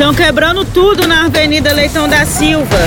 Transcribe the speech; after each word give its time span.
Estão 0.00 0.14
quebrando 0.14 0.64
tudo 0.64 1.06
na 1.06 1.26
Avenida 1.26 1.74
Leitão 1.74 2.08
da 2.08 2.24
Silva. 2.24 2.78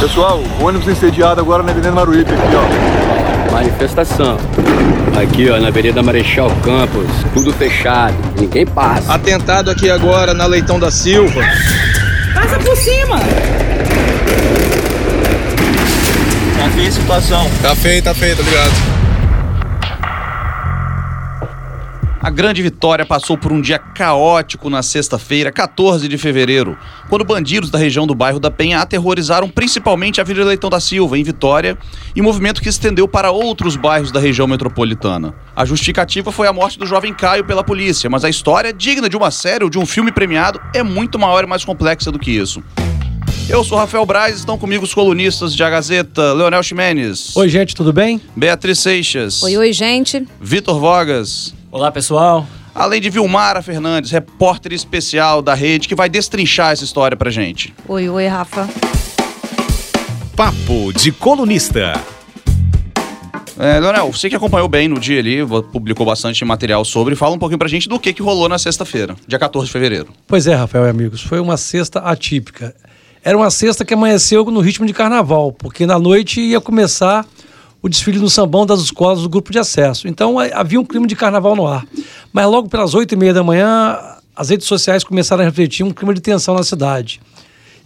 Pessoal, 0.00 0.42
ônibus 0.58 0.88
incendiado 0.88 1.42
agora 1.42 1.62
na 1.62 1.72
Avenida 1.72 1.92
Maruípe, 1.92 2.32
aqui, 2.32 2.56
ó. 2.56 3.52
Manifestação. 3.52 4.38
Aqui, 5.22 5.50
ó, 5.50 5.60
na 5.60 5.68
Avenida 5.68 6.02
Marechal 6.02 6.50
Campos, 6.64 7.06
tudo 7.34 7.52
fechado, 7.52 8.14
ninguém 8.40 8.64
passa. 8.64 9.12
Atentado 9.12 9.70
aqui 9.70 9.90
agora 9.90 10.32
na 10.32 10.46
Leitão 10.46 10.80
da 10.80 10.90
Silva. 10.90 11.42
Passa 12.32 12.58
por 12.60 12.74
cima! 12.78 13.18
Tá 16.56 16.70
feia 16.74 16.88
a 16.88 16.92
situação. 16.92 17.50
Tá 17.60 17.76
feio, 17.76 18.02
tá 18.02 18.14
feio, 18.14 18.36
tá 18.36 18.42
ligado? 18.42 18.93
A 22.24 22.30
Grande 22.30 22.62
Vitória 22.62 23.04
passou 23.04 23.36
por 23.36 23.52
um 23.52 23.60
dia 23.60 23.78
caótico 23.78 24.70
na 24.70 24.82
sexta-feira, 24.82 25.52
14 25.52 26.08
de 26.08 26.16
fevereiro, 26.16 26.74
quando 27.10 27.22
bandidos 27.22 27.68
da 27.68 27.78
região 27.78 28.06
do 28.06 28.14
bairro 28.14 28.40
da 28.40 28.50
Penha 28.50 28.80
aterrorizaram 28.80 29.46
principalmente 29.46 30.18
a 30.18 30.22
Avenida 30.22 30.46
Leitão 30.46 30.70
da 30.70 30.80
Silva, 30.80 31.18
em 31.18 31.22
Vitória, 31.22 31.76
e 32.16 32.22
movimento 32.22 32.62
que 32.62 32.68
estendeu 32.70 33.06
para 33.06 33.30
outros 33.30 33.76
bairros 33.76 34.10
da 34.10 34.18
região 34.18 34.46
metropolitana. 34.46 35.34
A 35.54 35.66
justificativa 35.66 36.32
foi 36.32 36.48
a 36.48 36.52
morte 36.52 36.78
do 36.78 36.86
jovem 36.86 37.12
Caio 37.12 37.44
pela 37.44 37.62
polícia, 37.62 38.08
mas 38.08 38.24
a 38.24 38.30
história, 38.30 38.72
digna 38.72 39.06
de 39.06 39.18
uma 39.18 39.30
série 39.30 39.62
ou 39.62 39.68
de 39.68 39.78
um 39.78 39.84
filme 39.84 40.10
premiado, 40.10 40.58
é 40.74 40.82
muito 40.82 41.18
maior 41.18 41.44
e 41.44 41.46
mais 41.46 41.62
complexa 41.62 42.10
do 42.10 42.18
que 42.18 42.30
isso. 42.30 42.62
Eu 43.50 43.62
sou 43.62 43.76
Rafael 43.76 44.06
Braz, 44.06 44.36
estão 44.36 44.56
comigo 44.56 44.82
os 44.82 44.94
colunistas 44.94 45.54
de 45.54 45.62
A 45.62 45.68
Gazeta, 45.68 46.32
Leonel 46.32 46.62
Ximenes. 46.62 47.36
Oi, 47.36 47.50
gente, 47.50 47.74
tudo 47.74 47.92
bem? 47.92 48.18
Beatriz 48.34 48.78
Seixas. 48.78 49.42
Oi, 49.42 49.58
oi, 49.58 49.74
gente. 49.74 50.26
Vitor 50.40 50.80
Vogas. 50.80 51.52
Olá, 51.74 51.90
pessoal. 51.90 52.46
Além 52.72 53.00
de 53.00 53.10
Vilmara 53.10 53.60
Fernandes, 53.60 54.12
repórter 54.12 54.72
especial 54.72 55.42
da 55.42 55.54
rede, 55.54 55.88
que 55.88 55.94
vai 55.96 56.08
destrinchar 56.08 56.70
essa 56.70 56.84
história 56.84 57.16
pra 57.16 57.32
gente. 57.32 57.74
Oi, 57.88 58.08
oi, 58.08 58.28
Rafa. 58.28 58.68
Papo 60.36 60.92
de 60.92 61.10
colunista. 61.10 62.00
É, 63.58 63.80
Leonel, 63.80 64.12
você 64.12 64.30
que 64.30 64.36
acompanhou 64.36 64.68
bem 64.68 64.86
no 64.86 65.00
dia 65.00 65.18
ali, 65.18 65.38
publicou 65.72 66.06
bastante 66.06 66.44
material 66.44 66.84
sobre, 66.84 67.16
fala 67.16 67.34
um 67.34 67.40
pouquinho 67.40 67.58
pra 67.58 67.66
gente 67.66 67.88
do 67.88 67.98
que, 67.98 68.12
que 68.12 68.22
rolou 68.22 68.48
na 68.48 68.56
sexta-feira, 68.56 69.16
dia 69.26 69.40
14 69.40 69.66
de 69.66 69.72
fevereiro. 69.72 70.10
Pois 70.28 70.46
é, 70.46 70.54
Rafael 70.54 70.86
e 70.86 70.90
amigos, 70.90 71.22
foi 71.22 71.40
uma 71.40 71.56
sexta 71.56 71.98
atípica. 71.98 72.72
Era 73.24 73.36
uma 73.36 73.50
sexta 73.50 73.84
que 73.84 73.94
amanheceu 73.94 74.44
no 74.44 74.60
ritmo 74.60 74.86
de 74.86 74.92
carnaval, 74.92 75.50
porque 75.50 75.86
na 75.86 75.98
noite 75.98 76.40
ia 76.40 76.60
começar 76.60 77.26
o 77.84 77.88
desfile 77.90 78.18
no 78.18 78.30
sambão 78.30 78.64
das 78.64 78.80
escolas 78.80 79.20
do 79.20 79.28
grupo 79.28 79.52
de 79.52 79.58
acesso. 79.58 80.08
Então 80.08 80.38
havia 80.38 80.80
um 80.80 80.84
clima 80.86 81.06
de 81.06 81.14
carnaval 81.14 81.54
no 81.54 81.66
ar. 81.66 81.86
Mas 82.32 82.46
logo 82.46 82.66
pelas 82.66 82.94
oito 82.94 83.12
e 83.12 83.16
meia 83.16 83.34
da 83.34 83.44
manhã, 83.44 83.98
as 84.34 84.48
redes 84.48 84.66
sociais 84.66 85.04
começaram 85.04 85.42
a 85.42 85.44
refletir 85.44 85.84
um 85.84 85.90
clima 85.90 86.14
de 86.14 86.22
tensão 86.22 86.54
na 86.54 86.62
cidade. 86.62 87.20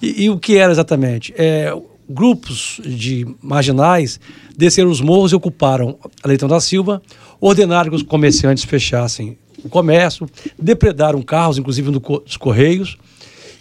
E, 0.00 0.22
e 0.22 0.30
o 0.30 0.38
que 0.38 0.56
era 0.56 0.70
exatamente? 0.70 1.34
É, 1.36 1.76
grupos 2.08 2.80
de 2.86 3.26
marginais 3.42 4.20
desceram 4.56 4.88
os 4.88 5.00
morros 5.00 5.32
e 5.32 5.34
ocuparam 5.34 5.98
a 6.22 6.28
Leitão 6.28 6.48
da 6.48 6.60
Silva, 6.60 7.02
ordenaram 7.40 7.90
que 7.90 7.96
os 7.96 8.04
comerciantes 8.04 8.62
fechassem 8.62 9.36
o 9.64 9.68
comércio, 9.68 10.30
depredaram 10.56 11.20
carros, 11.22 11.58
inclusive 11.58 11.90
dos 11.90 12.36
Correios, 12.36 12.96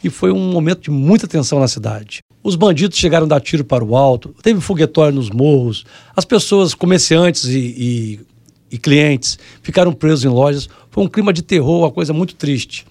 e 0.04 0.10
foi 0.12 0.32
um 0.32 0.52
momento 0.52 0.82
de 0.82 0.92
muita 0.92 1.28
tensão 1.28 1.60
na 1.60 1.68
cidade. 1.68 2.20
Os 2.48 2.56
bandidos 2.56 2.98
chegaram 2.98 3.26
a 3.26 3.28
dar 3.28 3.42
tiro 3.42 3.66
para 3.66 3.84
o 3.84 3.94
alto, 3.94 4.34
teve 4.42 4.62
foguetório 4.62 5.14
nos 5.14 5.30
morros, 5.30 5.86
as 6.16 6.24
pessoas, 6.24 6.74
comerciantes 6.74 7.44
e, 7.44 7.58
e, 7.60 8.20
e 8.72 8.78
clientes, 8.78 9.38
ficaram 9.62 9.92
presos 9.92 10.24
em 10.24 10.30
lojas. 10.30 10.70
Foi 10.90 11.04
um 11.04 11.10
clima 11.10 11.34
de 11.34 11.42
terror, 11.42 11.80
uma 11.80 11.92
coisa 11.92 12.14
muito 12.14 12.36
triste. 12.36 12.86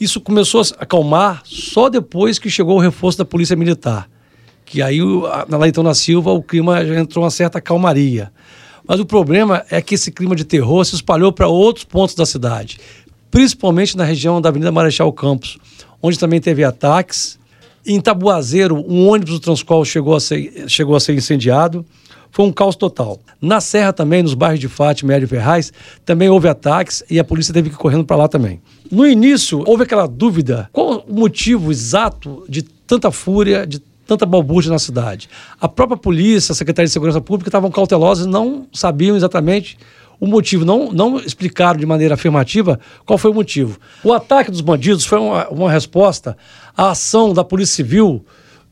Isso 0.00 0.20
começou 0.20 0.60
a 0.60 0.64
acalmar 0.82 1.42
só 1.44 1.88
depois 1.88 2.36
que 2.36 2.50
chegou 2.50 2.78
o 2.78 2.80
reforço 2.80 3.16
da 3.16 3.24
Polícia 3.24 3.54
Militar. 3.54 4.10
Que 4.64 4.82
aí, 4.82 4.98
na 5.48 5.56
Leitão 5.56 5.84
da 5.84 5.94
Silva, 5.94 6.32
o 6.32 6.42
clima 6.42 6.84
já 6.84 6.98
entrou 6.98 7.22
uma 7.22 7.30
certa 7.30 7.60
calmaria. 7.60 8.32
Mas 8.84 8.98
o 8.98 9.06
problema 9.06 9.64
é 9.70 9.80
que 9.80 9.94
esse 9.94 10.10
clima 10.10 10.34
de 10.34 10.44
terror 10.44 10.84
se 10.84 10.96
espalhou 10.96 11.32
para 11.32 11.46
outros 11.46 11.84
pontos 11.84 12.16
da 12.16 12.26
cidade, 12.26 12.80
principalmente 13.30 13.96
na 13.96 14.02
região 14.02 14.40
da 14.40 14.48
Avenida 14.48 14.72
Marechal 14.72 15.12
Campos, 15.12 15.58
onde 16.02 16.18
também 16.18 16.40
teve 16.40 16.64
ataques. 16.64 17.38
Em 17.86 18.00
Tabuazeiro, 18.00 18.76
um 18.76 19.08
ônibus 19.08 19.34
do 19.34 19.40
Transcol 19.40 19.84
chegou 19.84 20.14
a 20.14 20.20
ser, 20.20 20.68
chegou 20.68 20.94
a 20.94 21.00
ser 21.00 21.14
incendiado. 21.14 21.84
Foi 22.30 22.44
um 22.44 22.52
caos 22.52 22.76
total. 22.76 23.18
Na 23.40 23.60
Serra 23.60 23.92
também, 23.92 24.22
nos 24.22 24.34
bairros 24.34 24.60
de 24.60 24.68
Fátima 24.68 25.12
e 25.12 25.16
Hélio 25.16 25.26
Ferraz, 25.26 25.72
também 26.04 26.28
houve 26.28 26.48
ataques 26.48 27.02
e 27.10 27.18
a 27.18 27.24
polícia 27.24 27.52
teve 27.52 27.70
que 27.70 27.74
ir 27.74 27.78
correndo 27.78 28.04
para 28.04 28.16
lá 28.16 28.28
também. 28.28 28.60
No 28.90 29.06
início, 29.06 29.64
houve 29.66 29.82
aquela 29.82 30.06
dúvida: 30.06 30.68
qual 30.72 31.04
o 31.08 31.12
motivo 31.12 31.72
exato 31.72 32.44
de 32.48 32.62
tanta 32.62 33.10
fúria, 33.10 33.66
de 33.66 33.80
tanta 34.06 34.26
balbúrdia 34.26 34.70
na 34.70 34.78
cidade? 34.78 35.28
A 35.60 35.68
própria 35.68 35.96
polícia, 35.96 36.52
a 36.52 36.54
Secretaria 36.54 36.86
de 36.86 36.92
Segurança 36.92 37.20
Pública 37.20 37.48
estavam 37.48 37.70
cautelosos 37.70 38.26
e 38.26 38.28
não 38.28 38.66
sabiam 38.72 39.16
exatamente 39.16 39.76
o 40.20 40.26
motivo, 40.26 40.64
não, 40.64 40.92
não 40.92 41.18
explicaram 41.18 41.80
de 41.80 41.86
maneira 41.86 42.14
afirmativa 42.14 42.78
qual 43.06 43.18
foi 43.18 43.30
o 43.30 43.34
motivo. 43.34 43.78
O 44.04 44.12
ataque 44.12 44.50
dos 44.50 44.60
bandidos 44.60 45.06
foi 45.06 45.18
uma, 45.18 45.48
uma 45.48 45.72
resposta 45.72 46.36
à 46.76 46.90
ação 46.90 47.32
da 47.32 47.42
Polícia 47.42 47.76
Civil, 47.76 48.22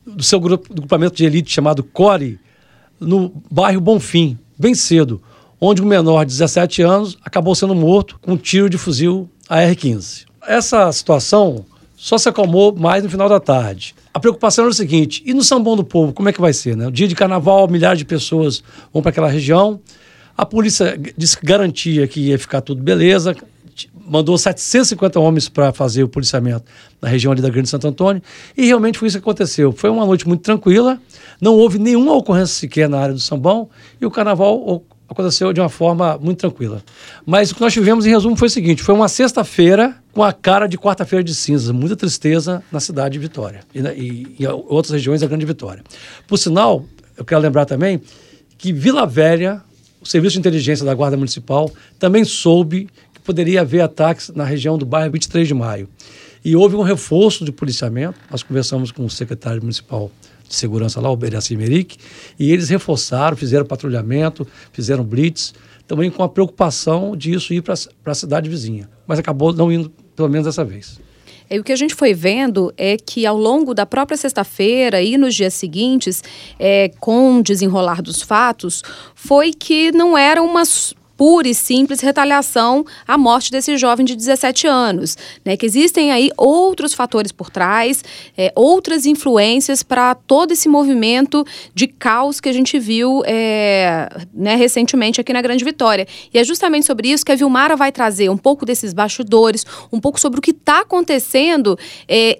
do 0.05 0.23
seu 0.23 0.39
grupo, 0.39 0.71
do 0.71 0.81
grupamento 0.81 1.15
de 1.15 1.25
elite 1.25 1.51
chamado 1.51 1.83
CORE, 1.83 2.39
no 2.99 3.33
bairro 3.49 3.81
Bonfim, 3.81 4.37
bem 4.57 4.75
cedo, 4.75 5.21
onde 5.59 5.81
um 5.81 5.85
menor 5.85 6.23
de 6.23 6.31
17 6.31 6.81
anos 6.81 7.17
acabou 7.23 7.55
sendo 7.55 7.73
morto 7.73 8.19
com 8.21 8.33
um 8.33 8.37
tiro 8.37 8.69
de 8.69 8.77
fuzil 8.77 9.29
AR-15. 9.49 10.25
Essa 10.47 10.91
situação 10.91 11.65
só 11.97 12.17
se 12.17 12.29
acalmou 12.29 12.75
mais 12.75 13.03
no 13.03 13.09
final 13.09 13.27
da 13.27 13.39
tarde. 13.39 13.95
A 14.13 14.19
preocupação 14.19 14.65
era 14.65 14.71
o 14.71 14.73
seguinte: 14.73 15.21
e 15.25 15.33
no 15.33 15.43
Sambão 15.43 15.75
do 15.75 15.83
Povo, 15.83 16.13
como 16.13 16.29
é 16.29 16.33
que 16.33 16.41
vai 16.41 16.53
ser? 16.53 16.75
Né? 16.75 16.87
O 16.87 16.91
dia 16.91 17.07
de 17.07 17.15
carnaval, 17.15 17.67
milhares 17.67 17.99
de 17.99 18.05
pessoas 18.05 18.63
vão 18.93 19.01
para 19.01 19.09
aquela 19.09 19.29
região. 19.29 19.79
A 20.39 20.45
polícia 20.45 20.97
disse 21.17 21.37
que 21.37 21.45
garantia 21.45 22.07
que 22.07 22.21
ia 22.21 22.39
ficar 22.39 22.61
tudo 22.61 22.81
beleza, 22.81 23.35
mandou 24.07 24.37
750 24.37 25.19
homens 25.19 25.49
para 25.49 25.73
fazer 25.73 26.01
o 26.01 26.07
policiamento 26.07 26.63
na 27.01 27.09
região 27.09 27.33
ali 27.33 27.41
da 27.41 27.49
Grande 27.49 27.67
Santo 27.67 27.85
Antônio, 27.85 28.23
e 28.55 28.65
realmente 28.65 28.97
foi 28.97 29.09
isso 29.09 29.17
que 29.17 29.21
aconteceu. 29.21 29.73
Foi 29.73 29.89
uma 29.89 30.05
noite 30.05 30.25
muito 30.25 30.39
tranquila, 30.39 30.97
não 31.41 31.55
houve 31.55 31.77
nenhuma 31.77 32.13
ocorrência 32.13 32.55
sequer 32.55 32.87
na 32.87 32.99
área 32.99 33.13
do 33.13 33.19
Sambão, 33.19 33.69
e 33.99 34.05
o 34.05 34.09
carnaval 34.09 34.81
aconteceu 35.09 35.51
de 35.51 35.59
uma 35.59 35.67
forma 35.67 36.17
muito 36.17 36.37
tranquila. 36.37 36.81
Mas 37.25 37.51
o 37.51 37.55
que 37.55 37.59
nós 37.59 37.73
tivemos, 37.73 38.05
em 38.05 38.09
resumo, 38.09 38.37
foi 38.37 38.47
o 38.47 38.51
seguinte: 38.51 38.81
foi 38.81 38.95
uma 38.95 39.09
sexta-feira 39.09 39.93
com 40.13 40.23
a 40.23 40.31
cara 40.31 40.67
de 40.67 40.77
quarta-feira 40.77 41.21
de 41.21 41.35
cinzas, 41.35 41.69
muita 41.69 41.97
tristeza 41.97 42.63
na 42.71 42.79
cidade 42.79 43.11
de 43.11 43.19
Vitória 43.19 43.59
e, 43.75 43.81
na, 43.81 43.91
e, 43.91 44.37
e 44.39 44.47
outras 44.47 44.93
regiões 44.93 45.19
da 45.19 45.27
Grande 45.27 45.45
Vitória. 45.45 45.83
Por 46.25 46.37
sinal, 46.37 46.85
eu 47.17 47.25
quero 47.25 47.41
lembrar 47.41 47.65
também 47.65 47.99
que 48.57 48.71
Vila 48.71 49.05
Velha 49.05 49.63
o 50.01 50.05
Serviço 50.05 50.33
de 50.33 50.39
Inteligência 50.39 50.85
da 50.85 50.93
Guarda 50.93 51.17
Municipal 51.17 51.71
também 51.97 52.23
soube 52.23 52.87
que 53.13 53.19
poderia 53.21 53.61
haver 53.61 53.81
ataques 53.81 54.29
na 54.29 54.43
região 54.43 54.77
do 54.77 54.85
bairro 54.85 55.11
23 55.11 55.47
de 55.47 55.53
Maio. 55.53 55.89
E 56.43 56.55
houve 56.55 56.75
um 56.75 56.81
reforço 56.81 57.43
de 57.43 57.51
policiamento. 57.51 58.17
Nós 58.31 58.41
conversamos 58.41 58.91
com 58.91 59.05
o 59.05 59.09
secretário 59.09 59.61
municipal 59.61 60.09
de 60.47 60.55
segurança 60.55 60.99
lá, 60.99 61.11
o 61.11 61.15
Beraci 61.15 61.55
Meric, 61.55 61.97
e 62.39 62.51
eles 62.51 62.69
reforçaram, 62.69 63.37
fizeram 63.37 63.65
patrulhamento, 63.65 64.47
fizeram 64.71 65.03
blitz, 65.03 65.53
também 65.87 66.09
com 66.09 66.23
a 66.23 66.29
preocupação 66.29 67.15
disso 67.15 67.53
ir 67.53 67.61
para 67.61 67.75
a 68.05 68.15
cidade 68.15 68.49
vizinha. 68.49 68.89
Mas 69.05 69.19
acabou 69.19 69.53
não 69.53 69.71
indo, 69.71 69.91
pelo 70.15 70.29
menos 70.29 70.45
dessa 70.45 70.63
vez. 70.63 70.99
E 71.49 71.59
o 71.59 71.63
que 71.63 71.71
a 71.71 71.75
gente 71.75 71.95
foi 71.95 72.13
vendo 72.13 72.71
é 72.77 72.95
que 72.95 73.25
ao 73.25 73.37
longo 73.37 73.73
da 73.73 73.85
própria 73.85 74.17
sexta-feira 74.17 75.01
e 75.01 75.17
nos 75.17 75.33
dias 75.33 75.53
seguintes, 75.53 76.23
é, 76.59 76.91
com 76.99 77.37
o 77.37 77.43
desenrolar 77.43 78.01
dos 78.01 78.21
fatos, 78.21 78.83
foi 79.15 79.51
que 79.51 79.91
não 79.91 80.17
era 80.17 80.41
uma 80.43 80.63
pura 81.19 81.49
e 81.49 81.53
simples 81.53 81.99
retaliação 81.99 82.85
à 83.05 83.17
morte 83.17 83.51
desse 83.51 83.77
jovem 83.77 84.05
de 84.05 84.15
17 84.15 84.65
anos, 84.67 85.17
né? 85.43 85.57
Que 85.57 85.65
existem 85.65 86.13
aí 86.13 86.31
outros 86.37 86.93
fatores 86.93 87.33
por 87.33 87.49
trás, 87.49 88.01
é, 88.37 88.53
outras 88.55 89.05
influências 89.05 89.83
para 89.83 90.15
todo 90.15 90.53
esse 90.53 90.69
movimento 90.69 91.45
de 91.75 91.87
caos 91.87 92.39
que 92.39 92.47
a 92.47 92.53
gente 92.53 92.79
viu 92.79 93.21
é, 93.25 94.07
né, 94.33 94.55
recentemente 94.55 95.19
aqui 95.19 95.33
na 95.33 95.41
Grande 95.41 95.65
Vitória. 95.65 96.07
E 96.33 96.39
é 96.39 96.43
justamente 96.45 96.85
sobre 96.85 97.09
isso 97.09 97.25
que 97.25 97.33
a 97.33 97.35
Vilmara 97.35 97.75
vai 97.75 97.91
trazer 97.91 98.29
um 98.29 98.37
pouco 98.37 98.65
desses 98.65 98.93
bastidores, 98.93 99.65
um 99.91 99.99
pouco 99.99 100.21
sobre 100.21 100.39
o 100.39 100.41
que 100.41 100.51
está 100.51 100.79
acontecendo. 100.79 101.77
É, 102.07 102.39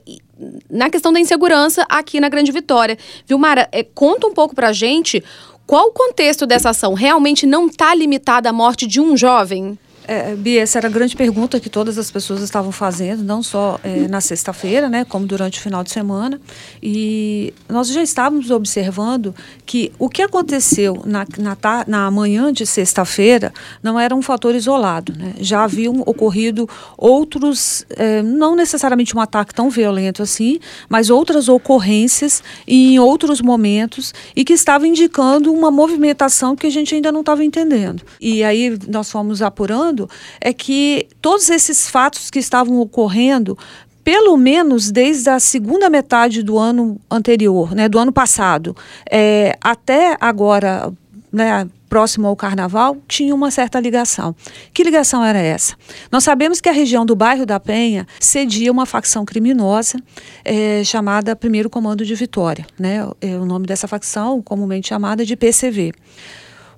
na 0.70 0.90
questão 0.90 1.12
da 1.12 1.20
insegurança 1.20 1.86
aqui 1.90 2.20
na 2.20 2.30
Grande 2.30 2.52
Vitória. 2.52 2.98
Vilmara, 3.28 3.68
é, 3.72 3.84
conta 3.84 4.26
um 4.28 4.34
pouco 4.34 4.56
para 4.56 4.70
a 4.70 4.74
gente 4.74 5.24
qual 5.70 5.90
o 5.90 5.92
contexto 5.92 6.48
dessa 6.48 6.72
ação? 6.72 6.96
Realmente 6.96 7.46
não 7.46 7.68
está 7.68 7.94
limitada 7.94 8.50
à 8.50 8.52
morte 8.52 8.88
de 8.88 9.00
um 9.00 9.16
jovem? 9.16 9.78
É, 10.12 10.36
Bia, 10.36 10.64
essa 10.64 10.80
era 10.80 10.88
a 10.88 10.92
grande 10.92 11.16
pergunta 11.16 11.60
que 11.60 11.70
todas 11.70 11.96
as 12.00 12.10
pessoas 12.10 12.42
estavam 12.42 12.72
fazendo, 12.72 13.24
não 13.24 13.44
só 13.44 13.80
é, 13.84 14.08
na 14.08 14.20
sexta-feira, 14.20 14.90
né, 14.90 15.06
como 15.06 15.28
durante 15.28 15.60
o 15.60 15.62
final 15.62 15.84
de 15.84 15.92
semana. 15.92 16.42
E 16.82 17.54
nós 17.70 17.90
já 17.90 18.02
estávamos 18.02 18.50
observando 18.50 19.36
que 19.68 19.92
o 20.00 20.10
que 20.10 20.24
aconteceu 20.24 21.04
na, 21.06 21.28
na, 21.38 21.56
na 21.86 22.10
manhã 22.10 22.52
de 22.52 22.66
sexta-feira 22.66 23.54
não 23.84 24.00
era 24.00 24.16
um 24.16 24.22
fator 24.24 24.56
isolado. 24.56 25.14
Né? 25.16 25.36
Já 25.42 25.64
haviam 25.64 26.02
ocorrido 26.08 26.68
outros, 26.98 27.86
é, 27.92 28.24
não 28.24 28.56
necessariamente 28.56 29.16
um 29.16 29.22
ataque 29.22 29.54
tão 29.54 29.70
violento 29.70 30.24
assim, 30.24 30.60
mas 30.90 31.12
outras 31.12 31.48
ocorrências 31.48 32.42
em 32.68 32.98
outros 32.98 33.42
momentos 33.42 34.12
e 34.36 34.44
que 34.44 34.54
estavam 34.54 34.88
indicando 34.88 35.54
uma 35.54 35.70
movimentação 35.70 36.56
que 36.56 36.66
a 36.66 36.72
gente 36.72 36.96
ainda 36.96 37.12
não 37.12 37.20
estava 37.20 37.44
entendendo. 37.44 38.02
E 38.20 38.44
aí 38.44 38.76
nós 38.88 39.12
fomos 39.12 39.44
apurando 39.44 39.99
é 40.40 40.54
que 40.54 41.08
todos 41.22 41.50
esses 41.50 41.90
fatos 41.90 42.30
que 42.30 42.38
estavam 42.38 42.80
ocorrendo 42.80 43.58
pelo 44.04 44.38
menos 44.38 44.92
desde 44.92 45.30
a 45.30 45.40
segunda 45.40 45.90
metade 45.90 46.42
do 46.42 46.58
ano 46.58 47.00
anterior, 47.12 47.76
né, 47.76 47.88
do 47.88 48.00
ano 48.00 48.12
passado, 48.12 48.76
é, 49.10 49.56
até 49.62 50.18
agora, 50.20 50.92
né, 51.32 51.68
próximo 51.90 52.28
ao 52.28 52.36
carnaval, 52.36 52.98
tinha 53.08 53.34
uma 53.34 53.50
certa 53.50 53.80
ligação. 53.80 54.36
Que 54.74 54.84
ligação 54.84 55.24
era 55.26 55.40
essa? 55.40 55.76
Nós 56.12 56.24
sabemos 56.24 56.62
que 56.62 56.70
a 56.70 56.72
região 56.72 57.06
do 57.06 57.16
bairro 57.16 57.46
da 57.46 57.60
Penha 57.60 58.08
cedia 58.20 58.72
uma 58.72 58.86
facção 58.86 59.26
criminosa 59.26 60.00
é, 60.46 60.84
chamada 60.84 61.36
Primeiro 61.36 61.70
Comando 61.70 62.06
de 62.06 62.14
Vitória. 62.16 62.66
Né? 62.80 63.08
É 63.20 63.36
o 63.36 63.46
nome 63.46 63.66
dessa 63.66 63.88
facção, 63.88 64.42
comumente 64.42 64.88
chamada 64.88 65.26
de 65.26 65.36
PCV. 65.36 65.94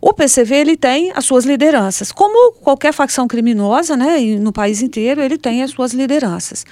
O 0.02 0.14
PCV 0.14 0.56
ele 0.56 0.76
tem 0.76 1.12
as 1.16 1.26
suas 1.26 1.46
lideranças. 1.46 2.12
Como 2.12 2.54
qualquer 2.54 2.92
facção 2.92 3.28
criminosa, 3.28 3.96
né, 3.96 4.18
no 4.40 4.52
país 4.52 4.82
inteiro, 4.82 5.22
ele 5.22 5.38
tem 5.38 5.62
as 5.62 5.70
suas 5.70 5.94
lideranças. 5.94 6.66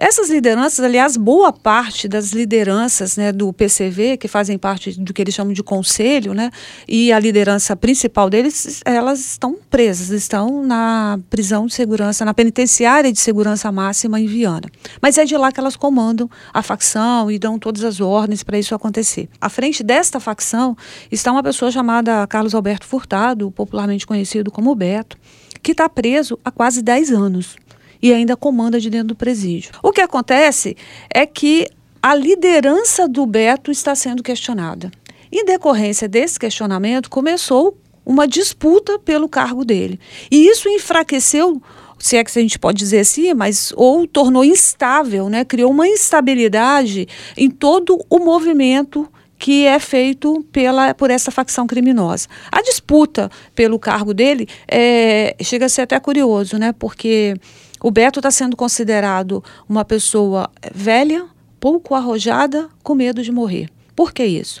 Essas 0.00 0.30
lideranças, 0.30 0.84
aliás, 0.84 1.16
boa 1.16 1.52
parte 1.52 2.06
das 2.06 2.30
lideranças 2.30 3.16
né, 3.16 3.32
do 3.32 3.52
PCV, 3.52 4.16
que 4.16 4.28
fazem 4.28 4.56
parte 4.56 4.92
do 4.92 5.12
que 5.12 5.20
eles 5.20 5.34
chamam 5.34 5.52
de 5.52 5.60
conselho, 5.60 6.32
né, 6.32 6.52
e 6.86 7.12
a 7.12 7.18
liderança 7.18 7.74
principal 7.74 8.30
deles, 8.30 8.80
elas 8.84 9.18
estão 9.18 9.56
presas, 9.68 10.10
estão 10.10 10.64
na 10.64 11.18
prisão 11.28 11.66
de 11.66 11.74
segurança, 11.74 12.24
na 12.24 12.32
penitenciária 12.32 13.12
de 13.12 13.18
segurança 13.18 13.72
máxima 13.72 14.20
em 14.20 14.26
Viana. 14.26 14.70
Mas 15.02 15.18
é 15.18 15.24
de 15.24 15.36
lá 15.36 15.50
que 15.50 15.58
elas 15.58 15.74
comandam 15.74 16.30
a 16.54 16.62
facção 16.62 17.28
e 17.28 17.36
dão 17.36 17.58
todas 17.58 17.82
as 17.82 18.00
ordens 18.00 18.44
para 18.44 18.56
isso 18.56 18.76
acontecer. 18.76 19.28
À 19.40 19.48
frente 19.48 19.82
desta 19.82 20.20
facção 20.20 20.76
está 21.10 21.32
uma 21.32 21.42
pessoa 21.42 21.72
chamada 21.72 22.24
Carlos 22.28 22.54
Alberto 22.54 22.86
Furtado, 22.86 23.50
popularmente 23.50 24.06
conhecido 24.06 24.48
como 24.48 24.72
Beto, 24.76 25.18
que 25.60 25.72
está 25.72 25.88
preso 25.88 26.38
há 26.44 26.52
quase 26.52 26.82
10 26.82 27.10
anos 27.10 27.56
e 28.02 28.12
ainda 28.12 28.36
comanda 28.36 28.80
de 28.80 28.90
dentro 28.90 29.08
do 29.08 29.14
presídio. 29.16 29.72
O 29.82 29.92
que 29.92 30.00
acontece 30.00 30.76
é 31.12 31.26
que 31.26 31.68
a 32.02 32.14
liderança 32.14 33.08
do 33.08 33.26
Beto 33.26 33.70
está 33.70 33.94
sendo 33.94 34.22
questionada. 34.22 34.90
Em 35.30 35.44
decorrência 35.44 36.08
desse 36.08 36.38
questionamento, 36.38 37.10
começou 37.10 37.76
uma 38.06 38.26
disputa 38.26 38.98
pelo 38.98 39.28
cargo 39.28 39.64
dele. 39.64 40.00
E 40.30 40.48
isso 40.48 40.68
enfraqueceu 40.68 41.60
se 41.98 42.16
é 42.16 42.24
que 42.24 42.38
a 42.38 42.42
gente 42.42 42.58
pode 42.58 42.78
dizer 42.78 43.00
assim, 43.00 43.34
mas 43.34 43.72
ou 43.76 44.06
tornou 44.06 44.44
instável, 44.44 45.28
né? 45.28 45.44
criou 45.44 45.70
uma 45.70 45.88
instabilidade 45.88 47.08
em 47.36 47.50
todo 47.50 47.98
o 48.08 48.18
movimento 48.20 49.10
que 49.36 49.66
é 49.66 49.78
feito 49.78 50.44
pela, 50.50 50.94
por 50.94 51.10
essa 51.10 51.30
facção 51.30 51.66
criminosa. 51.66 52.28
A 52.50 52.62
disputa 52.62 53.30
pelo 53.54 53.78
cargo 53.78 54.12
dele 54.12 54.48
é, 54.66 55.36
chega 55.42 55.66
a 55.66 55.68
ser 55.68 55.82
até 55.82 55.98
curioso, 56.00 56.56
né? 56.56 56.72
porque 56.72 57.34
o 57.82 57.90
Beto 57.90 58.18
está 58.18 58.30
sendo 58.30 58.56
considerado 58.56 59.42
uma 59.68 59.84
pessoa 59.84 60.50
velha, 60.74 61.26
pouco 61.60 61.94
arrojada, 61.94 62.68
com 62.82 62.94
medo 62.94 63.22
de 63.22 63.32
morrer. 63.32 63.70
Por 63.94 64.12
que 64.12 64.24
isso? 64.24 64.60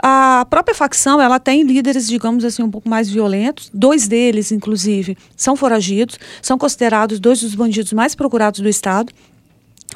A 0.00 0.46
própria 0.48 0.72
facção 0.72 1.20
ela 1.20 1.40
tem 1.40 1.62
líderes, 1.62 2.06
digamos 2.06 2.44
assim, 2.44 2.62
um 2.62 2.70
pouco 2.70 2.88
mais 2.88 3.10
violentos. 3.10 3.68
Dois 3.74 4.06
deles, 4.06 4.52
inclusive, 4.52 5.18
são 5.36 5.56
foragidos, 5.56 6.18
são 6.40 6.56
considerados 6.56 7.18
dois 7.18 7.40
dos 7.40 7.54
bandidos 7.56 7.92
mais 7.92 8.14
procurados 8.14 8.60
do 8.60 8.68
Estado 8.68 9.12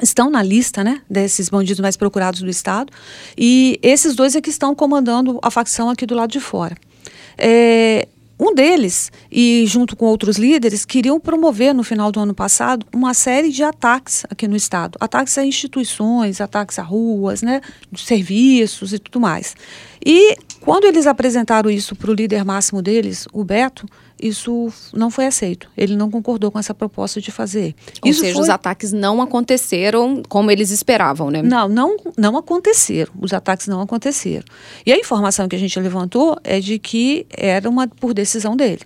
estão 0.01 0.29
na 0.29 0.41
lista 0.41 0.83
né, 0.83 1.01
desses 1.09 1.49
bandidos 1.49 1.79
mais 1.79 1.97
procurados 1.97 2.41
do 2.41 2.49
Estado. 2.49 2.91
E 3.37 3.79
esses 3.81 4.15
dois 4.15 4.35
é 4.35 4.41
que 4.41 4.49
estão 4.49 4.73
comandando 4.73 5.39
a 5.41 5.51
facção 5.51 5.89
aqui 5.89 6.05
do 6.05 6.15
lado 6.15 6.31
de 6.31 6.39
fora. 6.39 6.75
É, 7.37 8.07
um 8.43 8.55
deles, 8.55 9.11
e 9.31 9.65
junto 9.67 9.95
com 9.95 10.05
outros 10.05 10.37
líderes, 10.37 10.83
queriam 10.83 11.19
promover 11.19 11.75
no 11.75 11.83
final 11.83 12.11
do 12.11 12.19
ano 12.19 12.33
passado 12.33 12.87
uma 12.91 13.13
série 13.13 13.51
de 13.51 13.61
ataques 13.61 14.25
aqui 14.31 14.47
no 14.47 14.55
estado. 14.55 14.97
Ataques 14.99 15.37
a 15.37 15.45
instituições, 15.45 16.41
ataques 16.41 16.79
a 16.79 16.81
ruas, 16.81 17.43
né, 17.43 17.61
serviços 17.95 18.93
e 18.93 18.97
tudo 18.97 19.19
mais. 19.19 19.55
E 20.03 20.35
quando 20.59 20.85
eles 20.85 21.05
apresentaram 21.05 21.69
isso 21.69 21.95
para 21.95 22.09
o 22.09 22.15
líder 22.15 22.43
máximo 22.43 22.81
deles, 22.81 23.27
o 23.31 23.43
Beto, 23.43 23.85
isso 24.21 24.71
não 24.93 25.09
foi 25.09 25.25
aceito. 25.25 25.67
Ele 25.75 25.95
não 25.95 26.09
concordou 26.11 26.51
com 26.51 26.59
essa 26.59 26.73
proposta 26.73 27.19
de 27.19 27.31
fazer. 27.31 27.75
Ou 28.01 28.09
isso 28.09 28.21
seja, 28.21 28.33
foi... 28.33 28.43
os 28.43 28.49
ataques 28.49 28.93
não 28.93 29.21
aconteceram 29.21 30.21
como 30.27 30.51
eles 30.51 30.71
esperavam, 30.71 31.29
né? 31.31 31.41
Não, 31.41 31.67
não, 31.67 31.97
não 32.17 32.37
aconteceram. 32.37 33.11
Os 33.19 33.33
ataques 33.33 33.67
não 33.67 33.81
aconteceram. 33.81 34.45
E 34.85 34.91
a 34.91 34.97
informação 34.97 35.47
que 35.47 35.55
a 35.55 35.59
gente 35.59 35.79
levantou 35.79 36.37
é 36.43 36.59
de 36.59 36.77
que 36.77 37.25
era 37.29 37.69
uma 37.69 37.87
por 37.87 38.13
decisão 38.13 38.55
dele. 38.55 38.81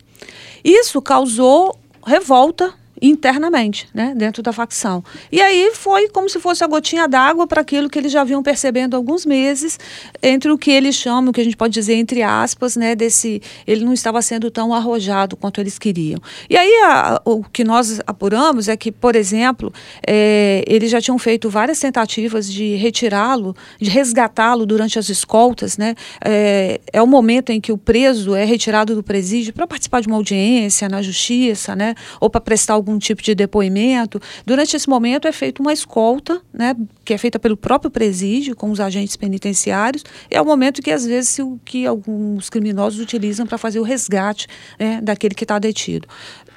Isso 0.64 1.02
causou 1.02 1.78
revolta 2.06 2.74
internamente, 3.08 3.88
né, 3.94 4.14
dentro 4.16 4.42
da 4.42 4.52
facção. 4.52 5.04
E 5.32 5.42
aí 5.42 5.72
foi 5.74 6.10
como 6.10 6.30
se 6.30 6.40
fosse 6.40 6.64
a 6.64 6.68
gotinha 6.68 7.08
d'água 7.08 7.48
para 7.48 7.62
aquilo 7.62 7.90
que 7.90 8.00
eles 8.00 8.12
já 8.12 8.24
vinham 8.24 8.42
percebendo 8.42 8.96
há 8.96 8.98
alguns 8.98 9.26
meses, 9.26 9.80
entre 10.22 10.52
o 10.52 10.58
que 10.58 10.72
eles 10.72 10.96
chamam, 10.96 11.30
o 11.30 11.34
que 11.34 11.42
a 11.42 11.44
gente 11.44 11.58
pode 11.58 11.74
dizer 11.74 11.96
entre 11.96 12.22
aspas, 12.24 12.76
né, 12.76 12.96
desse 12.96 13.42
ele 13.66 13.84
não 13.84 13.94
estava 13.94 14.22
sendo 14.22 14.50
tão 14.50 14.74
arrojado 14.74 15.36
quanto 15.36 15.60
eles 15.60 15.78
queriam. 15.78 16.20
E 16.50 16.58
aí 16.58 16.82
a, 16.84 17.22
o 17.26 17.44
que 17.44 17.64
nós 17.64 18.00
apuramos 18.06 18.68
é 18.68 18.78
que, 18.78 18.92
por 18.92 19.16
exemplo, 19.16 19.74
é, 20.06 20.64
eles 20.68 20.92
já 20.92 21.02
tinham 21.02 21.18
feito 21.18 21.50
várias 21.50 21.80
tentativas 21.80 22.52
de 22.52 22.76
retirá-lo, 22.76 23.56
de 23.80 23.90
resgatá-lo 23.90 24.66
durante 24.66 24.98
as 25.00 25.10
escoltas, 25.10 25.78
né? 25.78 25.96
É, 26.24 26.80
é 26.92 27.02
o 27.02 27.08
momento 27.08 27.52
em 27.52 27.60
que 27.60 27.72
o 27.72 27.78
preso 27.78 28.36
é 28.36 28.46
retirado 28.46 28.96
do 28.96 29.04
presídio 29.04 29.54
para 29.54 29.68
participar 29.68 30.02
de 30.02 30.08
uma 30.08 30.18
audiência 30.18 30.90
na 30.90 31.02
justiça, 31.02 31.76
né, 31.76 31.96
ou 32.20 32.30
para 32.30 32.42
prestar 32.42 32.74
algum 32.74 32.95
tipo 33.00 33.22
de 33.22 33.36
depoimento. 33.36 34.20
Durante 34.46 34.76
esse 34.76 34.90
momento 34.90 35.28
é 35.28 35.32
feita 35.32 35.62
uma 35.62 35.74
escolta, 35.74 36.42
né, 36.54 36.76
que 37.04 37.14
é 37.14 37.18
feita 37.18 37.40
pelo 37.40 37.58
próprio 37.58 37.92
presídio 37.92 38.56
com 38.56 38.72
os 38.72 38.80
agentes 38.80 39.16
penitenciários. 39.16 40.04
É 40.30 40.42
o 40.42 40.46
momento 40.46 40.82
que 40.82 40.92
às 40.92 41.06
vezes 41.06 41.38
o 41.40 41.60
que 41.64 41.86
alguns 41.86 42.50
criminosos 42.50 43.00
utilizam 43.00 43.46
para 43.46 43.58
fazer 43.58 43.80
o 43.80 43.84
resgate 43.84 44.48
né, 44.80 45.00
daquele 45.02 45.36
que 45.36 45.44
está 45.44 45.60
detido. 45.60 46.08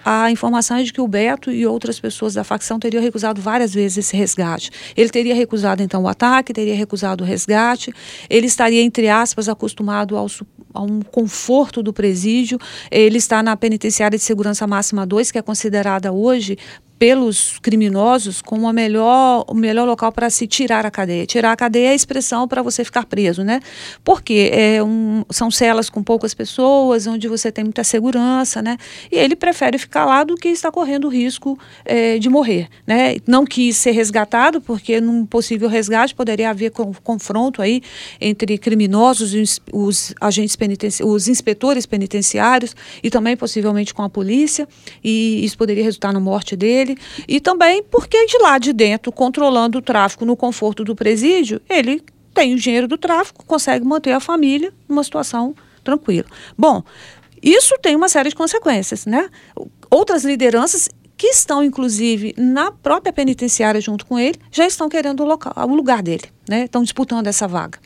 A 0.05 0.31
informação 0.31 0.79
é 0.79 0.82
de 0.82 0.93
que 0.93 1.01
o 1.01 1.08
Beto 1.08 1.51
e 1.51 1.67
outras 1.67 2.01
pessoas 2.01 2.34
da 2.34 2.44
facção 2.44 2.79
teriam 2.79 3.03
recusado 3.03 3.43
várias 3.43 3.74
vezes 3.74 3.98
esse 3.98 4.17
resgate. 4.17 4.70
Ele 4.96 5.10
teria 5.10 5.34
recusado 5.34 5.82
então 5.82 6.05
o 6.05 6.08
ataque, 6.08 6.53
teria 6.53 6.74
recusado 6.74 7.24
o 7.24 7.27
resgate. 7.27 7.93
Ele 8.31 8.46
estaria 8.46 8.81
entre 8.81 9.08
aspas 9.08 9.48
acostumado 9.48 10.17
ao 10.17 10.27
a 10.74 10.82
um 10.82 11.01
conforto 11.01 11.82
do 11.82 11.93
presídio. 11.93 12.58
Ele 12.91 13.19
está 13.19 13.43
na 13.43 13.56
penitenciária 13.56 14.17
de 14.17 14.24
segurança 14.24 14.67
máxima 14.67 15.06
2, 15.06 15.31
que 15.31 15.39
é 15.39 15.43
considerada 15.43 16.13
hoje 16.19 16.56
pelos 16.98 17.58
criminosos 17.60 18.43
como 18.43 18.69
a 18.69 18.72
melhor, 18.72 19.44
o 19.46 19.55
melhor 19.55 19.86
local 19.86 20.10
para 20.10 20.28
se 20.31 20.46
tirar 20.46 20.84
a 20.84 20.90
cadeia. 20.90 21.24
Tirar 21.26 21.52
a 21.52 21.56
cadeia 21.56 21.88
é 21.88 21.90
a 21.93 21.94
expressão 21.94 22.48
para 22.48 22.60
você 22.60 22.84
ficar 22.84 23.06
preso, 23.06 23.44
né? 23.44 23.60
Porque 24.02 24.50
é 24.52 24.82
um, 24.82 25.24
são 25.31 25.50
celas 25.50 25.88
com 25.88 26.02
poucas 26.02 26.34
pessoas, 26.34 27.06
onde 27.06 27.28
você 27.28 27.52
tem 27.52 27.64
muita 27.64 27.84
segurança, 27.84 28.60
né? 28.60 28.76
E 29.12 29.17
ele 29.17 29.36
prefere 29.36 29.78
ficar 29.78 30.05
lá 30.05 30.24
do 30.24 30.34
que 30.34 30.48
estar 30.48 30.72
correndo 30.72 31.05
o 31.06 31.08
risco 31.08 31.58
é, 31.84 32.19
de 32.19 32.28
morrer, 32.28 32.69
né? 32.86 33.17
Não 33.26 33.44
quis 33.44 33.76
ser 33.76 33.93
resgatado, 33.93 34.60
porque 34.60 35.00
num 35.00 35.24
possível 35.24 35.69
resgate 35.69 36.14
poderia 36.14 36.50
haver 36.50 36.70
com, 36.70 36.93
confronto 37.05 37.62
aí 37.62 37.81
entre 38.20 38.58
criminosos 38.58 39.34
e 39.34 39.40
os, 39.40 39.60
os 39.72 40.14
agentes 40.20 40.56
penitenciários, 40.56 41.14
os 41.14 41.28
inspetores 41.28 41.86
penitenciários 41.86 42.74
e 43.02 43.08
também 43.08 43.36
possivelmente 43.36 43.94
com 43.94 44.02
a 44.02 44.08
polícia, 44.10 44.67
e 45.02 45.44
isso 45.44 45.56
poderia 45.56 45.84
resultar 45.84 46.12
na 46.12 46.20
morte 46.20 46.56
dele 46.56 46.88
dele 46.95 47.01
e 47.27 47.41
também 47.41 47.83
porque 47.83 48.27
de 48.27 48.39
lá 48.39 48.59
de 48.59 48.73
dentro, 48.73 49.13
controlando 49.13 49.79
o 49.79 49.83
tráfico 49.83 50.25
no 50.25 50.37
conforto 50.37 50.85
do 50.85 50.95
presídio, 50.95 51.61
ele 51.69 52.03
tem 52.35 52.55
o 52.55 52.57
dinheiro 52.57 52.87
do 52.87 52.97
tráfico, 52.97 53.45
consegue 53.45 53.85
manter 53.85 54.13
a 54.13 54.21
família 54.21 54.73
numa 54.89 55.03
situação 55.03 55.55
tranquila. 55.83 56.27
Bom, 56.57 56.83
isso 57.43 57.77
tem 57.81 57.97
uma 57.97 58.09
série 58.09 58.29
de 58.29 58.35
consequências, 58.35 59.07
né? 59.07 59.29
Outras 59.91 60.25
lideranças 60.25 60.89
que 61.17 61.27
estão, 61.29 61.65
inclusive, 61.65 62.35
na 62.37 62.71
própria 62.71 63.13
penitenciária 63.13 63.81
junto 63.81 64.07
com 64.07 64.19
ele, 64.19 64.39
já 64.53 64.67
estão 64.67 64.89
querendo 64.89 65.21
o, 65.21 65.27
local, 65.27 65.53
o 65.57 65.75
lugar 65.75 66.01
dele, 66.01 66.25
né? 66.49 66.65
Estão 66.65 66.83
disputando 66.83 67.27
essa 67.27 67.49
vaga. 67.49 67.79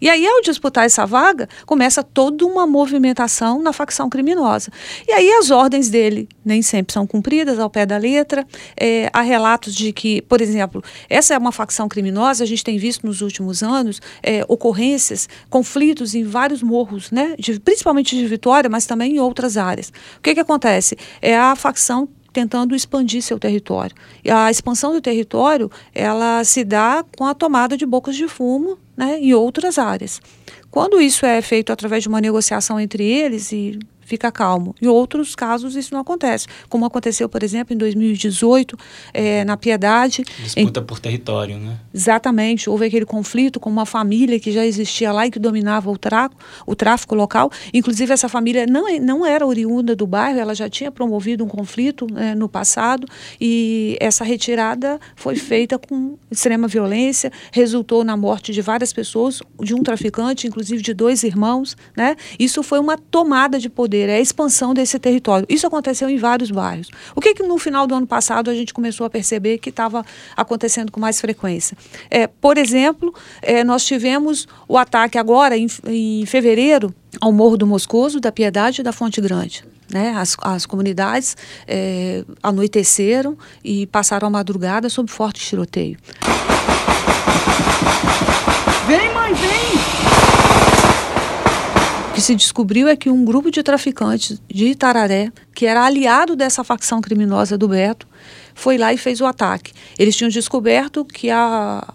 E 0.00 0.08
aí, 0.08 0.26
ao 0.26 0.40
disputar 0.42 0.84
essa 0.84 1.06
vaga, 1.06 1.48
começa 1.64 2.02
toda 2.02 2.44
uma 2.44 2.66
movimentação 2.66 3.62
na 3.62 3.72
facção 3.72 4.08
criminosa. 4.08 4.70
E 5.06 5.12
aí, 5.12 5.32
as 5.32 5.50
ordens 5.50 5.88
dele 5.88 6.28
nem 6.44 6.62
sempre 6.62 6.92
são 6.92 7.06
cumpridas 7.06 7.58
ao 7.58 7.70
pé 7.70 7.86
da 7.86 7.96
letra. 7.96 8.46
É, 8.76 9.10
há 9.12 9.22
relatos 9.22 9.74
de 9.74 9.92
que, 9.92 10.22
por 10.22 10.40
exemplo, 10.40 10.82
essa 11.08 11.34
é 11.34 11.38
uma 11.38 11.52
facção 11.52 11.88
criminosa, 11.88 12.44
a 12.44 12.46
gente 12.46 12.64
tem 12.64 12.78
visto 12.78 13.06
nos 13.06 13.20
últimos 13.20 13.62
anos 13.62 14.00
é, 14.22 14.44
ocorrências, 14.48 15.28
conflitos 15.48 16.14
em 16.14 16.24
vários 16.24 16.62
morros, 16.62 17.10
né? 17.10 17.34
De, 17.38 17.58
principalmente 17.60 18.16
de 18.16 18.26
Vitória, 18.26 18.68
mas 18.68 18.86
também 18.86 19.16
em 19.16 19.18
outras 19.18 19.56
áreas. 19.56 19.92
O 20.18 20.20
que, 20.22 20.34
que 20.34 20.40
acontece? 20.40 20.96
É 21.22 21.36
a 21.36 21.54
facção 21.56 22.08
tentando 22.36 22.76
expandir 22.76 23.22
seu 23.22 23.38
território. 23.38 23.96
E 24.22 24.30
a 24.30 24.50
expansão 24.50 24.92
do 24.92 25.00
território, 25.00 25.70
ela 25.94 26.44
se 26.44 26.64
dá 26.64 27.02
com 27.16 27.24
a 27.24 27.32
tomada 27.32 27.78
de 27.78 27.86
bocas 27.86 28.14
de 28.14 28.28
fumo 28.28 28.76
né, 28.94 29.18
em 29.18 29.32
outras 29.32 29.78
áreas. 29.78 30.20
Quando 30.70 31.00
isso 31.00 31.24
é 31.24 31.40
feito 31.40 31.72
através 31.72 32.02
de 32.02 32.10
uma 32.10 32.20
negociação 32.20 32.78
entre 32.78 33.02
eles 33.02 33.52
e 33.52 33.78
fica 34.06 34.32
calmo. 34.32 34.74
Em 34.80 34.86
outros 34.86 35.34
casos 35.34 35.76
isso 35.76 35.92
não 35.92 36.00
acontece, 36.00 36.46
como 36.68 36.86
aconteceu, 36.86 37.28
por 37.28 37.42
exemplo, 37.42 37.74
em 37.74 37.76
2018, 37.76 38.76
é, 39.12 39.44
na 39.44 39.56
Piedade. 39.56 40.22
Disputa 40.42 40.80
em... 40.80 40.84
por 40.84 40.98
território, 41.00 41.58
né? 41.58 41.76
Exatamente. 41.92 42.70
Houve 42.70 42.86
aquele 42.86 43.04
conflito 43.04 43.58
com 43.58 43.68
uma 43.68 43.84
família 43.84 44.38
que 44.38 44.52
já 44.52 44.64
existia 44.64 45.12
lá 45.12 45.26
e 45.26 45.30
que 45.30 45.38
dominava 45.38 45.90
o, 45.90 45.98
tra... 45.98 46.30
o 46.66 46.74
tráfico 46.74 47.14
local. 47.14 47.50
Inclusive, 47.74 48.12
essa 48.12 48.28
família 48.28 48.64
não, 48.66 48.88
é, 48.88 48.98
não 48.98 49.26
era 49.26 49.46
oriunda 49.46 49.96
do 49.96 50.06
bairro, 50.06 50.38
ela 50.38 50.54
já 50.54 50.70
tinha 50.70 50.90
promovido 50.90 51.44
um 51.44 51.48
conflito 51.48 52.06
né, 52.10 52.34
no 52.34 52.48
passado 52.48 53.06
e 53.40 53.96
essa 54.00 54.24
retirada 54.24 55.00
foi 55.16 55.34
feita 55.36 55.78
com 55.78 56.16
extrema 56.30 56.68
violência, 56.68 57.32
resultou 57.50 58.04
na 58.04 58.16
morte 58.16 58.52
de 58.52 58.62
várias 58.62 58.92
pessoas, 58.92 59.40
de 59.60 59.74
um 59.74 59.82
traficante, 59.82 60.46
inclusive 60.46 60.82
de 60.82 60.94
dois 60.94 61.22
irmãos. 61.24 61.76
Né? 61.96 62.16
Isso 62.38 62.62
foi 62.62 62.78
uma 62.78 62.96
tomada 62.96 63.58
de 63.58 63.68
poder 63.68 63.95
é 64.02 64.16
a 64.16 64.20
expansão 64.20 64.74
desse 64.74 64.98
território. 64.98 65.46
Isso 65.48 65.66
aconteceu 65.66 66.08
em 66.08 66.16
vários 66.16 66.50
bairros. 66.50 66.88
O 67.14 67.20
que, 67.20 67.34
que 67.34 67.42
no 67.42 67.58
final 67.58 67.86
do 67.86 67.94
ano 67.94 68.06
passado 68.06 68.50
a 68.50 68.54
gente 68.54 68.72
começou 68.72 69.06
a 69.06 69.10
perceber 69.10 69.58
que 69.58 69.70
estava 69.70 70.04
acontecendo 70.36 70.90
com 70.92 71.00
mais 71.00 71.20
frequência? 71.20 71.76
É, 72.10 72.26
por 72.26 72.58
exemplo, 72.58 73.14
é, 73.42 73.64
nós 73.64 73.84
tivemos 73.84 74.46
o 74.68 74.76
ataque 74.76 75.18
agora, 75.18 75.56
em, 75.56 75.66
em 75.86 76.26
fevereiro, 76.26 76.94
ao 77.20 77.32
Morro 77.32 77.56
do 77.56 77.66
Moscoso, 77.66 78.20
da 78.20 78.30
Piedade 78.30 78.80
e 78.80 78.84
da 78.84 78.92
Fonte 78.92 79.20
Grande. 79.20 79.64
Né? 79.92 80.14
As, 80.16 80.36
as 80.42 80.66
comunidades 80.66 81.36
é, 81.66 82.24
anoiteceram 82.42 83.36
e 83.64 83.86
passaram 83.86 84.28
a 84.28 84.30
madrugada 84.30 84.88
sob 84.88 85.10
forte 85.10 85.40
tiroteio. 85.40 85.96
Vem, 88.86 89.12
mãe, 89.14 89.34
vem! 89.34 89.66
que 92.15 92.15
se 92.26 92.34
descobriu 92.34 92.88
é 92.88 92.96
que 92.96 93.08
um 93.08 93.24
grupo 93.24 93.52
de 93.52 93.62
traficantes 93.62 94.42
de 94.48 94.66
Itararé, 94.66 95.30
que 95.54 95.64
era 95.64 95.84
aliado 95.84 96.34
dessa 96.34 96.64
facção 96.64 97.00
criminosa 97.00 97.56
do 97.56 97.68
Beto, 97.68 98.08
foi 98.52 98.76
lá 98.76 98.92
e 98.92 98.96
fez 98.96 99.20
o 99.20 99.26
ataque. 99.26 99.72
Eles 99.96 100.16
tinham 100.16 100.28
descoberto 100.28 101.04
que 101.04 101.30
a, 101.30 101.94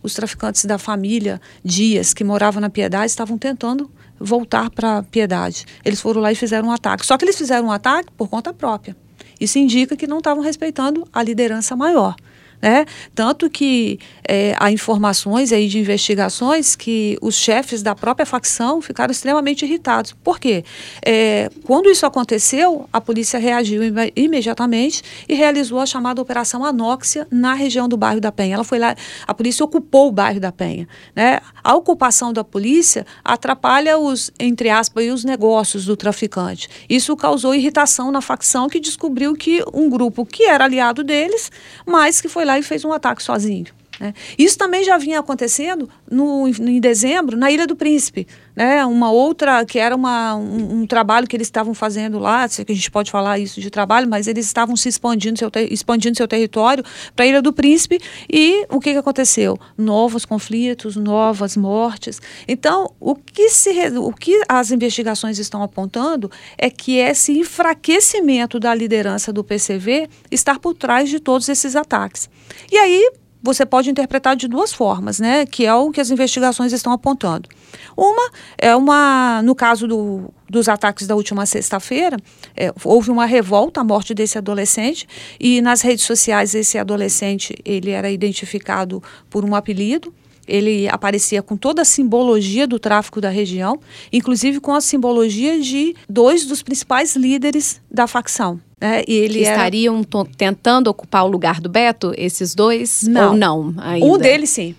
os 0.00 0.14
traficantes 0.14 0.64
da 0.66 0.78
família 0.78 1.40
Dias, 1.64 2.14
que 2.14 2.22
moravam 2.22 2.60
na 2.60 2.70
Piedade, 2.70 3.06
estavam 3.06 3.36
tentando 3.36 3.90
voltar 4.20 4.70
para 4.70 5.02
Piedade. 5.02 5.66
Eles 5.84 6.00
foram 6.00 6.20
lá 6.20 6.30
e 6.30 6.36
fizeram 6.36 6.68
um 6.68 6.72
ataque. 6.72 7.04
Só 7.04 7.18
que 7.18 7.24
eles 7.24 7.36
fizeram 7.36 7.66
um 7.66 7.72
ataque 7.72 8.08
por 8.16 8.28
conta 8.28 8.54
própria. 8.54 8.96
Isso 9.40 9.58
indica 9.58 9.96
que 9.96 10.06
não 10.06 10.18
estavam 10.18 10.44
respeitando 10.44 11.08
a 11.12 11.24
liderança 11.24 11.74
maior. 11.74 12.14
Né? 12.62 12.86
Tanto 13.12 13.50
que 13.50 13.98
é, 14.22 14.54
há 14.56 14.70
informações 14.70 15.52
aí 15.52 15.66
de 15.66 15.80
investigações 15.80 16.76
que 16.76 17.18
os 17.20 17.34
chefes 17.34 17.82
da 17.82 17.92
própria 17.92 18.24
facção 18.24 18.80
ficaram 18.80 19.10
extremamente 19.10 19.64
irritados. 19.64 20.12
Por 20.22 20.38
quê? 20.38 20.64
É, 21.04 21.50
quando 21.64 21.90
isso 21.90 22.06
aconteceu, 22.06 22.88
a 22.92 23.00
polícia 23.00 23.36
reagiu 23.38 23.82
im 23.82 23.92
imediatamente 24.14 25.02
e 25.28 25.34
realizou 25.34 25.80
a 25.80 25.86
chamada 25.86 26.22
Operação 26.22 26.64
Anóxia 26.64 27.26
na 27.30 27.52
região 27.52 27.88
do 27.88 27.96
bairro 27.96 28.20
da 28.20 28.30
Penha. 28.30 28.54
Ela 28.54 28.64
foi 28.64 28.78
lá, 28.78 28.94
a 29.26 29.34
polícia 29.34 29.64
ocupou 29.64 30.08
o 30.08 30.12
bairro 30.12 30.38
da 30.38 30.52
Penha. 30.52 30.86
Né? 31.16 31.40
A 31.64 31.74
ocupação 31.74 32.32
da 32.32 32.44
polícia 32.44 33.04
atrapalha 33.24 33.98
os, 33.98 34.30
entre 34.38 34.70
aspas, 34.70 35.10
os 35.12 35.24
negócios 35.24 35.84
do 35.84 35.96
traficante. 35.96 36.68
Isso 36.88 37.16
causou 37.16 37.54
irritação 37.54 38.12
na 38.12 38.20
facção 38.20 38.68
que 38.68 38.78
descobriu 38.78 39.34
que 39.34 39.64
um 39.74 39.90
grupo 39.90 40.24
que 40.24 40.44
era 40.44 40.64
aliado 40.64 41.02
deles, 41.02 41.50
mas 41.84 42.20
que 42.20 42.28
foi 42.28 42.44
lá 42.44 42.51
lá 42.52 42.58
e 42.58 42.62
fez 42.62 42.84
um 42.84 42.92
ataque 42.92 43.22
sozinho. 43.22 43.66
Né? 44.02 44.12
Isso 44.36 44.58
também 44.58 44.82
já 44.82 44.98
vinha 44.98 45.20
acontecendo 45.20 45.88
no, 46.10 46.48
em 46.48 46.80
dezembro 46.80 47.36
na 47.36 47.52
Ilha 47.52 47.68
do 47.68 47.76
Príncipe. 47.76 48.26
Né? 48.56 48.84
Uma 48.84 49.12
outra, 49.12 49.64
que 49.64 49.78
era 49.78 49.94
uma, 49.94 50.34
um, 50.34 50.80
um 50.80 50.86
trabalho 50.88 51.28
que 51.28 51.36
eles 51.36 51.46
estavam 51.46 51.72
fazendo 51.72 52.18
lá, 52.18 52.48
sei 52.48 52.64
que 52.64 52.72
a 52.72 52.74
gente 52.74 52.90
pode 52.90 53.12
falar 53.12 53.38
isso 53.38 53.60
de 53.60 53.70
trabalho, 53.70 54.08
mas 54.10 54.26
eles 54.26 54.44
estavam 54.44 54.74
se 54.74 54.88
expandindo 54.88 55.38
seu, 55.38 55.48
expandindo 55.70 56.16
seu 56.16 56.26
território 56.26 56.84
para 57.14 57.24
a 57.24 57.28
Ilha 57.28 57.40
do 57.40 57.52
Príncipe 57.52 58.00
e 58.28 58.66
o 58.68 58.80
que, 58.80 58.90
que 58.90 58.98
aconteceu? 58.98 59.56
Novos 59.78 60.24
conflitos, 60.24 60.96
novas 60.96 61.56
mortes. 61.56 62.20
Então, 62.48 62.92
o 62.98 63.14
que, 63.14 63.50
se, 63.50 63.70
o 63.96 64.12
que 64.12 64.42
as 64.48 64.72
investigações 64.72 65.38
estão 65.38 65.62
apontando 65.62 66.28
é 66.58 66.68
que 66.68 66.96
esse 66.96 67.38
enfraquecimento 67.38 68.58
da 68.58 68.74
liderança 68.74 69.32
do 69.32 69.44
PCV 69.44 70.08
está 70.28 70.58
por 70.58 70.74
trás 70.74 71.08
de 71.08 71.20
todos 71.20 71.48
esses 71.48 71.76
ataques. 71.76 72.28
E 72.68 72.76
aí, 72.76 73.21
você 73.42 73.66
pode 73.66 73.90
interpretar 73.90 74.36
de 74.36 74.46
duas 74.46 74.72
formas, 74.72 75.18
né? 75.18 75.44
Que 75.44 75.66
é 75.66 75.74
o 75.74 75.90
que 75.90 76.00
as 76.00 76.10
investigações 76.10 76.72
estão 76.72 76.92
apontando. 76.92 77.48
Uma 77.96 78.30
é 78.56 78.74
uma, 78.76 79.42
no 79.42 79.54
caso 79.54 79.88
do, 79.88 80.32
dos 80.48 80.68
ataques 80.68 81.06
da 81.06 81.16
última 81.16 81.44
sexta-feira, 81.44 82.16
é, 82.56 82.72
houve 82.84 83.10
uma 83.10 83.26
revolta 83.26 83.80
à 83.80 83.84
morte 83.84 84.14
desse 84.14 84.38
adolescente 84.38 85.08
e 85.40 85.60
nas 85.60 85.82
redes 85.82 86.04
sociais 86.04 86.54
esse 86.54 86.78
adolescente 86.78 87.54
ele 87.64 87.90
era 87.90 88.10
identificado 88.10 89.02
por 89.28 89.44
um 89.44 89.54
apelido. 89.54 90.14
Ele 90.46 90.88
aparecia 90.88 91.40
com 91.40 91.56
toda 91.56 91.82
a 91.82 91.84
simbologia 91.84 92.66
do 92.66 92.78
tráfico 92.78 93.20
da 93.20 93.28
região, 93.28 93.78
inclusive 94.12 94.58
com 94.60 94.74
a 94.74 94.80
simbologia 94.80 95.60
de 95.60 95.94
dois 96.08 96.44
dos 96.44 96.62
principais 96.62 97.14
líderes 97.14 97.80
da 97.88 98.08
facção, 98.08 98.60
né? 98.82 99.04
E 99.06 99.14
ele 99.14 99.38
que 99.38 99.44
era... 99.44 99.54
estariam 99.54 100.02
tentando 100.36 100.88
ocupar 100.88 101.24
o 101.24 101.28
lugar 101.28 101.60
do 101.60 101.68
Beto, 101.68 102.12
esses 102.18 102.52
dois? 102.52 103.04
Não. 103.04 103.30
Ou 103.30 103.36
não? 103.36 103.74
Ainda? 103.78 104.04
Um 104.04 104.18
deles 104.18 104.50
sim. 104.50 104.74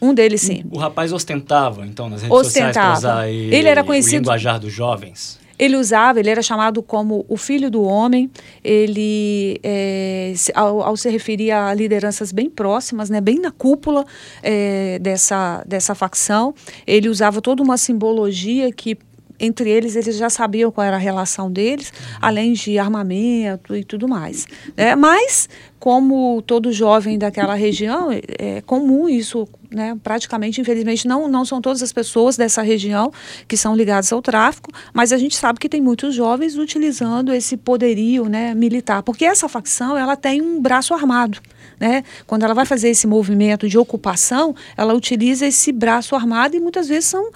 Um 0.00 0.12
deles 0.12 0.42
sim. 0.42 0.62
O, 0.70 0.76
rapaz 0.76 1.12
ostentava, 1.14 1.86
então, 1.86 2.10
nas 2.10 2.20
redes 2.20 2.36
ostentava. 2.36 2.94
sociais 2.94 3.00
para 3.00 3.10
usar 3.10 3.30
e, 3.30 3.54
ele 3.54 3.66
era 3.66 3.82
conhecido... 3.82 4.16
o 4.16 4.18
linguajar 4.20 4.60
dos 4.60 4.70
jovens? 4.70 5.38
Ele 5.58 5.76
usava, 5.76 6.20
ele 6.20 6.30
era 6.30 6.40
chamado 6.40 6.82
como 6.82 7.24
o 7.26 7.36
filho 7.36 7.68
do 7.68 7.82
homem. 7.82 8.30
Ele, 8.62 9.58
é, 9.64 10.32
ao, 10.54 10.82
ao, 10.82 10.96
se 10.96 11.10
referir 11.10 11.50
a 11.50 11.74
lideranças 11.74 12.30
bem 12.30 12.48
próximas, 12.48 13.10
né, 13.10 13.20
bem 13.20 13.40
na 13.40 13.50
cúpula 13.50 14.04
é, 14.40 15.00
dessa, 15.00 15.64
dessa 15.66 15.96
facção, 15.96 16.54
ele 16.86 17.08
usava 17.08 17.40
toda 17.40 17.60
uma 17.60 17.76
simbologia 17.76 18.70
que 18.70 18.96
entre 19.38 19.70
eles 19.70 19.96
eles 19.96 20.16
já 20.16 20.28
sabiam 20.30 20.70
qual 20.70 20.86
era 20.86 20.96
a 20.96 21.00
relação 21.00 21.50
deles, 21.50 21.92
além 22.20 22.52
de 22.52 22.78
armamento 22.78 23.76
e 23.76 23.84
tudo 23.84 24.08
mais. 24.08 24.46
Né? 24.76 24.94
Mas, 24.96 25.48
como 25.78 26.42
todo 26.42 26.72
jovem 26.72 27.18
daquela 27.18 27.54
região, 27.54 28.10
é, 28.10 28.20
é 28.38 28.60
comum 28.62 29.08
isso, 29.08 29.46
né? 29.70 29.96
praticamente, 30.02 30.60
infelizmente, 30.60 31.06
não, 31.06 31.28
não 31.28 31.44
são 31.44 31.60
todas 31.60 31.82
as 31.82 31.92
pessoas 31.92 32.36
dessa 32.36 32.62
região 32.62 33.12
que 33.46 33.56
são 33.56 33.74
ligadas 33.74 34.12
ao 34.12 34.20
tráfico, 34.20 34.70
mas 34.92 35.12
a 35.12 35.18
gente 35.18 35.36
sabe 35.36 35.58
que 35.58 35.68
tem 35.68 35.80
muitos 35.80 36.14
jovens 36.14 36.56
utilizando 36.56 37.32
esse 37.32 37.56
poderio 37.56 38.28
né, 38.28 38.54
militar, 38.54 39.02
porque 39.02 39.24
essa 39.24 39.48
facção 39.48 39.96
ela 39.96 40.16
tem 40.16 40.42
um 40.42 40.60
braço 40.60 40.94
armado. 40.94 41.40
Né? 41.78 42.02
Quando 42.26 42.42
ela 42.42 42.54
vai 42.54 42.66
fazer 42.66 42.88
esse 42.88 43.06
movimento 43.06 43.68
de 43.68 43.78
ocupação, 43.78 44.54
ela 44.76 44.94
utiliza 44.94 45.46
esse 45.46 45.72
braço 45.72 46.14
armado 46.14 46.56
e 46.56 46.60
muitas 46.60 46.88
vezes 46.88 47.06
são, 47.06 47.30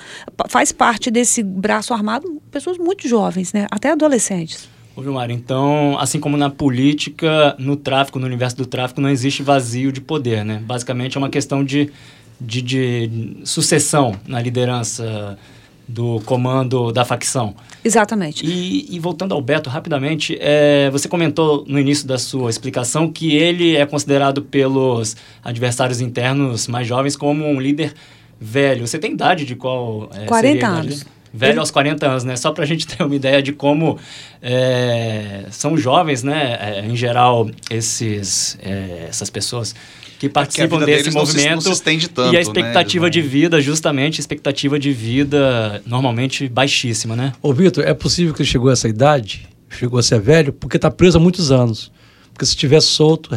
faz 0.48 0.72
parte 0.72 1.10
desse 1.10 1.42
braço 1.42 1.94
armado 1.94 2.40
pessoas 2.50 2.78
muito 2.78 3.06
jovens, 3.06 3.52
né? 3.52 3.66
até 3.70 3.90
adolescentes. 3.90 4.68
Ô, 4.94 5.00
Vilmar, 5.00 5.30
então, 5.30 5.96
assim 5.98 6.20
como 6.20 6.36
na 6.36 6.50
política, 6.50 7.56
no 7.58 7.76
tráfico, 7.76 8.18
no 8.18 8.26
universo 8.26 8.56
do 8.56 8.66
tráfico, 8.66 9.00
não 9.00 9.08
existe 9.08 9.42
vazio 9.42 9.90
de 9.90 10.02
poder, 10.02 10.44
né? 10.44 10.62
Basicamente 10.62 11.16
é 11.16 11.18
uma 11.18 11.30
questão 11.30 11.64
de, 11.64 11.90
de, 12.38 12.60
de 12.60 13.10
sucessão 13.42 14.14
na 14.26 14.38
liderança 14.38 15.38
do 15.86 16.20
comando 16.24 16.92
da 16.92 17.04
facção. 17.04 17.54
Exatamente. 17.84 18.46
E, 18.46 18.94
e 18.94 18.98
voltando 18.98 19.34
ao 19.34 19.42
Beto, 19.42 19.68
rapidamente, 19.68 20.36
é, 20.40 20.88
você 20.90 21.08
comentou 21.08 21.64
no 21.66 21.78
início 21.78 22.06
da 22.06 22.18
sua 22.18 22.50
explicação 22.50 23.10
que 23.10 23.34
ele 23.36 23.76
é 23.76 23.84
considerado 23.84 24.42
pelos 24.42 25.16
adversários 25.42 26.00
internos 26.00 26.68
mais 26.68 26.86
jovens 26.86 27.16
como 27.16 27.44
um 27.44 27.60
líder 27.60 27.94
velho. 28.40 28.86
Você 28.86 28.98
tem 28.98 29.12
idade 29.12 29.44
de 29.44 29.54
qual? 29.54 30.08
É, 30.14 30.26
40 30.26 30.66
anos. 30.66 31.04
Velho 31.34 31.60
aos 31.60 31.70
40 31.70 32.06
anos, 32.06 32.24
né? 32.24 32.36
Só 32.36 32.52
para 32.52 32.64
a 32.64 32.66
gente 32.66 32.86
ter 32.86 33.02
uma 33.02 33.14
ideia 33.14 33.42
de 33.42 33.52
como 33.52 33.98
é, 34.42 35.44
são 35.50 35.76
jovens, 35.78 36.22
né? 36.22 36.58
É, 36.60 36.86
em 36.86 36.94
geral, 36.96 37.50
esses, 37.70 38.58
é, 38.62 39.06
essas 39.08 39.30
pessoas 39.30 39.74
que 40.18 40.28
participam 40.28 40.78
vida 40.78 40.86
desse 40.86 41.02
deles 41.04 41.14
não 41.14 41.26
se- 41.26 41.32
não 41.36 41.42
movimento 41.42 41.62
se 41.62 41.70
estende 41.72 42.08
tanto, 42.08 42.26
e 42.26 42.30
a 42.30 42.32
né? 42.34 42.40
expectativa 42.42 43.06
Eles 43.06 43.14
de 43.14 43.22
vida, 43.22 43.60
justamente, 43.60 44.20
expectativa 44.20 44.78
de 44.78 44.92
vida 44.92 45.82
normalmente 45.86 46.48
baixíssima, 46.48 47.16
né? 47.16 47.32
Ô, 47.42 47.52
Vitor, 47.52 47.84
é 47.84 47.94
possível 47.94 48.32
que 48.34 48.42
ele 48.42 48.48
chegou 48.48 48.68
a 48.70 48.72
essa 48.74 48.88
idade, 48.88 49.48
chegou 49.70 49.98
a 49.98 50.02
ser 50.02 50.20
velho, 50.20 50.52
porque 50.52 50.76
está 50.76 50.90
preso 50.90 51.18
há 51.18 51.20
muitos 51.20 51.50
anos. 51.50 51.90
Porque 52.32 52.46
se 52.46 52.56
tivesse 52.56 52.86
solto, 52.86 53.30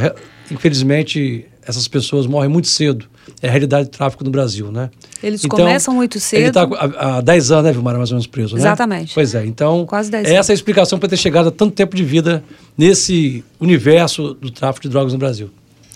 infelizmente, 0.51 1.45
essas 1.65 1.87
pessoas 1.87 2.25
morrem 2.27 2.49
muito 2.49 2.67
cedo. 2.67 3.05
É 3.41 3.47
a 3.47 3.51
realidade 3.51 3.89
do 3.89 3.91
tráfico 3.91 4.23
no 4.23 4.29
Brasil, 4.29 4.71
né? 4.71 4.89
Eles 5.21 5.45
começam 5.45 5.93
muito 5.93 6.19
cedo. 6.19 6.39
Ele 6.39 6.47
está 6.47 6.63
há, 6.63 7.17
há 7.17 7.21
10 7.21 7.51
anos, 7.51 7.65
né, 7.65 7.71
Vilmar, 7.71 7.97
mais 7.97 8.11
ou 8.11 8.15
menos 8.15 8.27
preso, 8.27 8.55
né? 8.55 8.61
Exatamente. 8.61 9.13
Pois 9.13 9.35
é, 9.35 9.45
então, 9.45 9.85
Quase 9.85 10.11
10 10.11 10.27
essa 10.29 10.51
é 10.51 10.53
a 10.53 10.55
explicação 10.55 10.99
para 10.99 11.09
ter 11.09 11.17
chegado 11.17 11.49
a 11.49 11.51
tanto 11.51 11.73
tempo 11.73 11.95
de 11.95 12.03
vida 12.03 12.43
nesse 12.77 13.43
universo 13.59 14.33
do 14.35 14.51
tráfico 14.51 14.83
de 14.83 14.89
drogas 14.89 15.13
no 15.13 15.19
Brasil. 15.19 15.49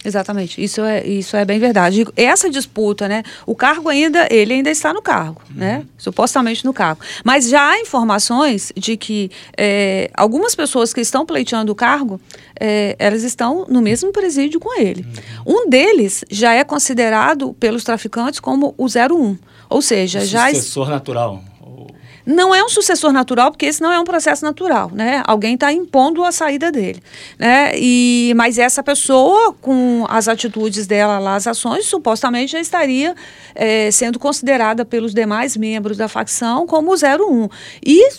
Exatamente, 0.03 0.63
isso 0.63 0.81
é, 0.81 1.05
isso 1.05 1.35
é 1.35 1.43
bem 1.43 1.59
verdade. 1.59 2.05
Essa 2.15 2.49
disputa, 2.49 3.07
né? 3.09 3.21
O 3.45 3.53
cargo 3.53 3.89
ainda, 3.89 4.27
ele 4.31 4.53
ainda 4.53 4.69
está 4.69 4.93
no 4.93 5.01
cargo, 5.01 5.41
né? 5.53 5.83
Supostamente 5.97 6.63
no 6.63 6.73
cargo. 6.73 7.01
Mas 7.23 7.49
já 7.49 7.71
há 7.71 7.79
informações 7.81 8.71
de 8.77 8.95
que 8.95 9.29
eh, 9.57 10.09
algumas 10.13 10.55
pessoas 10.55 10.93
que 10.93 11.01
estão 11.01 11.25
pleiteando 11.25 11.71
o 11.71 11.75
cargo, 11.75 12.19
eh, 12.59 12.95
elas 12.97 13.23
estão 13.23 13.65
no 13.67 13.81
mesmo 13.81 14.13
presídio 14.13 14.57
com 14.59 14.79
ele. 14.79 15.05
Um 15.45 15.69
deles 15.69 16.23
já 16.31 16.53
é 16.53 16.63
considerado 16.63 17.53
pelos 17.59 17.83
traficantes 17.83 18.39
como 18.39 18.73
o 18.77 18.85
01. 18.87 19.37
Ou 19.69 19.81
seja, 19.81 20.21
já 20.25 20.49
es- 20.49 20.59
Sucessor 20.59 20.89
natural. 20.89 21.43
Não 22.29 22.53
é 22.53 22.63
um 22.63 22.69
sucessor 22.69 23.11
natural, 23.11 23.49
porque 23.49 23.65
esse 23.65 23.81
não 23.81 23.91
é 23.91 23.99
um 23.99 24.03
processo 24.03 24.45
natural, 24.45 24.91
né? 24.93 25.23
Alguém 25.25 25.55
está 25.55 25.73
impondo 25.73 26.23
a 26.23 26.31
saída 26.31 26.71
dele, 26.71 27.01
né? 27.39 27.71
E, 27.75 28.33
mas 28.35 28.59
essa 28.59 28.83
pessoa, 28.83 29.51
com 29.53 30.05
as 30.07 30.27
atitudes 30.27 30.85
dela 30.85 31.17
lá, 31.17 31.35
as 31.35 31.47
ações, 31.47 31.87
supostamente 31.87 32.51
já 32.51 32.59
estaria 32.59 33.15
eh, 33.55 33.89
sendo 33.91 34.19
considerada 34.19 34.85
pelos 34.85 35.11
demais 35.11 35.57
membros 35.57 35.97
da 35.97 36.07
facção 36.07 36.67
como 36.67 36.91
o 36.91 36.95
01. 36.95 37.49
E 37.83 38.09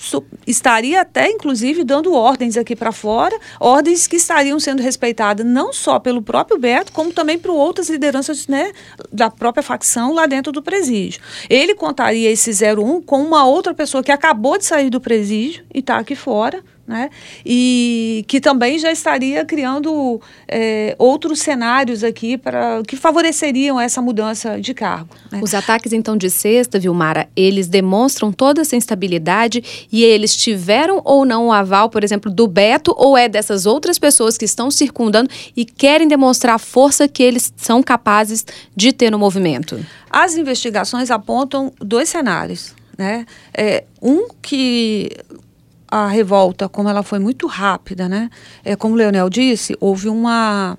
estaria 0.45 1.03
até, 1.03 1.31
inclusive, 1.31 1.85
dando 1.85 2.13
ordens 2.13 2.57
aqui 2.57 2.75
para 2.75 2.91
fora, 2.91 3.39
ordens 3.61 4.09
que 4.09 4.17
estariam 4.17 4.59
sendo 4.59 4.83
respeitadas 4.83 5.47
não 5.47 5.73
só 5.73 6.01
pelo 6.01 6.21
próprio 6.21 6.59
Beto, 6.59 6.91
como 6.93 7.13
também 7.13 7.39
por 7.39 7.53
outras 7.53 7.89
lideranças 7.89 8.49
né, 8.49 8.73
da 9.13 9.31
própria 9.31 9.63
facção 9.63 10.13
lá 10.13 10.27
dentro 10.27 10.51
do 10.51 10.61
presídio. 10.61 11.21
Ele 11.49 11.77
contaria 11.77 12.29
esse 12.29 12.51
01 12.51 13.03
com 13.03 13.23
uma 13.23 13.47
outra 13.47 13.73
pessoa 13.73 14.00
que 14.03 14.13
acabou 14.13 14.59
de 14.59 14.65
sair 14.65 14.91
do 14.91 15.01
presídio 15.01 15.65
e 15.73 15.81
está 15.81 15.99
aqui 15.99 16.15
fora, 16.15 16.63
né? 16.91 17.09
E 17.47 18.25
que 18.27 18.41
também 18.41 18.77
já 18.77 18.91
estaria 18.91 19.45
criando 19.45 20.21
eh, 20.49 20.97
outros 20.99 21.39
cenários 21.39 22.03
aqui 22.03 22.37
para 22.37 22.83
que 22.83 22.97
favoreceriam 22.97 23.81
essa 23.81 24.03
mudança 24.03 24.61
de 24.61 24.75
cargo. 24.75 25.15
né? 25.31 25.39
Os 25.41 25.55
ataques, 25.55 25.93
então, 25.93 26.17
de 26.17 26.29
sexta, 26.29 26.81
Vilmara, 26.81 27.29
eles 27.37 27.69
demonstram 27.69 28.33
toda 28.33 28.63
essa 28.63 28.75
instabilidade 28.75 29.89
e 29.93 30.03
eles 30.03 30.37
tiveram 30.37 31.01
ou 31.05 31.25
não 31.25 31.47
o 31.47 31.53
aval, 31.53 31.89
por 31.89 32.03
exemplo, 32.03 32.29
do 32.29 32.49
Beto 32.49 32.93
ou 32.99 33.17
é 33.17 33.29
dessas 33.29 33.67
outras 33.67 33.97
pessoas 33.97 34.37
que 34.37 34.45
estão 34.45 34.69
circundando 34.69 35.31
e 35.57 35.65
querem 35.65 36.09
demonstrar 36.09 36.57
a 36.57 36.59
força 36.59 37.07
que 37.07 37.23
eles 37.23 37.53
são 37.57 37.85
capazes 37.85 38.45
de 38.75 38.93
ter 38.93 39.13
no 39.13 39.19
movimento? 39.19 39.79
As 40.11 40.35
investigações 40.35 41.09
apontam 41.09 41.73
dois 41.79 42.09
cenários. 42.09 42.80
Né? 43.01 43.25
É, 43.55 43.85
um 44.03 44.29
que 44.43 45.11
a 45.91 46.07
revolta, 46.07 46.69
como 46.69 46.87
ela 46.87 47.03
foi 47.03 47.19
muito 47.19 47.47
rápida, 47.47 48.07
né? 48.11 48.29
É, 48.63 48.77
como 48.77 48.93
o 48.93 48.97
Leonel 48.99 49.31
disse, 49.31 49.75
houve 49.81 50.11
uma, 50.11 50.77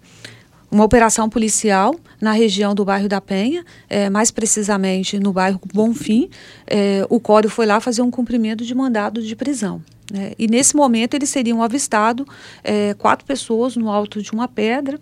uma 0.71 0.85
operação 0.85 1.29
policial 1.29 1.93
na 2.19 2.31
região 2.31 2.73
do 2.73 2.85
bairro 2.85 3.09
da 3.09 3.19
Penha, 3.19 3.65
é, 3.89 4.09
mais 4.09 4.31
precisamente 4.31 5.19
no 5.19 5.33
bairro 5.33 5.59
Bonfim. 5.73 6.29
É, 6.65 7.05
o 7.09 7.19
Cório 7.19 7.49
foi 7.49 7.65
lá 7.65 7.79
fazer 7.81 8.01
um 8.01 8.09
cumprimento 8.09 8.63
de 8.63 8.73
mandado 8.73 9.21
de 9.21 9.35
prisão. 9.35 9.81
né? 10.11 10.31
E 10.39 10.47
nesse 10.47 10.75
momento 10.75 11.13
eles 11.13 11.29
seriam 11.29 11.61
avistados 11.61 12.25
é, 12.63 12.93
quatro 12.93 13.25
pessoas 13.25 13.75
no 13.75 13.89
alto 13.89 14.21
de 14.21 14.31
uma 14.31 14.47
pedra 14.47 14.97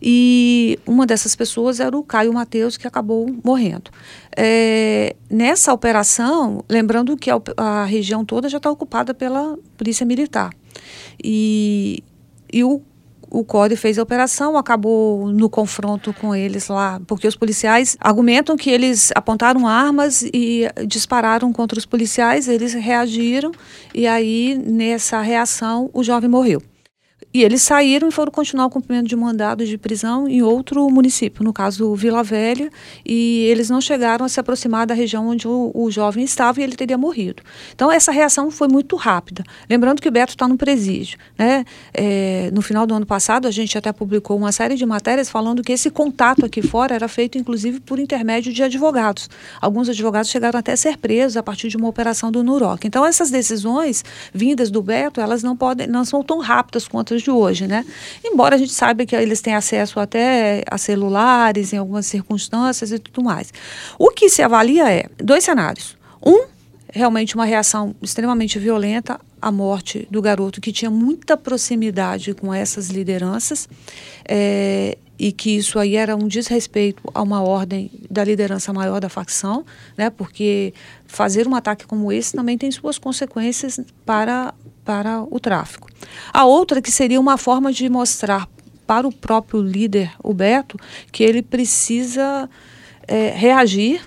e 0.00 0.76
uma 0.84 1.06
dessas 1.06 1.36
pessoas 1.36 1.78
era 1.78 1.96
o 1.96 2.02
Caio 2.02 2.32
Mateus 2.32 2.76
que 2.76 2.88
acabou 2.88 3.32
morrendo. 3.44 3.92
É, 4.36 5.14
nessa 5.30 5.72
operação, 5.72 6.64
lembrando 6.68 7.16
que 7.16 7.30
a, 7.30 7.40
a 7.56 7.84
região 7.84 8.24
toda 8.24 8.48
já 8.48 8.56
está 8.56 8.70
ocupada 8.70 9.14
pela 9.14 9.56
polícia 9.76 10.04
militar 10.04 10.50
e, 11.22 12.02
e 12.52 12.64
o 12.64 12.82
o 13.32 13.42
CODE 13.44 13.76
fez 13.76 13.98
a 13.98 14.02
operação, 14.02 14.58
acabou 14.58 15.28
no 15.28 15.48
confronto 15.48 16.12
com 16.12 16.34
eles 16.34 16.68
lá, 16.68 17.00
porque 17.06 17.26
os 17.26 17.34
policiais 17.34 17.96
argumentam 17.98 18.56
que 18.56 18.68
eles 18.68 19.10
apontaram 19.14 19.66
armas 19.66 20.22
e 20.22 20.68
dispararam 20.86 21.50
contra 21.50 21.78
os 21.78 21.86
policiais, 21.86 22.46
eles 22.46 22.74
reagiram 22.74 23.50
e 23.94 24.06
aí 24.06 24.54
nessa 24.54 25.22
reação 25.22 25.88
o 25.94 26.04
jovem 26.04 26.28
morreu. 26.28 26.62
E 27.34 27.42
eles 27.42 27.62
saíram 27.62 28.08
e 28.08 28.12
foram 28.12 28.30
continuar 28.30 28.66
o 28.66 28.70
cumprimento 28.70 29.08
de 29.08 29.16
mandado 29.16 29.64
de 29.64 29.78
prisão 29.78 30.28
em 30.28 30.42
outro 30.42 30.88
município, 30.90 31.42
no 31.42 31.50
caso 31.50 31.94
Vila 31.94 32.22
Velha, 32.22 32.70
e 33.06 33.46
eles 33.50 33.70
não 33.70 33.80
chegaram 33.80 34.26
a 34.26 34.28
se 34.28 34.38
aproximar 34.38 34.86
da 34.86 34.92
região 34.92 35.28
onde 35.28 35.48
o, 35.48 35.70
o 35.74 35.90
jovem 35.90 36.24
estava 36.24 36.60
e 36.60 36.62
ele 36.62 36.76
teria 36.76 36.98
morrido. 36.98 37.42
Então 37.74 37.90
essa 37.90 38.12
reação 38.12 38.50
foi 38.50 38.68
muito 38.68 38.96
rápida. 38.96 39.42
Lembrando 39.68 40.02
que 40.02 40.08
o 40.08 40.12
Beto 40.12 40.34
está 40.34 40.46
no 40.46 40.58
presídio. 40.58 41.18
Né? 41.38 41.64
É, 41.94 42.50
no 42.52 42.60
final 42.60 42.86
do 42.86 42.94
ano 42.94 43.06
passado, 43.06 43.48
a 43.48 43.50
gente 43.50 43.78
até 43.78 43.92
publicou 43.92 44.36
uma 44.36 44.52
série 44.52 44.74
de 44.74 44.84
matérias 44.84 45.30
falando 45.30 45.62
que 45.62 45.72
esse 45.72 45.90
contato 45.90 46.44
aqui 46.44 46.60
fora 46.60 46.94
era 46.94 47.08
feito 47.08 47.38
inclusive 47.38 47.80
por 47.80 47.98
intermédio 47.98 48.52
de 48.52 48.62
advogados. 48.62 49.30
Alguns 49.58 49.88
advogados 49.88 50.30
chegaram 50.30 50.58
até 50.58 50.72
a 50.72 50.76
ser 50.76 50.98
presos 50.98 51.38
a 51.38 51.42
partir 51.42 51.68
de 51.68 51.78
uma 51.78 51.88
operação 51.88 52.30
do 52.30 52.44
NUROC. 52.44 52.86
Então 52.86 53.06
essas 53.06 53.30
decisões 53.30 54.04
vindas 54.34 54.70
do 54.70 54.82
Beto, 54.82 55.18
elas 55.18 55.42
não 55.42 55.56
podem, 55.56 55.86
não 55.86 56.04
são 56.04 56.22
tão 56.22 56.38
rápidas 56.38 56.86
quanto 56.86 57.21
de 57.22 57.30
hoje, 57.30 57.66
né? 57.66 57.84
Embora 58.24 58.56
a 58.56 58.58
gente 58.58 58.72
saiba 58.72 59.06
que 59.06 59.14
eles 59.14 59.40
têm 59.40 59.54
acesso 59.54 60.00
até 60.00 60.62
a 60.70 60.76
celulares 60.76 61.72
em 61.72 61.78
algumas 61.78 62.06
circunstâncias 62.06 62.92
e 62.92 62.98
tudo 62.98 63.24
mais. 63.24 63.52
O 63.98 64.10
que 64.10 64.28
se 64.28 64.42
avalia 64.42 64.90
é 64.90 65.06
dois 65.18 65.44
cenários. 65.44 65.96
Um, 66.24 66.44
realmente 66.92 67.34
uma 67.34 67.44
reação 67.44 67.94
extremamente 68.02 68.58
violenta 68.58 69.18
à 69.40 69.50
morte 69.50 70.06
do 70.10 70.20
garoto 70.20 70.60
que 70.60 70.70
tinha 70.70 70.90
muita 70.90 71.36
proximidade 71.36 72.34
com 72.34 72.52
essas 72.52 72.90
lideranças 72.90 73.68
é, 74.28 74.96
e 75.22 75.30
que 75.30 75.56
isso 75.56 75.78
aí 75.78 75.94
era 75.94 76.16
um 76.16 76.26
desrespeito 76.26 77.00
a 77.14 77.22
uma 77.22 77.40
ordem 77.40 77.88
da 78.10 78.24
liderança 78.24 78.72
maior 78.72 79.00
da 79.00 79.08
facção, 79.08 79.64
né? 79.96 80.10
Porque 80.10 80.74
fazer 81.06 81.46
um 81.46 81.54
ataque 81.54 81.86
como 81.86 82.10
esse 82.10 82.32
também 82.32 82.58
tem 82.58 82.68
suas 82.72 82.98
consequências 82.98 83.78
para 84.04 84.52
para 84.84 85.22
o 85.22 85.38
tráfico. 85.38 85.88
A 86.32 86.44
outra 86.44 86.82
que 86.82 86.90
seria 86.90 87.20
uma 87.20 87.38
forma 87.38 87.72
de 87.72 87.88
mostrar 87.88 88.48
para 88.84 89.06
o 89.06 89.12
próprio 89.12 89.62
líder, 89.62 90.10
o 90.24 90.34
Beto, 90.34 90.76
que 91.12 91.22
ele 91.22 91.40
precisa 91.40 92.50
é, 93.06 93.28
reagir 93.28 94.02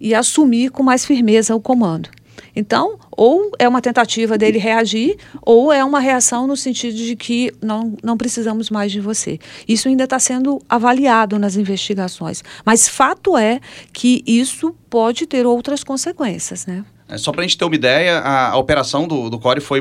e 0.00 0.14
assumir 0.14 0.70
com 0.70 0.84
mais 0.84 1.04
firmeza 1.04 1.56
o 1.56 1.60
comando. 1.60 2.08
Então, 2.54 2.98
ou 3.10 3.50
é 3.58 3.66
uma 3.68 3.80
tentativa 3.80 4.36
dele 4.36 4.58
reagir, 4.58 5.16
ou 5.40 5.72
é 5.72 5.84
uma 5.84 6.00
reação 6.00 6.46
no 6.46 6.56
sentido 6.56 6.96
de 6.96 7.16
que 7.16 7.52
não, 7.62 7.96
não 8.02 8.16
precisamos 8.16 8.70
mais 8.70 8.92
de 8.92 9.00
você. 9.00 9.38
Isso 9.66 9.88
ainda 9.88 10.04
está 10.04 10.18
sendo 10.18 10.60
avaliado 10.68 11.38
nas 11.38 11.56
investigações. 11.56 12.42
Mas 12.64 12.88
fato 12.88 13.36
é 13.36 13.60
que 13.92 14.22
isso 14.26 14.74
pode 14.90 15.26
ter 15.26 15.46
outras 15.46 15.82
consequências, 15.82 16.66
né? 16.66 16.84
É, 17.08 17.18
só 17.18 17.32
pra 17.32 17.42
gente 17.42 17.58
ter 17.58 17.64
uma 17.64 17.74
ideia, 17.74 18.18
a, 18.18 18.50
a 18.50 18.56
operação 18.56 19.06
do, 19.06 19.28
do 19.28 19.38
Core 19.38 19.60
foi, 19.60 19.80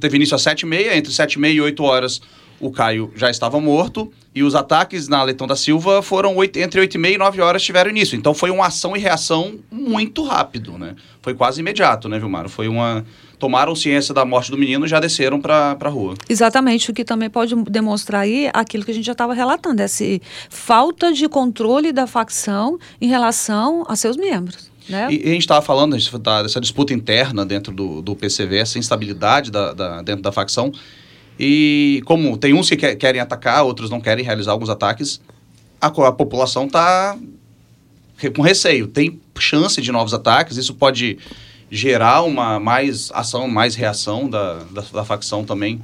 teve 0.00 0.16
início 0.16 0.34
às 0.34 0.42
7h30, 0.42 0.96
entre 0.96 1.12
7h30 1.12 1.54
e 1.54 1.60
8 1.60 1.82
horas 1.82 2.20
o 2.60 2.70
Caio 2.70 3.10
já 3.16 3.30
estava 3.30 3.58
morto 3.60 4.12
e 4.34 4.42
os 4.42 4.54
ataques 4.54 5.08
na 5.08 5.22
Leitão 5.22 5.46
da 5.46 5.56
Silva 5.56 6.02
foram 6.02 6.36
oito, 6.36 6.58
entre 6.58 6.80
8h30 6.80 7.14
e 7.14 7.18
9 7.18 7.40
horas 7.40 7.62
tiveram 7.62 7.90
início. 7.90 8.16
Então 8.16 8.32
foi 8.34 8.50
uma 8.50 8.66
ação 8.66 8.96
e 8.96 9.00
reação 9.00 9.58
muito 9.70 10.22
rápido, 10.22 10.78
né? 10.78 10.94
Foi 11.22 11.34
quase 11.34 11.60
imediato, 11.60 12.08
né, 12.08 12.18
Vilmar? 12.18 12.48
Foi 12.48 12.68
uma... 12.68 13.04
Tomaram 13.38 13.74
ciência 13.74 14.12
da 14.12 14.22
morte 14.22 14.50
do 14.50 14.58
menino 14.58 14.84
e 14.84 14.88
já 14.88 15.00
desceram 15.00 15.40
pra, 15.40 15.74
pra 15.74 15.88
rua. 15.88 16.14
Exatamente, 16.28 16.90
o 16.90 16.94
que 16.94 17.02
também 17.02 17.30
pode 17.30 17.54
demonstrar 17.70 18.20
aí 18.20 18.50
aquilo 18.52 18.84
que 18.84 18.90
a 18.90 18.94
gente 18.94 19.06
já 19.06 19.12
estava 19.12 19.32
relatando, 19.32 19.80
essa 19.80 20.04
falta 20.50 21.10
de 21.10 21.26
controle 21.26 21.90
da 21.90 22.06
facção 22.06 22.78
em 23.00 23.08
relação 23.08 23.82
a 23.88 23.96
seus 23.96 24.16
membros. 24.18 24.70
Né? 24.88 25.08
E, 25.10 25.20
e 25.26 25.30
a 25.30 25.32
gente 25.32 25.40
estava 25.42 25.62
falando 25.64 25.96
da- 26.18 26.42
dessa 26.42 26.60
disputa 26.60 26.92
interna 26.92 27.46
dentro 27.46 27.72
do, 27.72 28.02
do 28.02 28.14
PCV, 28.14 28.58
essa 28.58 28.78
instabilidade 28.78 29.50
da, 29.50 29.72
da- 29.72 30.02
dentro 30.02 30.20
da 30.22 30.32
facção. 30.32 30.70
E 31.42 32.02
como 32.04 32.36
tem 32.36 32.52
uns 32.52 32.68
que 32.68 32.76
quer- 32.76 32.94
querem 32.96 33.18
atacar, 33.18 33.64
outros 33.64 33.88
não 33.88 33.98
querem 33.98 34.22
realizar 34.22 34.52
alguns 34.52 34.68
ataques, 34.68 35.22
a, 35.80 35.86
a 35.86 36.12
população 36.12 36.66
está 36.66 37.16
com 38.36 38.42
receio. 38.42 38.86
Tem 38.86 39.18
chance 39.38 39.80
de 39.80 39.90
novos 39.90 40.12
ataques, 40.12 40.58
isso 40.58 40.74
pode 40.74 41.16
gerar 41.70 42.24
uma 42.24 42.60
mais 42.60 43.10
ação, 43.12 43.48
mais 43.48 43.74
reação 43.74 44.28
da, 44.28 44.58
da, 44.64 44.82
da 44.92 45.04
facção 45.04 45.42
também 45.42 45.80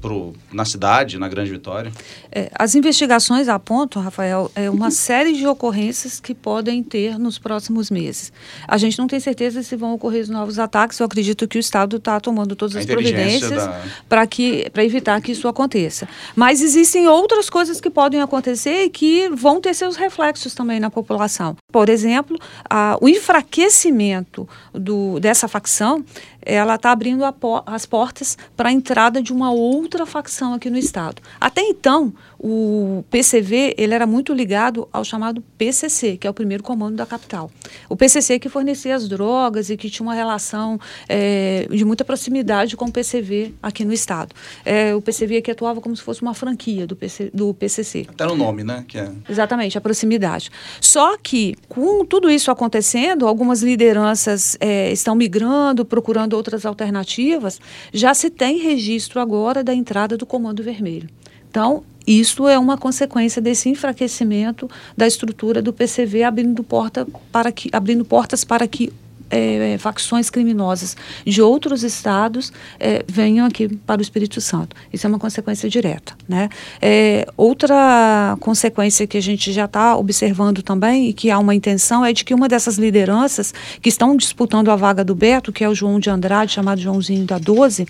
pro, 0.00 0.32
na 0.52 0.64
cidade, 0.64 1.18
na 1.18 1.28
Grande 1.28 1.50
Vitória? 1.50 1.92
É, 2.30 2.50
as 2.54 2.74
investigações 2.74 3.48
apontam, 3.48 4.02
Rafael, 4.02 4.50
é 4.54 4.68
uma 4.70 4.90
série 4.90 5.32
de 5.34 5.46
ocorrências 5.46 6.18
que 6.20 6.34
podem 6.34 6.82
ter 6.82 7.18
nos 7.18 7.38
próximos 7.38 7.90
meses. 7.90 8.32
A 8.66 8.76
gente 8.78 8.98
não 8.98 9.06
tem 9.06 9.20
certeza 9.20 9.62
se 9.62 9.76
vão 9.76 9.92
ocorrer 9.94 10.28
novos 10.30 10.58
ataques. 10.58 10.98
Eu 10.98 11.06
acredito 11.06 11.46
que 11.46 11.58
o 11.58 11.60
Estado 11.60 11.96
está 11.96 12.18
tomando 12.20 12.56
todas 12.56 12.76
as 12.76 12.84
providências 12.86 13.50
da- 13.66 13.80
para 14.08 14.26
que 14.26 14.68
para 14.70 14.84
evitar 14.84 15.20
que 15.20 15.32
isso 15.32 15.46
aconteça. 15.48 16.08
Mas 16.34 16.60
existem 16.62 17.06
outras 17.08 17.50
coisas 17.50 17.80
que 17.80 17.90
podem 17.90 18.20
acontecer 18.22 18.84
e 18.84 18.90
que 18.90 19.28
vão 19.30 19.60
ter 19.60 19.74
seus 19.74 19.96
reflexos 19.96 20.54
também 20.54 20.80
na 20.80 20.90
população. 20.90 21.56
Por 21.72 21.88
exemplo, 21.88 22.38
a- 22.68 22.96
o 23.00 23.08
enfraquecimento 23.08 24.48
do, 24.72 25.18
dessa 25.20 25.46
facção, 25.48 26.04
ela 26.44 26.74
está 26.74 26.90
abrindo 26.90 27.24
a 27.24 27.32
po- 27.32 27.62
as 27.66 27.86
portas 27.86 28.36
para 28.56 28.68
a 28.68 28.72
entrada 28.72 29.22
de 29.22 29.32
uma 29.32 29.50
outra 29.50 30.04
facção 30.06 30.54
aqui 30.54 30.68
no 30.70 30.78
estado. 30.78 31.22
Até 31.40 31.62
então, 31.62 32.12
o 32.38 33.04
PCV 33.10 33.74
ele 33.76 33.94
era 33.94 34.06
muito 34.06 34.32
ligado 34.32 34.88
ao 34.92 35.04
chamado 35.04 35.42
PCC, 35.56 36.16
que 36.16 36.26
é 36.26 36.30
o 36.30 36.34
primeiro 36.34 36.62
comando 36.62 36.96
da 36.96 37.06
capital. 37.06 37.50
O 37.88 37.96
PCC 37.96 38.38
que 38.38 38.48
fornecia 38.48 38.94
as 38.94 39.08
drogas 39.08 39.70
e 39.70 39.76
que 39.76 39.88
tinha 39.88 40.04
uma 40.04 40.14
relação 40.14 40.78
eh, 41.08 41.66
de 41.70 41.84
muita 41.84 42.04
proximidade 42.04 42.76
com 42.76 42.86
o 42.86 42.92
PCV 42.92 43.54
aqui 43.62 43.84
no 43.84 43.92
estado. 43.92 44.34
Eh, 44.64 44.94
o 44.94 45.00
PCV 45.00 45.38
aqui 45.38 45.50
atuava 45.50 45.80
como 45.80 45.96
se 45.96 46.02
fosse 46.02 46.22
uma 46.22 46.34
franquia 46.34 46.86
do, 46.86 46.96
PC, 46.96 47.30
do 47.32 47.54
PCC. 47.54 48.06
Até 48.08 48.26
no 48.26 48.36
nome, 48.36 48.64
né? 48.64 48.84
Que 48.86 48.98
é... 48.98 49.10
Exatamente, 49.28 49.78
a 49.78 49.80
proximidade. 49.80 50.50
Só 50.80 51.16
que, 51.16 51.56
com 51.68 52.04
tudo 52.04 52.30
isso 52.30 52.50
acontecendo, 52.50 53.26
algumas 53.26 53.62
lideranças 53.62 54.56
eh, 54.60 54.92
estão 54.92 55.14
migrando, 55.14 55.84
procurando 55.84 56.34
outras 56.34 56.66
alternativas. 56.66 57.60
Já 57.92 58.14
se 58.14 58.30
tem 58.30 58.58
registro 58.58 59.20
agora 59.20 59.62
da 59.62 59.74
entrada 59.74 60.16
do 60.16 60.26
Comando 60.26 60.62
Vermelho. 60.62 61.08
Então, 61.48 61.84
isso 62.06 62.48
é 62.48 62.58
uma 62.58 62.76
consequência 62.76 63.40
desse 63.40 63.68
enfraquecimento 63.68 64.68
da 64.96 65.06
estrutura 65.06 65.62
do 65.62 65.72
PCV, 65.72 66.22
abrindo, 66.24 66.62
porta 66.62 67.06
para 67.32 67.50
que, 67.50 67.70
abrindo 67.72 68.04
portas 68.04 68.44
para 68.44 68.66
que 68.66 68.92
eh, 69.30 69.76
facções 69.78 70.30
criminosas 70.30 70.96
de 71.24 71.42
outros 71.42 71.82
estados 71.82 72.52
eh, 72.78 73.04
venham 73.06 73.46
aqui 73.46 73.68
para 73.68 73.98
o 73.98 74.02
Espírito 74.02 74.40
Santo. 74.40 74.76
Isso 74.92 75.06
é 75.06 75.08
uma 75.08 75.18
consequência 75.18 75.68
direta. 75.68 76.14
Né? 76.28 76.48
Eh, 76.80 77.26
outra 77.36 78.36
consequência 78.40 79.06
que 79.06 79.16
a 79.16 79.22
gente 79.22 79.52
já 79.52 79.64
está 79.64 79.96
observando 79.96 80.62
também 80.62 81.08
e 81.08 81.12
que 81.12 81.30
há 81.30 81.38
uma 81.38 81.54
intenção 81.54 82.04
é 82.04 82.12
de 82.12 82.24
que 82.24 82.34
uma 82.34 82.48
dessas 82.48 82.76
lideranças 82.76 83.52
que 83.80 83.88
estão 83.88 84.16
disputando 84.16 84.70
a 84.70 84.76
vaga 84.76 85.04
do 85.04 85.14
Beto, 85.14 85.52
que 85.52 85.64
é 85.64 85.68
o 85.68 85.74
João 85.74 85.98
de 85.98 86.10
Andrade, 86.10 86.52
chamado 86.52 86.80
Joãozinho 86.80 87.24
da 87.24 87.38
12, 87.38 87.86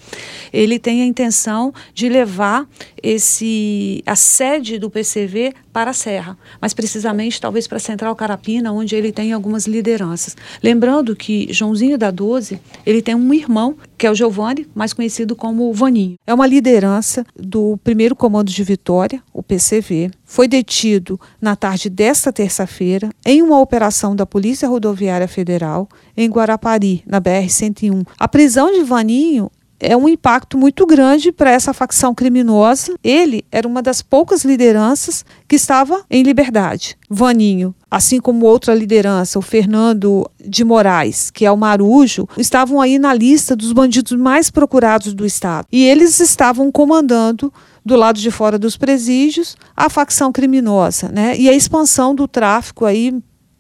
ele 0.53 0.79
tem 0.79 1.03
a 1.03 1.07
intenção 1.07 1.73
de 1.93 2.09
levar 2.09 2.67
esse 3.03 4.03
a 4.07 4.17
sede 4.17 4.79
do 4.79 4.91
PCV 4.91 5.53
para 5.75 5.91
a 5.91 5.95
Serra, 5.95 6.39
mas 6.61 6.73
precisamente 6.73 7.41
talvez 7.41 7.67
para 7.67 7.79
a 7.79 7.81
Central 7.81 8.15
Carapina, 8.15 8.73
onde 8.73 8.95
ele 8.95 9.11
tem 9.11 9.33
algumas 9.33 9.67
lideranças. 9.67 10.37
Lembrando 10.63 11.17
que 11.17 11.53
Joãozinho 11.53 11.99
da 11.99 12.13
12, 12.13 12.61
ele 12.87 13.03
tem 13.03 13.17
um 13.17 13.35
irmão, 13.35 13.77
que 13.99 14.07
é 14.07 14.11
o 14.11 14.15
Giovanni, 14.15 14.69
mais 14.73 14.93
conhecido 14.93 15.35
como 15.35 15.73
Vaninho. 15.73 16.15
É 16.25 16.33
uma 16.33 16.47
liderança 16.47 17.27
do 17.37 17.77
primeiro 17.83 18.15
comando 18.15 18.53
de 18.53 18.63
Vitória, 18.63 19.21
o 19.33 19.43
PCV. 19.43 20.13
Foi 20.25 20.47
detido 20.47 21.21
na 21.41 21.57
tarde 21.57 21.91
desta 21.91 22.33
terça-feira 22.33 23.11
em 23.27 23.43
uma 23.43 23.61
operação 23.61 24.15
da 24.15 24.25
Polícia 24.25 24.69
Rodoviária 24.69 25.27
Federal 25.27 25.89
em 26.17 26.31
Guarapari, 26.31 27.03
na 27.05 27.21
BR-101. 27.21 28.07
A 28.17 28.29
prisão 28.29 28.71
de 28.73 28.85
Vaninho 28.85 29.51
é 29.85 29.97
um 29.97 30.09
impacto 30.09 30.57
muito 30.57 30.87
grande 30.87 31.31
para 31.31 31.51
essa 31.51 31.73
facção 31.73 32.15
criminosa. 32.15 32.95
Ele 33.03 33.45
era 33.53 33.69
uma 33.69 33.83
das 33.83 34.03
poucas 34.03 34.45
lideranças 34.45 35.25
que 35.47 35.57
estava 35.57 36.05
em 36.11 36.23
liberdade. 36.23 36.97
Vaninho, 37.09 37.75
assim 37.91 38.21
como 38.21 38.47
outra 38.47 38.75
liderança, 38.75 39.39
o 39.39 39.43
Fernando 39.43 40.29
de 40.41 40.65
Moraes, 40.65 41.31
que 41.31 41.45
é 41.45 41.51
o 41.51 41.57
Marujo, 41.57 42.29
estavam 42.37 42.81
aí 42.81 42.99
na 42.99 43.13
lista 43.13 43.55
dos 43.55 43.73
bandidos 43.73 44.19
mais 44.19 44.51
procurados 44.51 45.15
do 45.15 45.27
estado. 45.27 45.67
E 45.71 45.85
eles 45.85 46.19
estavam 46.19 46.73
comandando 46.73 47.53
do 47.85 47.97
lado 47.97 48.19
de 48.19 48.31
fora 48.31 48.59
dos 48.59 48.77
presídios 48.77 49.57
a 49.77 49.91
facção 49.91 50.33
criminosa, 50.33 51.09
né? 51.09 51.37
E 51.37 51.49
a 51.49 51.53
expansão 51.53 52.15
do 52.15 52.27
tráfico 52.27 52.87
aí 52.87 53.13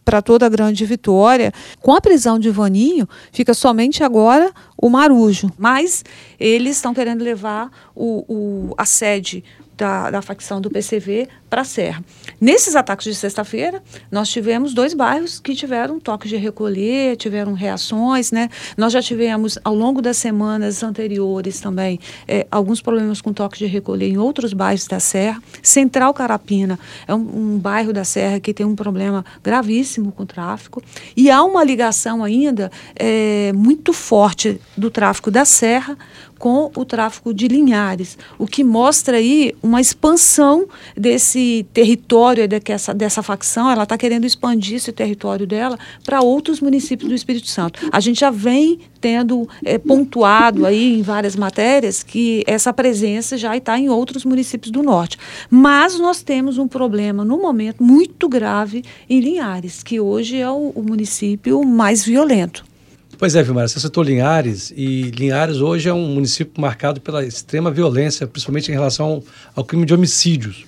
para 0.04 0.20
toda 0.20 0.46
a 0.46 0.48
grande 0.48 0.84
vitória. 0.84 1.52
Com 1.80 1.94
a 1.94 2.00
prisão 2.00 2.38
de 2.38 2.50
Vaninho, 2.50 3.08
fica 3.32 3.54
somente 3.54 4.04
agora 4.04 4.52
o 4.76 4.90
Marujo. 4.90 5.50
Mas 5.58 6.04
eles 6.38 6.76
estão 6.76 6.92
querendo 6.92 7.22
levar 7.22 7.70
o, 7.94 8.24
o, 8.28 8.74
a 8.76 8.84
sede 8.84 9.44
da, 9.76 10.10
da 10.10 10.22
facção 10.22 10.60
do 10.60 10.70
PCV 10.70 11.28
para 11.50 11.62
a 11.62 11.64
Serra. 11.64 12.04
Nesses 12.40 12.74
ataques 12.74 13.06
de 13.06 13.14
sexta-feira, 13.14 13.82
nós 14.10 14.28
tivemos 14.28 14.74
dois 14.74 14.92
bairros 14.92 15.38
que 15.38 15.54
tiveram 15.54 16.00
toque 16.00 16.28
de 16.28 16.36
recolher, 16.36 17.16
tiveram 17.16 17.52
reações, 17.52 18.32
né? 18.32 18.48
Nós 18.76 18.92
já 18.92 19.00
tivemos, 19.00 19.58
ao 19.62 19.74
longo 19.74 20.02
das 20.02 20.16
semanas 20.16 20.82
anteriores 20.82 21.60
também, 21.60 22.00
eh, 22.26 22.46
alguns 22.50 22.80
problemas 22.80 23.20
com 23.20 23.32
toque 23.32 23.58
de 23.58 23.66
recolher 23.66 24.08
em 24.08 24.18
outros 24.18 24.52
bairros 24.52 24.86
da 24.86 24.98
Serra. 24.98 25.40
Central 25.62 26.12
Carapina 26.12 26.78
é 27.06 27.14
um, 27.14 27.54
um 27.54 27.58
bairro 27.58 27.92
da 27.92 28.04
Serra 28.04 28.40
que 28.40 28.52
tem 28.52 28.66
um 28.66 28.74
problema 28.74 29.24
gravíssimo 29.42 30.10
com 30.12 30.24
o 30.24 30.26
tráfico. 30.26 30.82
E 31.16 31.30
há 31.30 31.42
uma 31.42 31.62
ligação 31.62 32.24
ainda 32.24 32.70
eh, 32.96 33.52
muito 33.54 33.92
forte 33.92 34.60
do 34.76 34.90
tráfico 34.90 35.30
da 35.30 35.44
Serra 35.44 35.96
com 36.44 36.70
o 36.76 36.84
tráfico 36.84 37.32
de 37.32 37.48
Linhares, 37.48 38.18
o 38.38 38.46
que 38.46 38.62
mostra 38.62 39.16
aí 39.16 39.54
uma 39.62 39.80
expansão 39.80 40.66
desse 40.94 41.64
território 41.72 42.46
dessa, 42.46 43.22
facção, 43.22 43.70
ela 43.70 43.84
está 43.84 43.96
querendo 43.96 44.26
expandir 44.26 44.76
esse 44.76 44.92
território 44.92 45.46
dela 45.46 45.78
para 46.04 46.20
outros 46.20 46.60
municípios 46.60 47.08
do 47.08 47.14
Espírito 47.14 47.46
Santo. 47.48 47.88
A 47.90 47.98
gente 47.98 48.20
já 48.20 48.30
vem 48.30 48.78
tendo 49.00 49.48
é, 49.64 49.78
pontuado 49.78 50.66
aí 50.66 50.98
em 50.98 51.02
várias 51.02 51.34
matérias 51.34 52.02
que 52.02 52.44
essa 52.46 52.74
presença 52.74 53.38
já 53.38 53.56
está 53.56 53.78
em 53.78 53.88
outros 53.88 54.22
municípios 54.22 54.70
do 54.70 54.82
norte. 54.82 55.16
Mas 55.48 55.98
nós 55.98 56.20
temos 56.20 56.58
um 56.58 56.68
problema, 56.68 57.24
no 57.24 57.40
momento, 57.40 57.82
muito 57.82 58.28
grave 58.28 58.84
em 59.08 59.18
Linhares, 59.18 59.82
que 59.82 59.98
hoje 59.98 60.36
é 60.36 60.50
o, 60.50 60.72
o 60.74 60.82
município 60.82 61.64
mais 61.64 62.04
violento. 62.04 62.73
Pois 63.16 63.34
é, 63.36 63.42
Vilmar, 63.42 63.68
você 63.68 63.78
citou 63.78 64.02
Linhares, 64.02 64.72
e 64.76 65.10
Linhares 65.10 65.58
hoje 65.58 65.88
é 65.88 65.94
um 65.94 66.06
município 66.08 66.60
marcado 66.60 67.00
pela 67.00 67.24
extrema 67.24 67.70
violência, 67.70 68.26
principalmente 68.26 68.70
em 68.70 68.74
relação 68.74 69.22
ao 69.54 69.64
crime 69.64 69.86
de 69.86 69.94
homicídios. 69.94 70.64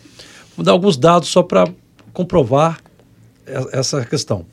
Vou 0.56 0.64
dar 0.64 0.72
alguns 0.72 0.96
dados 0.96 1.28
só 1.28 1.42
para 1.42 1.68
comprovar 2.12 2.80
essa 3.72 4.04
questão. 4.04 4.46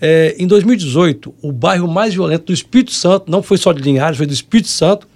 É, 0.00 0.34
em 0.38 0.46
2018, 0.46 1.34
o 1.42 1.52
bairro 1.52 1.88
mais 1.88 2.14
violento 2.14 2.46
do 2.46 2.52
Espírito 2.52 2.92
Santo, 2.92 3.30
não 3.30 3.42
foi 3.42 3.58
só 3.58 3.72
de 3.72 3.82
Linhares, 3.82 4.16
foi 4.16 4.26
do 4.26 4.32
Espírito 4.32 4.68
Santo, 4.68 5.06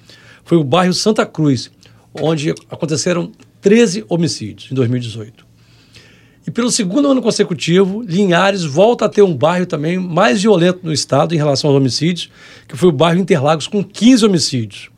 foi 0.44 0.58
o 0.58 0.64
bairro 0.64 0.92
Santa 0.92 1.24
Cruz, 1.24 1.70
onde 2.12 2.50
aconteceram 2.70 3.32
13 3.60 4.04
homicídios 4.08 4.70
em 4.70 4.74
2018. 4.74 5.43
E 6.46 6.50
pelo 6.50 6.70
segundo 6.70 7.10
ano 7.10 7.22
consecutivo, 7.22 8.02
Linhares 8.02 8.64
volta 8.64 9.06
a 9.06 9.08
ter 9.08 9.22
um 9.22 9.34
bairro 9.34 9.64
também 9.64 9.98
mais 9.98 10.42
violento 10.42 10.80
no 10.82 10.92
estado 10.92 11.34
em 11.34 11.38
relação 11.38 11.70
aos 11.70 11.76
homicídios, 11.76 12.30
que 12.68 12.76
foi 12.76 12.90
o 12.90 12.92
bairro 12.92 13.18
Interlagos, 13.18 13.66
com 13.66 13.82
15 13.82 14.26
homicídios. 14.26 14.90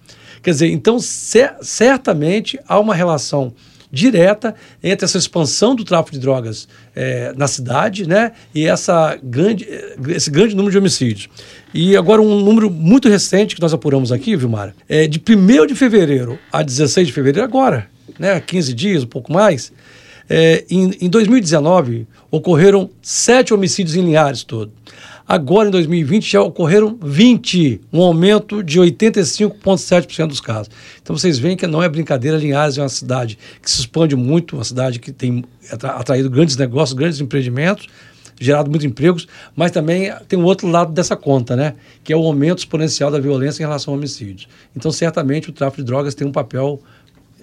Quer 0.42 0.50
dizer, 0.50 0.68
então 0.70 0.98
cer 0.98 1.54
certamente 1.60 2.58
há 2.66 2.78
uma 2.78 2.94
relação 2.94 3.52
direta 3.90 4.54
entre 4.82 5.04
essa 5.04 5.18
expansão 5.18 5.74
do 5.74 5.84
tráfico 5.84 6.12
de 6.12 6.18
drogas 6.18 6.68
é, 6.94 7.32
na 7.36 7.46
cidade 7.46 8.06
né, 8.06 8.32
e 8.54 8.66
essa 8.66 9.18
grande, 9.22 9.66
esse 10.08 10.30
grande 10.30 10.54
número 10.54 10.72
de 10.72 10.78
homicídios. 10.78 11.28
E 11.72 11.96
agora 11.96 12.20
um 12.20 12.40
número 12.40 12.70
muito 12.70 13.08
recente 13.08 13.54
que 13.54 13.62
nós 13.62 13.72
apuramos 13.72 14.12
aqui, 14.12 14.36
Vilmar, 14.36 14.74
é 14.88 15.06
de 15.06 15.20
1 15.20 15.66
de 15.66 15.74
fevereiro 15.74 16.38
a 16.52 16.62
16 16.62 17.06
de 17.06 17.12
fevereiro, 17.12 17.44
agora, 17.44 17.88
né, 18.18 18.40
15 18.40 18.74
dias, 18.74 19.04
um 19.04 19.08
pouco 19.08 19.32
mais, 19.32 19.72
é, 20.28 20.64
em, 20.68 20.90
em, 21.00 21.08
2019, 21.08 22.06
ocorreram 22.30 22.90
sete 23.00 23.54
homicídios 23.54 23.96
em 23.96 24.02
Linhares 24.02 24.42
todo. 24.42 24.72
Agora, 25.28 25.68
em 25.68 25.72
2020, 25.72 26.30
já 26.30 26.40
ocorreram 26.40 26.96
20, 27.02 27.80
um 27.92 28.00
aumento 28.00 28.62
de 28.62 28.78
85,7% 28.78 30.28
dos 30.28 30.40
casos. 30.40 30.70
Então, 31.02 31.16
vocês 31.16 31.36
veem 31.36 31.56
que 31.56 31.66
não 31.66 31.82
é 31.82 31.88
brincadeira. 31.88 32.36
Linhares 32.36 32.78
é 32.78 32.82
uma 32.82 32.88
cidade 32.88 33.36
que 33.60 33.68
se 33.68 33.80
expande 33.80 34.14
muito, 34.14 34.54
uma 34.54 34.64
cidade 34.64 35.00
que 35.00 35.10
tem 35.10 35.44
atraído 35.72 36.30
grandes 36.30 36.56
negócios, 36.56 36.96
grandes 36.96 37.20
empreendimentos, 37.20 37.88
gerado 38.38 38.70
muitos 38.70 38.84
empregos, 38.84 39.26
mas 39.56 39.72
também 39.72 40.12
tem 40.28 40.38
um 40.38 40.44
outro 40.44 40.68
lado 40.68 40.92
dessa 40.92 41.16
conta, 41.16 41.56
né? 41.56 41.74
Que 42.04 42.12
é 42.12 42.16
o 42.16 42.22
aumento 42.22 42.58
exponencial 42.58 43.10
da 43.10 43.18
violência 43.18 43.62
em 43.64 43.66
relação 43.66 43.94
ao 43.94 43.98
homicídio. 43.98 44.48
Então, 44.76 44.92
certamente, 44.92 45.50
o 45.50 45.52
tráfico 45.52 45.82
de 45.82 45.86
drogas 45.86 46.14
tem 46.14 46.26
um 46.26 46.32
papel 46.32 46.80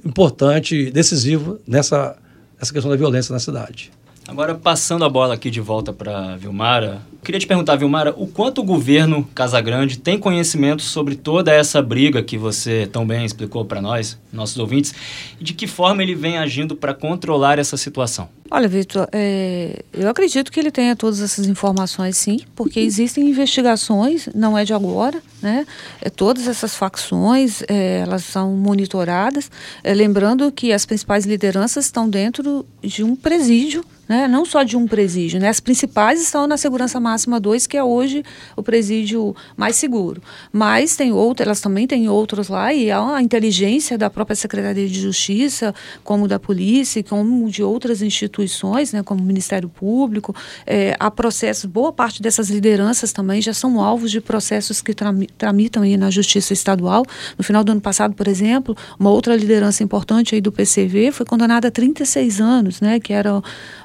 importante, 0.05 0.89
decisivo 0.89 1.59
nessa 1.67 2.15
essa 2.63 2.73
questão 2.73 2.89
da 2.89 2.97
violência 2.97 3.31
na 3.31 3.39
cidade. 3.39 3.91
Agora, 4.25 4.55
passando 4.55 5.03
a 5.03 5.09
bola 5.09 5.33
aqui 5.33 5.49
de 5.49 5.59
volta 5.59 5.91
para 5.91 6.37
Vilmara, 6.37 7.01
queria 7.23 7.39
te 7.39 7.45
perguntar, 7.45 7.75
Vilmara, 7.75 8.13
o 8.17 8.25
quanto 8.25 8.61
o 8.61 8.63
governo 8.63 9.27
Casagrande 9.35 9.99
tem 9.99 10.17
conhecimento 10.17 10.81
sobre 10.81 11.15
toda 11.15 11.51
essa 11.51 11.81
briga 11.81 12.23
que 12.23 12.37
você 12.37 12.87
tão 12.91 13.05
bem 13.05 13.25
explicou 13.25 13.65
para 13.65 13.81
nós, 13.81 14.17
nossos 14.31 14.57
ouvintes, 14.57 14.93
e 15.39 15.43
de 15.43 15.53
que 15.53 15.67
forma 15.67 16.01
ele 16.01 16.15
vem 16.15 16.37
agindo 16.37 16.73
para 16.73 16.93
controlar 16.93 17.59
essa 17.59 17.75
situação? 17.75 18.29
Olha, 18.49 18.67
Vitor, 18.67 19.09
é, 19.11 19.83
eu 19.91 20.07
acredito 20.07 20.51
que 20.51 20.59
ele 20.59 20.71
tenha 20.71 20.95
todas 20.95 21.19
essas 21.21 21.45
informações, 21.45 22.15
sim, 22.15 22.39
porque 22.55 22.79
existem 22.79 23.27
investigações, 23.27 24.29
não 24.33 24.57
é 24.57 24.63
de 24.63 24.73
agora, 24.73 25.21
né? 25.41 25.65
É, 26.01 26.09
todas 26.09 26.47
essas 26.47 26.75
facções, 26.75 27.61
é, 27.67 27.99
elas 27.99 28.23
são 28.23 28.55
monitoradas. 28.55 29.51
É, 29.83 29.93
lembrando 29.93 30.51
que 30.51 30.71
as 30.71 30.85
principais 30.85 31.25
lideranças 31.25 31.85
estão 31.85 32.09
dentro 32.09 32.65
de 32.81 33.03
um 33.03 33.15
presídio 33.15 33.83
né? 34.07 34.27
não 34.27 34.45
só 34.45 34.63
de 34.63 34.75
um 34.75 34.87
presídio. 34.87 35.39
Né? 35.39 35.49
As 35.49 35.59
principais 35.59 36.21
estão 36.21 36.47
na 36.47 36.57
Segurança 36.57 36.99
Máxima 36.99 37.39
2, 37.39 37.67
que 37.67 37.77
é 37.77 37.83
hoje 37.83 38.23
o 38.55 38.63
presídio 38.63 39.35
mais 39.55 39.75
seguro. 39.75 40.21
Mas 40.51 40.95
tem 40.95 41.11
outras, 41.11 41.47
elas 41.47 41.61
também 41.61 41.87
têm 41.87 42.09
outros 42.09 42.47
lá, 42.47 42.73
e 42.73 42.91
há 42.91 43.15
a 43.15 43.21
inteligência 43.21 43.97
da 43.97 44.09
própria 44.09 44.35
Secretaria 44.35 44.87
de 44.87 44.99
Justiça, 44.99 45.73
como 46.03 46.27
da 46.27 46.39
polícia, 46.39 47.03
como 47.03 47.49
de 47.49 47.63
outras 47.63 48.01
instituições, 48.01 48.91
né? 48.91 49.03
como 49.03 49.21
o 49.21 49.25
Ministério 49.25 49.69
Público. 49.69 50.35
É, 50.65 50.95
há 50.99 51.09
processos, 51.09 51.65
boa 51.65 51.91
parte 51.91 52.21
dessas 52.21 52.49
lideranças 52.49 53.11
também 53.11 53.41
já 53.41 53.53
são 53.53 53.79
alvos 53.79 54.11
de 54.11 54.21
processos 54.21 54.81
que 54.81 54.93
tramitam 55.37 55.83
aí 55.83 55.97
na 55.97 56.09
Justiça 56.09 56.53
Estadual. 56.53 57.05
No 57.37 57.43
final 57.43 57.63
do 57.63 57.71
ano 57.71 57.81
passado, 57.81 58.13
por 58.13 58.27
exemplo, 58.27 58.75
uma 58.99 59.09
outra 59.09 59.35
liderança 59.35 59.83
importante 59.83 60.35
aí 60.35 60.41
do 60.41 60.51
PCV 60.51 61.11
foi 61.11 61.25
condenada 61.25 61.67
a 61.67 61.71
36 61.71 62.41
anos, 62.41 62.81
né? 62.81 62.99
que 62.99 63.13
era 63.13 63.41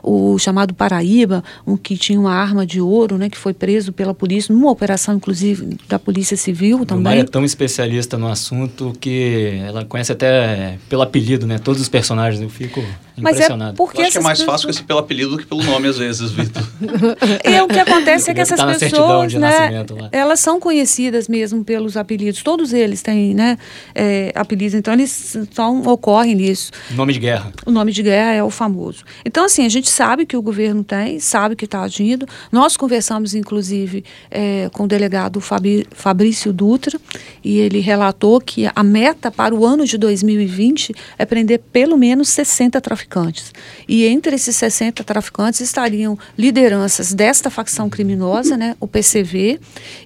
o 0.09 0.39
chamado 0.39 0.73
Paraíba, 0.73 1.45
um 1.67 1.77
que 1.77 1.97
tinha 1.97 2.19
uma 2.19 2.33
arma 2.33 2.65
de 2.65 2.81
ouro, 2.81 3.19
né, 3.19 3.29
que 3.29 3.37
foi 3.37 3.53
preso 3.53 3.93
pela 3.93 4.15
polícia, 4.15 4.55
numa 4.55 4.71
operação, 4.71 5.15
inclusive, 5.15 5.77
da 5.89 5.99
Polícia 5.99 6.37
Civil 6.37 6.87
também. 6.87 7.13
Ela 7.13 7.23
é 7.23 7.25
tão 7.25 7.45
especialista 7.45 8.17
no 8.17 8.29
assunto 8.29 8.93
que 9.01 9.61
ela 9.67 9.85
conhece 9.85 10.13
até 10.13 10.79
pelo 10.89 11.03
apelido, 11.03 11.47
né? 11.47 11.59
Todos 11.59 11.81
os 11.81 11.89
personagens, 11.89 12.41
eu 12.43 12.49
fico 12.49 12.83
Mas. 13.21 13.41
É 13.41 13.49
porque 13.77 14.01
Eu 14.01 14.05
acho 14.05 14.13
que 14.13 14.19
é 14.19 14.21
mais 14.23 14.39
pessoas... 14.39 14.63
fácil 14.63 14.71
esse 14.71 14.83
pelo 14.83 14.99
apelido 14.99 15.31
do 15.31 15.39
que 15.39 15.47
pelo 15.47 15.63
nome, 15.63 15.89
às 15.89 15.99
vezes, 15.99 16.31
Vitor. 16.31 16.63
E 17.45 17.61
o 17.61 17.69
que 17.69 17.79
acontece 17.79 18.31
é 18.31 18.35
que 18.35 18.41
essas 18.41 18.59
certidão 18.79 19.23
pessoas, 19.23 19.35
né, 19.35 19.85
elas 20.13 20.41
são 20.41 20.61
conhecidas 20.61 21.29
mesmo 21.29 21.65
pelos 21.65 21.97
apelidos. 21.97 22.43
Todos 22.43 22.73
eles 22.73 23.03
têm, 23.03 23.35
né, 23.35 23.59
é, 23.95 24.33
apelidos. 24.35 24.75
Então 24.75 24.95
eles 24.95 25.37
são, 25.53 25.83
ocorrem 25.83 26.35
nisso. 26.35 26.71
Nome 26.91 27.13
de 27.13 27.19
guerra. 27.19 27.53
O 27.67 27.71
nome 27.71 27.93
de 27.93 28.03
guerra 28.03 28.33
é 28.33 28.43
o 28.43 28.51
famoso. 28.51 29.05
Então, 29.25 29.45
assim, 29.45 29.65
a 29.65 29.69
gente 29.69 29.91
sabe 29.91 30.27
que 30.27 30.37
o 30.37 30.43
governo 30.43 30.85
tem, 30.85 31.19
sabe 31.21 31.57
que 31.57 31.65
está 31.65 31.83
agindo. 31.83 32.27
Nós 32.51 32.77
conversamos, 32.77 33.35
inclusive, 33.35 34.05
é, 34.31 34.69
com 34.73 34.85
o 34.85 34.89
delegado 34.89 35.41
Fabi, 35.41 35.87
Fabrício 35.91 36.53
Dutra, 36.53 36.99
e 37.43 37.59
ele 37.59 37.81
relatou 37.81 38.41
que 38.41 38.69
a 38.75 38.83
meta 38.83 39.31
para 39.31 39.55
o 39.55 39.65
ano 39.65 39.85
de 39.85 39.97
2020 39.99 40.95
é 41.19 41.25
prender 41.25 41.61
pelo 41.73 41.97
menos 41.97 42.29
60 42.29 42.81
traficantes. 42.81 43.08
E 43.89 44.07
entre 44.07 44.35
esses 44.35 44.55
60 44.57 45.03
traficantes 45.05 45.61
estariam 45.61 46.19
lideranças 46.37 47.13
desta 47.13 47.51
facção 47.51 47.89
criminosa, 47.89 48.57
né, 48.57 48.77
o 48.79 48.87
PCV, 48.87 49.59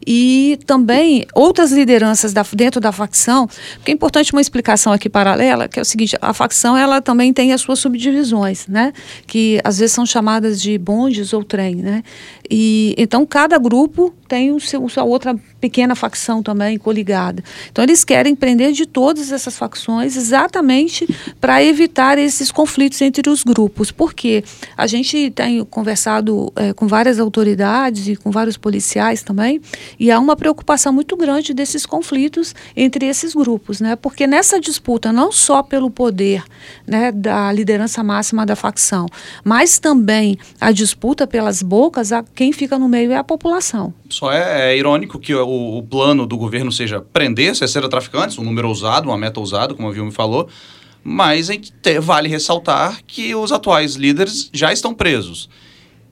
e 0.07 0.59
também 0.67 1.27
outras 1.35 1.73
lideranças 1.73 2.33
da, 2.33 2.45
dentro 2.53 2.81
da 2.81 2.93
facção, 2.93 3.49
porque 3.75 3.91
é 3.91 3.95
importante 3.95 4.33
uma 4.33 4.41
explicação 4.41 4.93
aqui 4.93 5.09
paralela, 5.09 5.69
que 5.69 5.79
é 5.79 5.83
o 5.83 5.85
seguinte, 5.85 6.17
a 6.21 6.33
facção 6.33 6.77
ela 6.77 7.01
também 7.01 7.33
tem 7.33 7.53
as 7.53 7.61
suas 7.61 7.79
subdivisões, 7.79 8.67
né, 8.67 8.93
que 9.27 9.61
às 9.65 9.79
vezes 9.79 9.93
são 9.93 10.07
chamadas 10.07 10.61
de 10.61 10.79
bondes 10.79 11.33
ou 11.33 11.43
trem, 11.43 11.77
né, 11.77 12.03
e 12.55 12.95
então 12.99 13.25
cada 13.25 13.57
grupo 13.57 14.13
tem 14.29 14.53
o 14.53 14.61
seu, 14.61 14.87
sua 14.87 15.05
outra 15.05 15.35
pequena 15.59 15.95
facção 15.95 16.43
também 16.43 16.77
coligada. 16.77 17.43
Então 17.71 17.83
eles 17.83 18.05
querem 18.05 18.35
prender 18.35 18.73
de 18.73 18.85
todas 18.85 19.33
essas 19.33 19.57
facções 19.57 20.17
exatamente 20.17 21.09
para 21.41 21.65
evitar 21.65 22.19
esses 22.19 22.53
conflitos 22.53 23.01
entre 23.01 23.31
os 23.31 23.43
grupos, 23.43 23.91
porque 23.91 24.45
a 24.77 24.87
gente 24.87 25.31
tem 25.31 25.65
conversado 25.65 26.53
é, 26.55 26.75
com 26.75 26.87
várias 26.87 27.19
autoridades 27.19 28.07
e 28.07 28.17
com 28.17 28.31
vários 28.31 28.59
policiais 28.59 29.23
também, 29.23 29.59
e 29.99 30.11
há 30.11 30.19
uma 30.19 30.37
preocupação 30.37 30.93
muito 30.93 31.17
grande 31.17 31.55
desses 31.55 31.87
conflitos 31.87 32.55
entre 32.77 33.07
esses 33.07 33.35
grupos, 33.35 33.81
né? 33.81 33.97
Porque 33.97 34.27
nessa 34.27 34.61
disputa 34.61 35.11
não 35.11 35.33
só 35.33 35.63
pelo 35.63 35.91
poder, 35.91 36.45
né, 36.87 37.13
da 37.13 37.51
liderança 37.51 38.03
máxima 38.03 38.45
da 38.45 38.57
facção, 38.57 39.07
mas 39.43 39.79
também 39.79 40.37
a 40.61 40.71
disputa 40.71 41.27
pelas 41.27 41.63
bocas, 41.63 42.13
a, 42.13 42.23
quem 42.43 42.53
fica 42.53 42.77
no 42.77 42.89
meio 42.89 43.13
é 43.13 43.17
a 43.17 43.23
população. 43.23 43.95
Só 44.11 44.33
é, 44.33 44.73
é 44.73 44.77
irônico 44.77 45.17
que 45.17 45.33
o, 45.33 45.79
o, 45.79 45.83
plano 45.85 46.27
do 46.27 46.37
governo 46.37 46.73
seja 46.73 47.01
prender 47.01 47.55
60 47.55 47.89
traficantes, 47.89 48.37
um 48.37 48.43
número 48.43 48.67
ousado, 48.67 49.09
uma 49.09 49.17
meta 49.17 49.39
ousada, 49.39 49.75
como 49.75 49.89
a 49.89 49.93
Vilma 49.93 50.11
falou, 50.11 50.49
mas 51.05 51.49
te, 51.81 52.01
vale 52.01 52.29
ressaltar 52.29 52.99
que 53.07 53.33
os 53.33 53.53
atuais 53.53 53.95
líderes 53.95 54.51
já 54.53 54.73
estão 54.73 54.93
presos. 54.93 55.49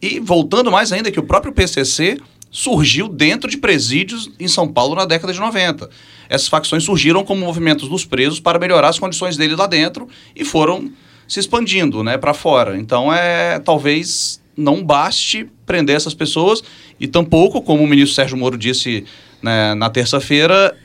E 0.01 0.21
voltando 0.21 0.71
mais 0.71 0.93
ainda, 0.93 1.11
que 1.11 1.19
o 1.19 1.25
próprio 1.25 1.53
PCC 1.53 2.17
surgiu 2.49 3.09
dentro 3.09 3.51
de 3.51 3.59
presídios 3.59 4.31
em 4.39 4.47
São 4.47 4.69
Paulo 4.69 4.95
na 4.95 5.07
década 5.07 5.33
de 5.33 5.41
90. 5.41 5.91
Essas 6.29 6.47
facções 6.47 6.85
surgiram 6.85 7.25
como 7.25 7.45
movimentos 7.45 7.89
dos 7.89 8.05
presos 8.05 8.39
para 8.39 8.57
melhorar 8.57 8.91
as 8.91 9.01
condições 9.01 9.37
deles 9.37 9.59
lá 9.59 9.67
dentro 9.67 10.09
e 10.37 10.45
foram 10.45 10.93
se 11.27 11.41
expandindo 11.41 12.05
né, 12.05 12.17
para 12.17 12.33
fora. 12.33 12.79
Então, 12.79 13.13
é 13.13 13.59
talvez 13.59 14.40
não 14.57 14.85
baste 14.85 15.49
prender 15.65 15.97
essas 15.97 16.15
pessoas 16.15 16.63
e 16.99 17.07
tampouco, 17.07 17.63
como 17.63 17.83
o 17.83 17.87
ministro 17.87 18.15
Sérgio 18.15 18.37
Moro 18.37 18.59
disse 18.59 19.05
né, 19.43 19.75
na 19.75 19.89
terça-feira, 19.89 20.77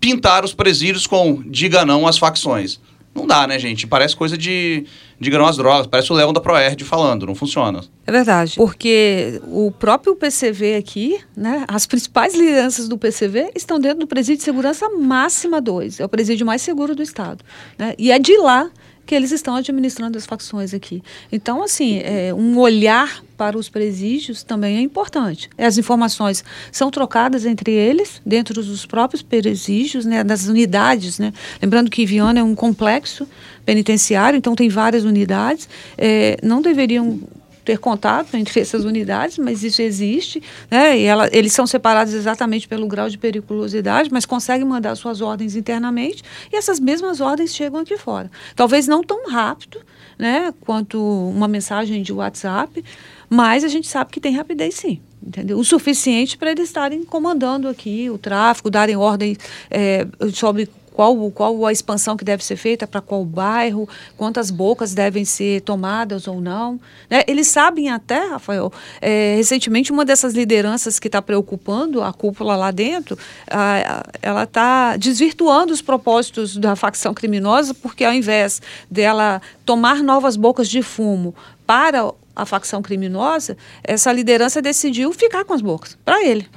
pintar 0.00 0.44
os 0.44 0.54
presídios 0.54 1.06
com 1.06 1.42
diga 1.46 1.84
não 1.84 2.06
às 2.06 2.18
facções. 2.18 2.80
Não 3.16 3.26
dá, 3.26 3.46
né, 3.46 3.58
gente? 3.58 3.86
Parece 3.86 4.14
coisa 4.14 4.36
de 4.36 4.84
diga 5.18 5.38
não 5.38 5.46
às 5.46 5.56
drogas, 5.56 5.86
parece 5.86 6.12
o 6.12 6.14
Leão 6.14 6.34
da 6.34 6.40
Proerd 6.40 6.84
falando, 6.84 7.26
não 7.26 7.34
funciona. 7.34 7.80
É 8.06 8.12
verdade, 8.12 8.56
porque 8.56 9.40
o 9.44 9.72
próprio 9.72 10.14
PCV 10.14 10.76
aqui, 10.76 11.18
né, 11.34 11.64
as 11.66 11.86
principais 11.86 12.34
lideranças 12.34 12.86
do 12.86 12.98
PCV 12.98 13.52
estão 13.54 13.80
dentro 13.80 14.00
do 14.00 14.06
presídio 14.06 14.38
de 14.38 14.42
segurança 14.42 14.90
máxima 14.90 15.62
2, 15.62 16.00
é 16.00 16.04
o 16.04 16.08
presídio 16.08 16.44
mais 16.44 16.60
seguro 16.60 16.94
do 16.94 17.02
estado, 17.02 17.42
né? 17.78 17.94
E 17.98 18.12
é 18.12 18.18
de 18.18 18.36
lá 18.36 18.70
que 19.06 19.14
eles 19.14 19.30
estão 19.30 19.54
administrando 19.54 20.18
as 20.18 20.26
facções 20.26 20.74
aqui. 20.74 21.02
Então, 21.30 21.62
assim, 21.62 22.00
é, 22.00 22.34
um 22.34 22.58
olhar 22.58 23.24
para 23.36 23.56
os 23.56 23.68
presídios 23.68 24.42
também 24.42 24.78
é 24.78 24.80
importante. 24.80 25.48
As 25.56 25.78
informações 25.78 26.44
são 26.72 26.90
trocadas 26.90 27.46
entre 27.46 27.70
eles, 27.70 28.20
dentro 28.26 28.54
dos 28.54 28.84
próprios 28.84 29.22
presídios, 29.22 30.04
né, 30.04 30.24
das 30.24 30.46
unidades. 30.46 31.18
Né? 31.18 31.32
Lembrando 31.62 31.90
que 31.90 32.04
Viana 32.04 32.40
é 32.40 32.42
um 32.42 32.54
complexo 32.54 33.28
penitenciário, 33.64 34.36
então 34.36 34.56
tem 34.56 34.68
várias 34.68 35.04
unidades. 35.04 35.68
É, 35.96 36.36
não 36.42 36.60
deveriam 36.60 37.20
ter 37.66 37.78
contato 37.78 38.34
entre 38.36 38.60
essas 38.60 38.84
unidades, 38.84 39.38
mas 39.38 39.64
isso 39.64 39.82
existe, 39.82 40.40
né? 40.70 40.96
E 40.96 41.02
ela, 41.02 41.28
eles 41.32 41.52
são 41.52 41.66
separados 41.66 42.14
exatamente 42.14 42.68
pelo 42.68 42.86
grau 42.86 43.10
de 43.10 43.18
periculosidade, 43.18 44.08
mas 44.12 44.24
conseguem 44.24 44.64
mandar 44.64 44.94
suas 44.94 45.20
ordens 45.20 45.56
internamente 45.56 46.22
e 46.52 46.56
essas 46.56 46.78
mesmas 46.78 47.20
ordens 47.20 47.54
chegam 47.54 47.80
aqui 47.80 47.98
fora. 47.98 48.30
Talvez 48.54 48.86
não 48.86 49.02
tão 49.02 49.28
rápido, 49.28 49.80
né, 50.16 50.54
quanto 50.60 51.02
uma 51.02 51.48
mensagem 51.48 52.02
de 52.02 52.12
WhatsApp, 52.12 52.82
mas 53.28 53.64
a 53.64 53.68
gente 53.68 53.88
sabe 53.88 54.12
que 54.12 54.20
tem 54.20 54.34
rapidez 54.34 54.76
sim. 54.76 55.00
Entendeu? 55.26 55.58
O 55.58 55.64
suficiente 55.64 56.38
para 56.38 56.52
eles 56.52 56.68
estarem 56.68 57.02
comandando 57.04 57.66
aqui 57.66 58.08
o 58.08 58.16
tráfico, 58.16 58.70
darem 58.70 58.96
ordem 58.96 59.36
é, 59.68 60.06
sobre 60.32 60.68
qual, 60.96 61.30
qual 61.30 61.66
a 61.66 61.70
expansão 61.70 62.16
que 62.16 62.24
deve 62.24 62.42
ser 62.42 62.56
feita 62.56 62.86
para 62.86 63.02
qual 63.02 63.22
bairro, 63.22 63.86
quantas 64.16 64.50
bocas 64.50 64.94
devem 64.94 65.26
ser 65.26 65.60
tomadas 65.60 66.26
ou 66.26 66.40
não. 66.40 66.80
Né? 67.10 67.22
Eles 67.26 67.48
sabem 67.48 67.90
até, 67.90 68.28
Rafael, 68.28 68.72
é, 68.98 69.34
recentemente 69.36 69.92
uma 69.92 70.06
dessas 70.06 70.32
lideranças 70.32 70.98
que 70.98 71.08
está 71.08 71.20
preocupando 71.20 72.00
a 72.00 72.14
cúpula 72.14 72.56
lá 72.56 72.70
dentro, 72.70 73.18
a, 73.46 73.98
a, 73.98 74.02
ela 74.22 74.44
está 74.44 74.96
desvirtuando 74.96 75.70
os 75.70 75.82
propósitos 75.82 76.56
da 76.56 76.74
facção 76.74 77.12
criminosa, 77.12 77.74
porque 77.74 78.02
ao 78.02 78.14
invés 78.14 78.62
dela 78.90 79.42
tomar 79.66 80.02
novas 80.02 80.34
bocas 80.34 80.66
de 80.66 80.80
fumo 80.80 81.34
para 81.66 82.10
a 82.34 82.46
facção 82.46 82.80
criminosa, 82.80 83.54
essa 83.84 84.10
liderança 84.10 84.62
decidiu 84.62 85.12
ficar 85.12 85.44
com 85.44 85.52
as 85.52 85.60
bocas, 85.60 85.98
para 86.06 86.24
ele 86.24 86.48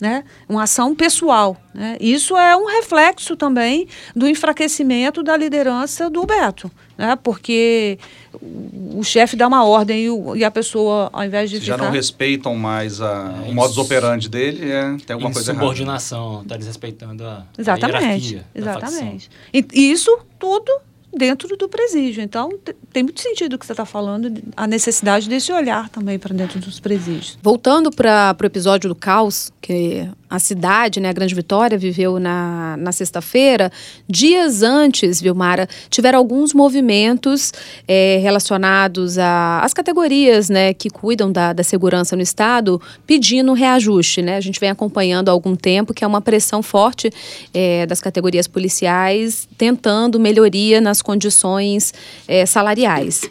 né? 0.00 0.24
uma 0.48 0.64
ação 0.64 0.94
pessoal. 0.94 1.56
Né? 1.74 1.96
Isso 2.00 2.36
é 2.36 2.56
um 2.56 2.66
reflexo 2.66 3.36
também 3.36 3.88
do 4.14 4.28
enfraquecimento 4.28 5.22
da 5.22 5.36
liderança 5.36 6.08
do 6.10 6.24
Beto, 6.24 6.70
né? 6.96 7.16
porque 7.22 7.98
o, 8.40 9.02
chefe 9.02 9.36
dá 9.36 9.46
uma 9.46 9.64
ordem 9.64 10.04
e, 10.04 10.10
o, 10.10 10.36
e, 10.36 10.44
a 10.44 10.50
pessoa, 10.50 11.10
ao 11.12 11.24
invés 11.24 11.50
de 11.50 11.56
Se 11.56 11.62
ficar... 11.62 11.78
já 11.78 11.84
não 11.84 11.90
respeitam 11.90 12.54
mais 12.56 13.00
a, 13.00 13.34
é, 13.46 13.50
o 13.50 13.54
modus 13.54 13.78
operandi 13.78 14.28
dele, 14.28 14.70
é, 14.70 14.96
tem 15.06 15.14
alguma 15.14 15.32
coisa 15.32 15.52
errada. 15.52 15.64
Subordinação, 15.64 16.42
está 16.42 16.56
desrespeitando 16.56 17.24
a, 17.24 17.46
exatamente, 17.58 17.96
a 17.96 18.00
hierarquia 18.00 18.46
Exatamente. 18.54 19.30
E 19.52 19.90
isso 19.90 20.18
tudo 20.38 20.80
dentro 21.16 21.56
do 21.56 21.68
presídio. 21.68 22.22
Então, 22.22 22.50
tem 22.92 23.02
muito 23.02 23.20
sentido 23.20 23.54
o 23.54 23.58
que 23.58 23.66
você 23.66 23.72
está 23.72 23.84
falando, 23.84 24.32
a 24.56 24.66
necessidade 24.66 25.28
desse 25.28 25.52
olhar 25.52 25.88
também 25.88 26.18
para 26.18 26.34
dentro 26.34 26.60
dos 26.60 26.78
presídios. 26.78 27.38
Voltando 27.42 27.90
para 27.90 28.36
o 28.40 28.46
episódio 28.46 28.88
do 28.88 28.94
caos, 28.94 29.50
que 29.60 30.08
a 30.28 30.38
cidade, 30.38 31.00
né, 31.00 31.08
a 31.08 31.12
Grande 31.12 31.34
Vitória, 31.34 31.78
viveu 31.78 32.18
na, 32.18 32.76
na 32.76 32.92
sexta-feira, 32.92 33.70
dias 34.08 34.62
antes, 34.62 35.20
Vilmara, 35.20 35.68
tiveram 35.88 36.18
alguns 36.18 36.52
movimentos 36.52 37.52
é, 37.86 38.18
relacionados 38.20 39.18
às 39.18 39.72
categorias 39.72 40.48
né, 40.48 40.74
que 40.74 40.90
cuidam 40.90 41.30
da, 41.30 41.52
da 41.52 41.62
segurança 41.62 42.16
no 42.16 42.22
Estado, 42.22 42.80
pedindo 43.06 43.52
reajuste. 43.52 44.22
Né? 44.22 44.36
A 44.36 44.40
gente 44.40 44.58
vem 44.58 44.70
acompanhando 44.70 45.28
há 45.28 45.32
algum 45.32 45.54
tempo 45.54 45.94
que 45.94 46.04
é 46.04 46.06
uma 46.06 46.20
pressão 46.20 46.62
forte 46.62 47.10
é, 47.54 47.86
das 47.86 48.00
categorias 48.00 48.48
policiais 48.48 49.48
tentando 49.56 50.18
melhoria 50.18 50.80
nas 50.80 51.00
condições 51.00 51.94
é, 52.26 52.44
salariais. 52.44 53.30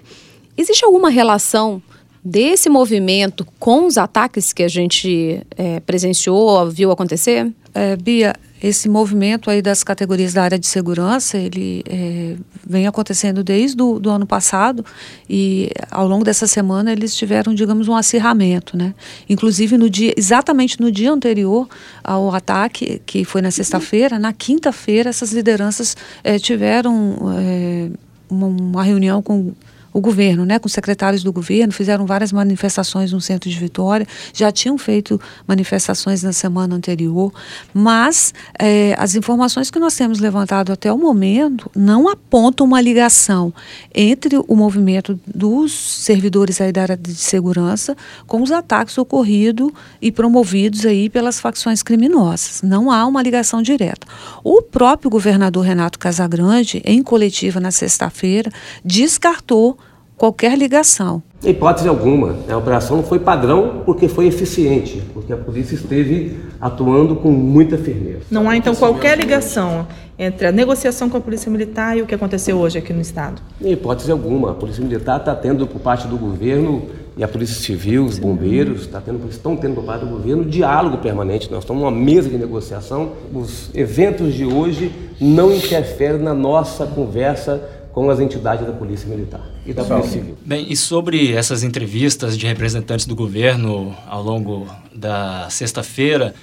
Existe 0.58 0.86
alguma 0.86 1.10
relação 1.10 1.82
desse 2.26 2.70
movimento 2.70 3.46
com 3.60 3.86
os 3.86 4.00
ataques 4.00 4.52
que 4.52 4.64
a 4.64 4.68
gente 4.68 5.46
é, 5.56 5.80
presenciou, 5.82 6.68
viu 6.72 6.90
acontecer? 6.90 7.54
É, 7.72 7.96
Bia, 7.96 8.34
esse 8.64 8.90
movimento 8.90 9.52
aí 9.52 9.62
das 9.62 9.84
categorias 9.84 10.34
da 10.34 10.42
área 10.42 10.58
de 10.58 10.66
segurança, 10.66 11.38
ele 11.38 11.84
é, 11.88 12.36
vem 12.66 12.88
acontecendo 12.88 13.44
desde 13.44 13.80
o 13.80 14.00
do 14.00 14.10
ano 14.10 14.26
passado 14.26 14.84
e 15.30 15.70
ao 15.92 16.08
longo 16.08 16.24
dessa 16.24 16.48
semana 16.48 16.92
eles 16.92 17.16
tiveram, 17.16 17.54
digamos, 17.54 17.88
um 17.88 17.94
acirramento, 17.96 18.76
né? 18.76 18.96
Inclusive 19.30 19.78
no 19.78 19.88
dia, 19.88 20.14
exatamente 20.18 20.82
no 20.82 20.92
dia 20.92 21.12
anterior 21.12 21.68
ao 22.04 22.34
ataque, 22.34 23.02
que 23.06 23.24
foi 23.24 23.42
na 23.42 23.52
sexta-feira, 23.52 24.18
na 24.18 24.34
quinta-feira 24.34 25.12
essas 25.12 25.32
lideranças 25.32 25.96
é, 26.24 26.40
tiveram 26.40 27.18
é, 27.38 27.90
uma, 28.28 28.48
uma 28.48 28.84
reunião 28.84 29.22
com 29.22 29.54
o 29.96 30.02
governo, 30.02 30.46
né, 30.46 30.60
com 30.60 30.68
secretários 30.68 31.24
do 31.24 31.32
governo, 31.32 31.72
fizeram 31.72 32.06
várias 32.06 32.34
manifestações 32.34 33.14
no 33.14 33.22
centro 33.22 33.50
de 33.50 33.58
Vitória, 33.58 34.06
já 34.34 34.52
tinham 34.52 34.78
feito 34.78 35.18
manifestações 35.48 36.22
na 36.22 36.34
semana 36.34 36.76
anterior, 36.76 37.32
mas 37.74 38.34
é, 38.60 38.94
as 39.00 39.16
informações 39.16 39.72
que 39.72 39.80
nós 39.80 39.96
temos 39.96 40.20
levantado 40.20 40.74
até 40.74 40.92
o 40.92 40.98
momento 40.98 41.72
não 41.74 42.10
apontam 42.10 42.68
uma 42.68 42.82
ligação 42.82 43.54
entre 43.94 44.38
o 44.50 44.54
movimento 44.54 45.18
dos 45.26 45.72
servidores 45.72 46.60
aí 46.60 46.74
da 46.74 46.82
área 46.82 46.98
de 46.98 47.16
segurança 47.16 47.96
com 48.28 48.42
os 48.42 48.52
ataques 48.52 48.98
ocorridos 48.98 49.72
e 50.02 50.12
promovidos 50.12 50.86
aí 50.86 51.10
pelas 51.10 51.40
facções 51.40 51.82
criminosas. 51.82 52.62
Não 52.62 52.92
há 52.92 53.06
uma 53.06 53.24
ligação 53.24 53.62
direta. 53.62 54.06
O 54.44 54.62
próprio 54.62 55.10
governador 55.10 55.64
Renato 55.64 55.98
Casagrande, 55.98 56.82
em 56.84 57.02
coletiva 57.02 57.62
na 57.62 57.72
sexta-feira, 57.72 58.52
descartou 58.84 59.78
qualquer 60.17 60.58
ligação. 60.58 61.21
Em 61.43 61.49
hipótese 61.49 61.88
alguma. 61.88 62.36
A 62.49 62.58
operação 62.58 62.97
não 62.97 63.04
foi 63.04 63.19
padrão 63.19 63.84
porque 63.86 64.08
foi 64.08 64.28
eficiente, 64.28 65.04
porque 65.13 65.32
a 65.32 65.38
polícia 65.38 65.75
esteve 65.75 66.38
atuando 66.60 67.15
com 67.15 67.30
muita 67.30 67.78
firmeza. 67.78 68.21
Não 68.32 68.49
há 68.49 68.58
então 68.58 68.73
qualquer 68.73 69.17
ligação 69.17 69.86
entre 70.17 70.47
a 70.47 70.51
negociação 70.51 71.10
com 71.10 71.17
a 71.17 71.21
Polícia 71.21 71.51
Militar 71.51 71.97
e 71.97 72.01
o 72.01 72.06
que 72.06 72.15
aconteceu 72.15 72.58
hoje 72.58 72.78
aqui 72.78 72.93
no 72.93 73.01
Estado? 73.01 73.41
Em 73.62 73.73
hipótese 73.73 74.12
alguma. 74.12 74.51
A 74.51 74.54
Polícia 74.54 74.84
Militar 74.84 75.19
está 75.19 75.36
tendo 75.36 75.67
por 75.67 75.80
parte 75.80 76.08
do 76.08 76.17
governo 76.17 76.84
e 77.17 77.23
a 77.23 77.28
Polícia 77.28 77.56
Civil, 77.62 78.06
os 78.06 78.17
bombeiros, 78.17 78.88
tá 78.88 78.99
tendo, 78.99 79.28
estão 79.30 79.56
tendo 79.56 79.75
por 79.75 79.86
parte 79.86 80.04
do 80.04 80.12
governo 80.12 80.45
diálogo 80.45 80.97
permanente. 80.97 81.49
Nós 81.51 81.63
estamos 81.63 81.82
numa 81.82 81.91
mesa 81.91 82.30
de 82.30 82.38
negociação. 82.38 83.12
Os 83.34 83.69
eventos 83.73 84.34
de 84.34 84.45
hoje 84.45 84.91
não 85.19 85.54
interferem 85.54 86.19
na 86.19 86.34
nossa 86.34 86.86
conversa 86.86 87.62
com 87.96 88.10
as 88.10 88.20
entidades 88.20 88.68
da 88.68 88.74
Polícia 88.74 89.08
Militar 89.08 89.40
e 89.66 89.72
da 89.72 89.82
Polícia 89.86 90.12
Civil. 90.12 90.38
Bem, 90.46 90.68
e 90.70 90.76
sobre 90.76 91.32
essas 91.32 91.64
entrevistas 91.64 92.38
de 92.38 92.46
representantes 92.46 93.06
do 93.06 93.16
governo 93.16 93.96
ao 94.06 94.22
longo 94.22 94.68
da 94.94 95.50
sexta-feira, 95.50 96.36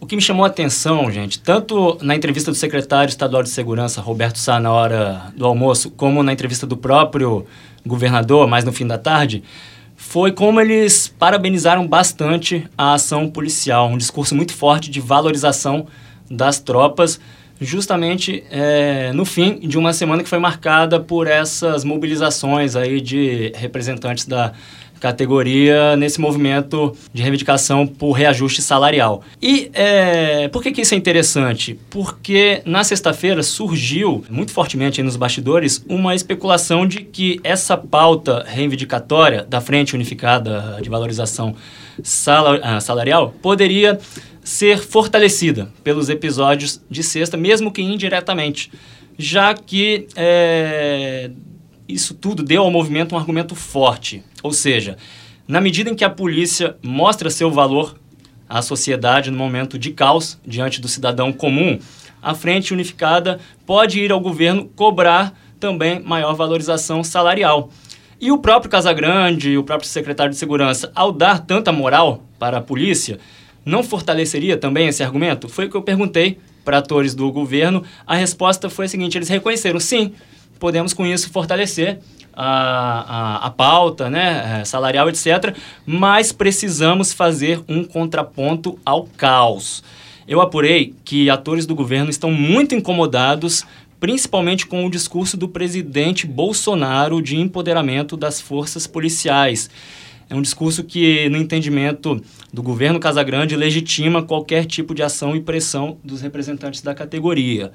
o 0.00 0.06
que 0.06 0.16
me 0.16 0.22
chamou 0.22 0.44
a 0.44 0.48
atenção, 0.48 1.10
gente, 1.10 1.38
tanto 1.38 1.98
na 2.00 2.16
entrevista 2.16 2.50
do 2.50 2.56
secretário 2.56 3.10
estadual 3.10 3.42
de 3.42 3.50
Segurança, 3.50 4.00
Roberto 4.00 4.38
Sá, 4.38 4.58
na 4.58 4.72
hora 4.72 5.30
do 5.36 5.44
almoço, 5.44 5.90
como 5.90 6.22
na 6.22 6.32
entrevista 6.32 6.66
do 6.66 6.76
próprio 6.76 7.44
governador, 7.84 8.48
mais 8.48 8.64
no 8.64 8.72
fim 8.72 8.86
da 8.86 8.96
tarde, 8.96 9.44
foi 9.94 10.32
como 10.32 10.58
eles 10.58 11.06
parabenizaram 11.18 11.86
bastante 11.86 12.66
a 12.78 12.94
ação 12.94 13.28
policial, 13.28 13.90
um 13.90 13.98
discurso 13.98 14.34
muito 14.34 14.54
forte 14.54 14.90
de 14.90 15.02
valorização 15.02 15.86
das 16.30 16.58
tropas, 16.58 17.20
justamente 17.64 18.44
é, 18.50 19.12
no 19.12 19.24
fim 19.24 19.58
de 19.60 19.78
uma 19.78 19.92
semana 19.92 20.22
que 20.22 20.28
foi 20.28 20.38
marcada 20.38 21.00
por 21.00 21.26
essas 21.26 21.84
mobilizações 21.84 22.76
aí 22.76 23.00
de 23.00 23.52
representantes 23.56 24.26
da 24.26 24.52
categoria 25.04 25.96
nesse 25.98 26.18
movimento 26.18 26.96
de 27.12 27.20
reivindicação 27.20 27.86
por 27.86 28.12
reajuste 28.12 28.62
salarial. 28.62 29.22
E 29.42 29.70
é, 29.74 30.48
por 30.48 30.62
que, 30.62 30.72
que 30.72 30.80
isso 30.80 30.94
é 30.94 30.96
interessante? 30.96 31.78
Porque 31.90 32.62
na 32.64 32.82
sexta-feira 32.82 33.42
surgiu, 33.42 34.24
muito 34.30 34.52
fortemente 34.52 35.02
nos 35.02 35.16
bastidores, 35.16 35.84
uma 35.86 36.14
especulação 36.14 36.86
de 36.86 37.02
que 37.02 37.38
essa 37.44 37.76
pauta 37.76 38.44
reivindicatória 38.48 39.44
da 39.44 39.60
Frente 39.60 39.94
Unificada 39.94 40.78
de 40.80 40.88
Valorização 40.88 41.54
ah, 42.62 42.80
Salarial 42.80 43.34
poderia 43.42 43.98
ser 44.44 44.78
fortalecida 44.78 45.72
pelos 45.82 46.10
episódios 46.10 46.80
de 46.90 47.02
sexta, 47.02 47.34
mesmo 47.34 47.72
que 47.72 47.80
indiretamente, 47.80 48.70
já 49.18 49.54
que 49.54 50.06
é, 50.14 51.30
isso 51.88 52.14
tudo 52.14 52.42
deu 52.42 52.62
ao 52.62 52.70
movimento 52.70 53.14
um 53.14 53.18
argumento 53.18 53.54
forte. 53.54 54.22
Ou 54.42 54.52
seja, 54.52 54.98
na 55.48 55.62
medida 55.62 55.88
em 55.88 55.94
que 55.94 56.04
a 56.04 56.10
polícia 56.10 56.76
mostra 56.82 57.30
seu 57.30 57.50
valor 57.50 57.98
à 58.46 58.60
sociedade 58.60 59.30
no 59.30 59.38
momento 59.38 59.78
de 59.78 59.90
caos 59.92 60.38
diante 60.46 60.78
do 60.80 60.88
cidadão 60.88 61.32
comum, 61.32 61.78
a 62.22 62.34
Frente 62.34 62.74
Unificada 62.74 63.40
pode 63.64 63.98
ir 63.98 64.12
ao 64.12 64.20
governo 64.20 64.70
cobrar 64.76 65.38
também 65.58 66.00
maior 66.00 66.34
valorização 66.34 67.02
salarial. 67.02 67.70
E 68.20 68.30
o 68.30 68.38
próprio 68.38 68.70
Casagrande, 68.70 69.56
o 69.56 69.64
próprio 69.64 69.88
secretário 69.88 70.32
de 70.32 70.38
Segurança, 70.38 70.92
ao 70.94 71.10
dar 71.10 71.40
tanta 71.40 71.72
moral 71.72 72.24
para 72.38 72.58
a 72.58 72.62
polícia, 72.62 73.18
não 73.64 73.82
fortaleceria 73.82 74.56
também 74.56 74.88
esse 74.88 75.02
argumento? 75.02 75.48
Foi 75.48 75.66
o 75.66 75.70
que 75.70 75.76
eu 75.76 75.82
perguntei 75.82 76.38
para 76.64 76.78
atores 76.78 77.14
do 77.14 77.30
governo. 77.30 77.82
A 78.06 78.16
resposta 78.16 78.68
foi 78.70 78.86
a 78.86 78.88
seguinte: 78.88 79.18
eles 79.18 79.28
reconheceram, 79.28 79.78
sim, 79.78 80.12
podemos 80.58 80.92
com 80.92 81.06
isso 81.06 81.30
fortalecer 81.30 81.98
a, 82.32 83.36
a, 83.42 83.46
a 83.46 83.50
pauta 83.50 84.10
né, 84.10 84.60
é, 84.60 84.64
salarial, 84.64 85.08
etc., 85.08 85.54
mas 85.86 86.32
precisamos 86.32 87.12
fazer 87.12 87.62
um 87.68 87.84
contraponto 87.84 88.78
ao 88.84 89.04
caos. 89.16 89.82
Eu 90.26 90.40
apurei 90.40 90.94
que 91.04 91.28
atores 91.28 91.66
do 91.66 91.74
governo 91.74 92.10
estão 92.10 92.30
muito 92.30 92.74
incomodados 92.74 93.64
principalmente 94.00 94.66
com 94.66 94.84
o 94.84 94.90
discurso 94.90 95.34
do 95.34 95.48
presidente 95.48 96.26
Bolsonaro 96.26 97.22
de 97.22 97.36
empoderamento 97.38 98.18
das 98.18 98.38
forças 98.38 98.86
policiais. 98.86 99.70
É 100.28 100.34
um 100.34 100.42
discurso 100.42 100.82
que, 100.82 101.28
no 101.28 101.36
entendimento 101.36 102.22
do 102.52 102.62
governo 102.62 102.98
Casagrande, 102.98 103.56
legitima 103.56 104.22
qualquer 104.22 104.64
tipo 104.64 104.94
de 104.94 105.02
ação 105.02 105.36
e 105.36 105.40
pressão 105.40 105.98
dos 106.02 106.20
representantes 106.20 106.80
da 106.82 106.94
categoria. 106.94 107.72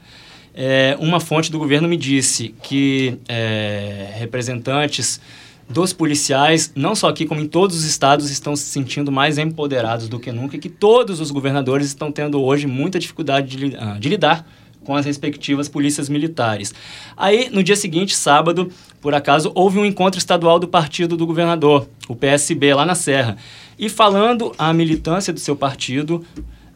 É, 0.54 0.98
uma 1.00 1.20
fonte 1.20 1.52
do 1.52 1.60
governo 1.60 1.88
me 1.88 1.96
disse 1.96 2.54
que 2.64 3.18
é, 3.28 4.14
representantes 4.16 5.22
dos 5.70 5.94
policiais, 5.94 6.72
não 6.76 6.96
só 6.96 7.10
aqui, 7.10 7.26
como 7.26 7.40
em 7.40 7.48
todos 7.48 7.78
os 7.78 7.84
estados, 7.84 8.32
estão 8.32 8.56
se 8.56 8.64
sentindo 8.64 9.12
mais 9.12 9.38
empoderados 9.38 10.10
do 10.10 10.20
que 10.20 10.32
nunca 10.32 10.58
e 10.58 10.60
que 10.60 10.70
todos 10.70 11.20
os 11.20 11.30
governadores 11.30 11.86
estão 11.88 12.12
tendo 12.12 12.42
hoje 12.42 12.66
muita 12.66 12.98
dificuldade 12.98 13.56
de, 13.56 13.76
ah, 13.78 13.98
de 14.00 14.10
lidar 14.10 14.46
com 14.84 14.96
as 14.96 15.06
respectivas 15.06 15.68
polícias 15.68 16.10
militares. 16.10 16.74
Aí, 17.16 17.50
no 17.52 17.64
dia 17.64 17.76
seguinte, 17.76 18.16
sábado, 18.16 18.72
por 19.02 19.14
acaso, 19.14 19.52
houve 19.56 19.78
um 19.78 19.86
encontro 19.86 20.18
estadual 20.18 20.60
do 20.60 20.68
partido 20.68 21.16
do 21.16 21.26
governador, 21.26 21.88
o 22.08 22.16
PSB, 22.16 22.74
lá 22.74 22.86
na 22.86 22.96
Serra. 22.96 23.38
E 23.78 23.88
falando 23.90 24.54
à 24.58 24.74
militância 24.74 25.32
do 25.32 25.40
seu 25.40 25.56
partido, 25.56 26.26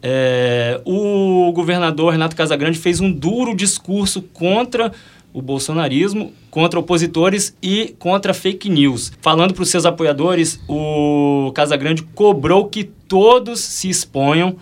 é, 0.02 0.82
o 0.86 1.52
governador 1.54 2.12
Renato 2.12 2.36
Casagrande 2.36 2.78
fez 2.78 3.00
um 3.00 3.12
duro 3.12 3.56
discurso 3.56 4.22
contra 4.22 4.92
o 5.34 5.42
bolsonarismo, 5.42 6.32
contra 6.52 6.80
opositores 6.80 7.58
e 7.62 7.96
contra 7.98 8.34
fake 8.34 8.70
news. 8.70 9.12
Falando 9.20 9.54
para 9.54 9.64
os 9.64 9.70
seus 9.70 9.86
apoiadores, 9.86 10.60
o 10.68 11.52
Casagrande 11.56 12.04
cobrou 12.04 12.68
que 12.68 12.84
todos 12.84 13.60
se 13.60 13.90
exponham, 13.90 14.56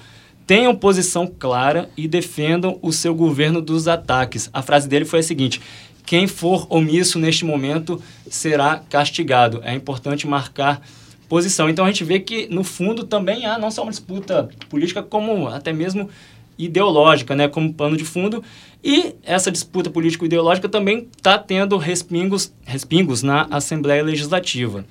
tenham 0.51 0.75
posição 0.75 1.25
clara 1.25 1.89
e 1.95 2.09
defendam 2.09 2.77
o 2.81 2.91
seu 2.91 3.15
governo 3.15 3.61
dos 3.61 3.87
ataques. 3.87 4.49
A 4.51 4.61
frase 4.61 4.85
dele 4.85 5.05
foi 5.05 5.19
a 5.19 5.23
seguinte: 5.23 5.61
quem 6.05 6.27
for 6.27 6.67
omisso 6.69 7.17
neste 7.17 7.45
momento 7.45 8.03
será 8.29 8.83
castigado. 8.89 9.61
É 9.63 9.73
importante 9.73 10.27
marcar 10.27 10.81
posição. 11.29 11.69
Então 11.69 11.85
a 11.85 11.87
gente 11.87 12.03
vê 12.03 12.19
que, 12.19 12.49
no 12.53 12.65
fundo, 12.65 13.05
também 13.05 13.45
há 13.45 13.57
não 13.57 13.71
só 13.71 13.83
uma 13.83 13.91
disputa 13.91 14.49
política, 14.67 15.01
como 15.01 15.47
até 15.47 15.71
mesmo 15.71 16.09
ideológica, 16.57 17.33
né, 17.33 17.47
como 17.47 17.73
pano 17.73 17.95
de 17.95 18.03
fundo. 18.03 18.43
E 18.83 19.15
essa 19.23 19.49
disputa 19.49 19.89
político-ideológica 19.89 20.67
também 20.67 21.07
está 21.15 21.37
tendo 21.39 21.77
respingos, 21.77 22.51
respingos 22.65 23.23
na 23.23 23.47
Assembleia 23.49 24.03
Legislativa. 24.03 24.83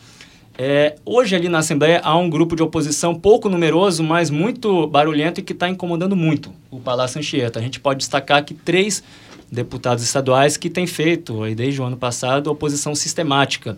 É, 0.58 0.96
hoje 1.06 1.34
ali 1.34 1.48
na 1.48 1.58
Assembleia 1.58 2.00
há 2.04 2.16
um 2.16 2.28
grupo 2.28 2.54
de 2.54 2.62
oposição 2.62 3.14
pouco 3.14 3.48
numeroso, 3.48 4.02
mas 4.02 4.30
muito 4.30 4.86
barulhento 4.86 5.40
e 5.40 5.42
que 5.42 5.52
está 5.52 5.68
incomodando 5.68 6.14
muito 6.14 6.52
o 6.70 6.78
Palácio 6.78 7.18
Anchieta. 7.18 7.58
A 7.58 7.62
gente 7.62 7.80
pode 7.80 7.98
destacar 8.00 8.44
que 8.44 8.52
três 8.52 9.02
deputados 9.50 10.04
estaduais 10.04 10.56
que 10.56 10.70
têm 10.70 10.86
feito, 10.86 11.42
aí 11.42 11.54
desde 11.54 11.80
o 11.80 11.84
ano 11.84 11.96
passado, 11.96 12.50
oposição 12.50 12.94
sistemática 12.94 13.76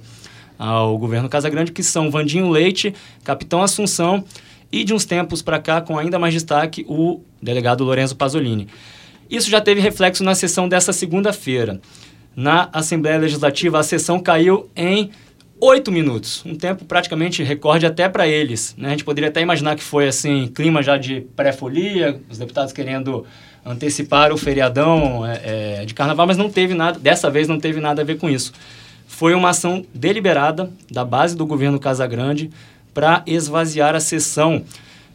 ao 0.58 0.98
governo 0.98 1.28
Casagrande, 1.28 1.72
que 1.72 1.82
são 1.82 2.10
Vandinho 2.10 2.50
Leite, 2.50 2.94
Capitão 3.24 3.62
Assunção 3.62 4.24
e, 4.70 4.84
de 4.84 4.94
uns 4.94 5.04
tempos 5.04 5.42
para 5.42 5.58
cá, 5.58 5.80
com 5.80 5.98
ainda 5.98 6.18
mais 6.18 6.34
destaque, 6.34 6.84
o 6.88 7.20
delegado 7.40 7.84
Lorenzo 7.84 8.16
Pasolini. 8.16 8.68
Isso 9.30 9.50
já 9.50 9.60
teve 9.60 9.80
reflexo 9.80 10.22
na 10.22 10.34
sessão 10.34 10.68
dessa 10.68 10.92
segunda-feira. 10.92 11.80
Na 12.34 12.68
Assembleia 12.72 13.18
Legislativa, 13.18 13.78
a 13.78 13.82
sessão 13.82 14.20
caiu 14.20 14.68
em 14.76 15.10
oito 15.64 15.92
minutos, 15.92 16.42
um 16.44 16.56
tempo 16.56 16.84
praticamente 16.84 17.40
recorde 17.40 17.86
até 17.86 18.08
para 18.08 18.26
eles. 18.26 18.74
Né? 18.76 18.88
A 18.88 18.90
gente 18.90 19.04
poderia 19.04 19.30
até 19.30 19.40
imaginar 19.40 19.76
que 19.76 19.82
foi 19.82 20.08
assim, 20.08 20.48
clima 20.52 20.82
já 20.82 20.98
de 20.98 21.20
pré-folia, 21.36 22.20
os 22.28 22.36
deputados 22.36 22.72
querendo 22.72 23.24
antecipar 23.64 24.32
o 24.32 24.36
feriadão 24.36 25.24
é, 25.24 25.82
é, 25.82 25.84
de 25.84 25.94
carnaval, 25.94 26.26
mas 26.26 26.36
não 26.36 26.50
teve 26.50 26.74
nada, 26.74 26.98
dessa 26.98 27.30
vez 27.30 27.46
não 27.46 27.60
teve 27.60 27.80
nada 27.80 28.02
a 28.02 28.04
ver 28.04 28.18
com 28.18 28.28
isso. 28.28 28.52
Foi 29.06 29.34
uma 29.34 29.50
ação 29.50 29.86
deliberada 29.94 30.68
da 30.90 31.04
base 31.04 31.36
do 31.36 31.46
governo 31.46 31.78
Casagrande 31.78 32.50
para 32.92 33.22
esvaziar 33.24 33.94
a 33.94 34.00
sessão 34.00 34.64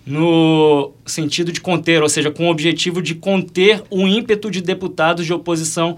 no 0.05 0.93
sentido 1.05 1.51
de 1.51 1.59
conter, 1.59 2.01
ou 2.01 2.07
seja, 2.07 2.31
com 2.31 2.47
o 2.47 2.49
objetivo 2.49 3.01
de 3.01 3.15
conter 3.15 3.83
o 3.89 4.07
ímpeto 4.07 4.49
de 4.49 4.61
deputados 4.61 5.25
de 5.25 5.33
oposição 5.33 5.97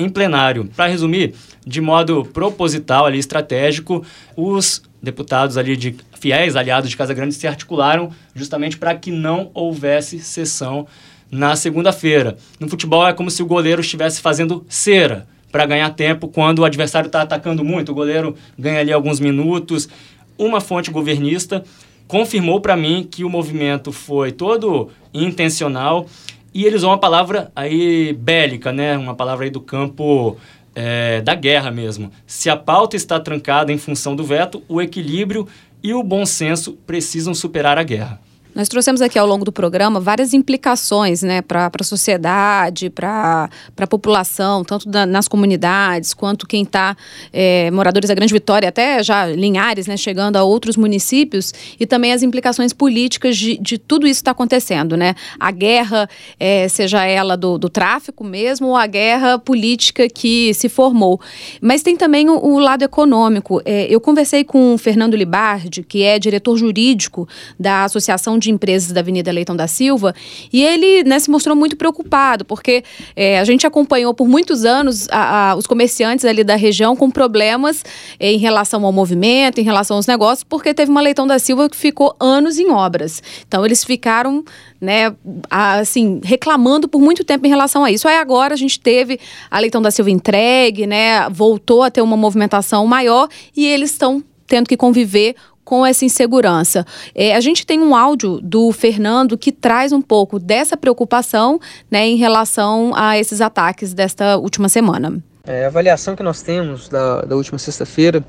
em 0.00 0.08
plenário. 0.08 0.68
Para 0.74 0.86
resumir, 0.86 1.34
de 1.66 1.80
modo 1.80 2.24
proposital 2.24 3.06
ali 3.06 3.18
estratégico, 3.18 4.04
os 4.36 4.82
deputados 5.02 5.56
ali 5.56 5.76
de 5.76 5.96
fiéis 6.18 6.56
aliados 6.56 6.90
de 6.90 6.96
Casa 6.96 7.14
Grande 7.14 7.34
se 7.34 7.46
articularam 7.46 8.10
justamente 8.34 8.76
para 8.76 8.94
que 8.94 9.10
não 9.10 9.50
houvesse 9.54 10.18
sessão 10.18 10.86
na 11.30 11.54
segunda-feira. 11.56 12.36
No 12.58 12.68
futebol 12.68 13.06
é 13.06 13.12
como 13.12 13.30
se 13.30 13.42
o 13.42 13.46
goleiro 13.46 13.80
estivesse 13.80 14.20
fazendo 14.20 14.64
cera 14.68 15.26
para 15.50 15.66
ganhar 15.66 15.90
tempo 15.90 16.28
quando 16.28 16.60
o 16.60 16.64
adversário 16.64 17.06
está 17.06 17.22
atacando 17.22 17.64
muito. 17.64 17.92
O 17.92 17.94
goleiro 17.94 18.34
ganha 18.58 18.80
ali 18.80 18.92
alguns 18.92 19.20
minutos. 19.20 19.88
Uma 20.36 20.60
fonte 20.60 20.90
governista 20.90 21.62
confirmou 22.06 22.60
para 22.60 22.76
mim 22.76 23.06
que 23.08 23.24
o 23.24 23.30
movimento 23.30 23.92
foi 23.92 24.32
todo 24.32 24.90
intencional 25.14 26.06
e 26.52 26.64
eles 26.64 26.78
usam 26.78 26.90
uma 26.90 26.98
palavra 26.98 27.50
aí 27.54 28.12
bélica, 28.12 28.72
né? 28.72 28.96
Uma 28.96 29.14
palavra 29.14 29.44
aí 29.44 29.50
do 29.50 29.60
campo 29.60 30.36
é, 30.74 31.20
da 31.20 31.34
guerra 31.34 31.70
mesmo. 31.70 32.10
Se 32.26 32.50
a 32.50 32.56
pauta 32.56 32.96
está 32.96 33.20
trancada 33.20 33.72
em 33.72 33.78
função 33.78 34.16
do 34.16 34.24
veto, 34.24 34.62
o 34.68 34.80
equilíbrio 34.80 35.46
e 35.82 35.94
o 35.94 36.02
bom 36.02 36.26
senso 36.26 36.72
precisam 36.86 37.34
superar 37.34 37.78
a 37.78 37.82
guerra. 37.82 38.20
Nós 38.60 38.68
trouxemos 38.68 39.00
aqui 39.00 39.18
ao 39.18 39.26
longo 39.26 39.42
do 39.42 39.50
programa 39.50 39.98
várias 39.98 40.34
implicações 40.34 41.22
né, 41.22 41.40
para 41.40 41.70
a 41.74 41.82
sociedade, 41.82 42.90
para 42.90 43.48
a 43.78 43.86
população, 43.86 44.62
tanto 44.62 44.86
da, 44.86 45.06
nas 45.06 45.26
comunidades 45.26 46.12
quanto 46.12 46.46
quem 46.46 46.64
está, 46.64 46.94
é, 47.32 47.70
moradores 47.70 48.08
da 48.08 48.14
Grande 48.14 48.34
Vitória, 48.34 48.68
até 48.68 49.02
já 49.02 49.24
Linhares, 49.24 49.86
né, 49.86 49.96
chegando 49.96 50.36
a 50.36 50.42
outros 50.42 50.76
municípios, 50.76 51.54
e 51.80 51.86
também 51.86 52.12
as 52.12 52.22
implicações 52.22 52.74
políticas 52.74 53.34
de, 53.38 53.56
de 53.56 53.78
tudo 53.78 54.06
isso 54.06 54.20
está 54.20 54.32
acontecendo. 54.32 54.94
Né? 54.94 55.14
A 55.38 55.50
guerra, 55.50 56.06
é, 56.38 56.68
seja 56.68 57.02
ela 57.02 57.38
do, 57.38 57.56
do 57.56 57.70
tráfico 57.70 58.22
mesmo, 58.22 58.66
ou 58.66 58.76
a 58.76 58.86
guerra 58.86 59.38
política 59.38 60.06
que 60.06 60.52
se 60.52 60.68
formou. 60.68 61.18
Mas 61.62 61.82
tem 61.82 61.96
também 61.96 62.28
o, 62.28 62.36
o 62.36 62.58
lado 62.58 62.82
econômico. 62.82 63.62
É, 63.64 63.86
eu 63.88 64.02
conversei 64.02 64.44
com 64.44 64.74
o 64.74 64.76
Fernando 64.76 65.16
Libardi, 65.16 65.82
que 65.82 66.02
é 66.02 66.18
diretor 66.18 66.58
jurídico 66.58 67.26
da 67.58 67.84
Associação 67.84 68.38
de 68.38 68.49
Empresas 68.50 68.92
da 68.92 69.00
Avenida 69.00 69.30
Leitão 69.32 69.56
da 69.56 69.66
Silva, 69.66 70.14
e 70.52 70.62
ele 70.62 71.04
né, 71.04 71.18
se 71.18 71.30
mostrou 71.30 71.56
muito 71.56 71.76
preocupado, 71.76 72.44
porque 72.44 72.82
é, 73.14 73.38
a 73.38 73.44
gente 73.44 73.66
acompanhou 73.66 74.12
por 74.12 74.28
muitos 74.28 74.64
anos 74.64 75.08
a, 75.10 75.50
a, 75.50 75.56
os 75.56 75.66
comerciantes 75.66 76.24
ali 76.24 76.44
da 76.44 76.56
região 76.56 76.94
com 76.96 77.10
problemas 77.10 77.84
é, 78.18 78.32
em 78.32 78.38
relação 78.38 78.84
ao 78.84 78.92
movimento, 78.92 79.60
em 79.60 79.64
relação 79.64 79.96
aos 79.96 80.06
negócios, 80.06 80.44
porque 80.44 80.74
teve 80.74 80.90
uma 80.90 81.00
Leitão 81.00 81.26
da 81.26 81.38
Silva 81.38 81.68
que 81.68 81.76
ficou 81.76 82.14
anos 82.18 82.58
em 82.58 82.70
obras. 82.70 83.22
Então, 83.46 83.64
eles 83.64 83.84
ficaram 83.84 84.44
né, 84.80 85.14
assim, 85.50 86.20
reclamando 86.24 86.88
por 86.88 87.00
muito 87.00 87.22
tempo 87.22 87.46
em 87.46 87.50
relação 87.50 87.84
a 87.84 87.90
isso. 87.90 88.08
Aí 88.08 88.16
agora 88.16 88.54
a 88.54 88.56
gente 88.56 88.80
teve 88.80 89.20
a 89.50 89.58
Leitão 89.58 89.82
da 89.82 89.90
Silva 89.90 90.10
entregue, 90.10 90.86
né, 90.86 91.28
voltou 91.28 91.82
a 91.82 91.90
ter 91.90 92.00
uma 92.00 92.16
movimentação 92.16 92.86
maior 92.86 93.28
e 93.54 93.66
eles 93.66 93.90
estão 93.90 94.24
tendo 94.46 94.66
que 94.66 94.76
conviver 94.76 95.36
com 95.70 95.86
essa 95.86 96.04
insegurança. 96.04 96.84
É, 97.14 97.36
a 97.36 97.40
gente 97.40 97.64
tem 97.64 97.78
um 97.78 97.94
áudio 97.94 98.40
do 98.42 98.72
Fernando 98.72 99.38
que 99.38 99.52
traz 99.52 99.92
um 99.92 100.02
pouco 100.02 100.36
dessa 100.36 100.76
preocupação 100.76 101.60
né, 101.88 102.08
em 102.08 102.16
relação 102.16 102.90
a 102.96 103.16
esses 103.16 103.40
ataques 103.40 103.94
desta 103.94 104.36
última 104.36 104.68
semana. 104.68 105.22
É, 105.44 105.66
a 105.66 105.68
avaliação 105.68 106.16
que 106.16 106.24
nós 106.24 106.42
temos 106.42 106.88
da, 106.88 107.20
da 107.22 107.36
última 107.36 107.56
sexta-feira, 107.56 108.24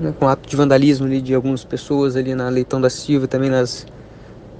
né, 0.00 0.14
com 0.18 0.26
ato 0.26 0.48
de 0.48 0.56
vandalismo 0.56 1.04
ali 1.04 1.20
de 1.20 1.34
algumas 1.34 1.64
pessoas 1.64 2.16
ali 2.16 2.34
na 2.34 2.48
Leitão 2.48 2.80
da 2.80 2.88
Silva, 2.88 3.28
também 3.28 3.50
nas 3.50 3.86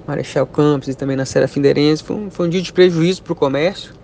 Marechal 0.06 0.46
Campos 0.46 0.88
e 0.88 0.94
também 0.94 1.16
na 1.16 1.24
Serafim 1.24 1.62
Derense, 1.62 2.04
foi, 2.04 2.16
um, 2.16 2.30
foi 2.30 2.48
um 2.48 2.50
dia 2.50 2.60
de 2.60 2.70
prejuízo 2.70 3.22
para 3.22 3.32
o 3.32 3.36
comércio. 3.36 3.94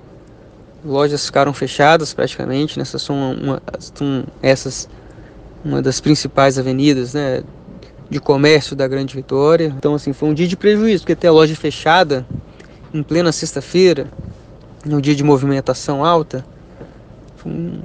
Lojas 0.82 1.26
ficaram 1.26 1.52
fechadas 1.52 2.14
praticamente, 2.14 2.78
nessas 2.78 3.02
são, 3.02 3.34
uma, 3.34 3.62
são 3.78 4.24
essas 4.40 4.88
uma 5.62 5.82
das 5.82 6.00
principais 6.00 6.58
avenidas, 6.58 7.12
né, 7.12 7.42
de 8.12 8.20
comércio 8.20 8.76
da 8.76 8.86
Grande 8.86 9.16
Vitória. 9.16 9.74
Então, 9.76 9.94
assim, 9.94 10.12
foi 10.12 10.28
um 10.28 10.34
dia 10.34 10.46
de 10.46 10.54
prejuízo, 10.54 11.02
porque 11.02 11.16
ter 11.16 11.28
a 11.28 11.32
loja 11.32 11.56
fechada 11.56 12.26
em 12.92 13.02
plena 13.02 13.32
sexta-feira, 13.32 14.06
no 14.84 15.00
dia 15.00 15.14
de 15.14 15.24
movimentação 15.24 16.04
alta, 16.04 16.44
um, 17.46 17.80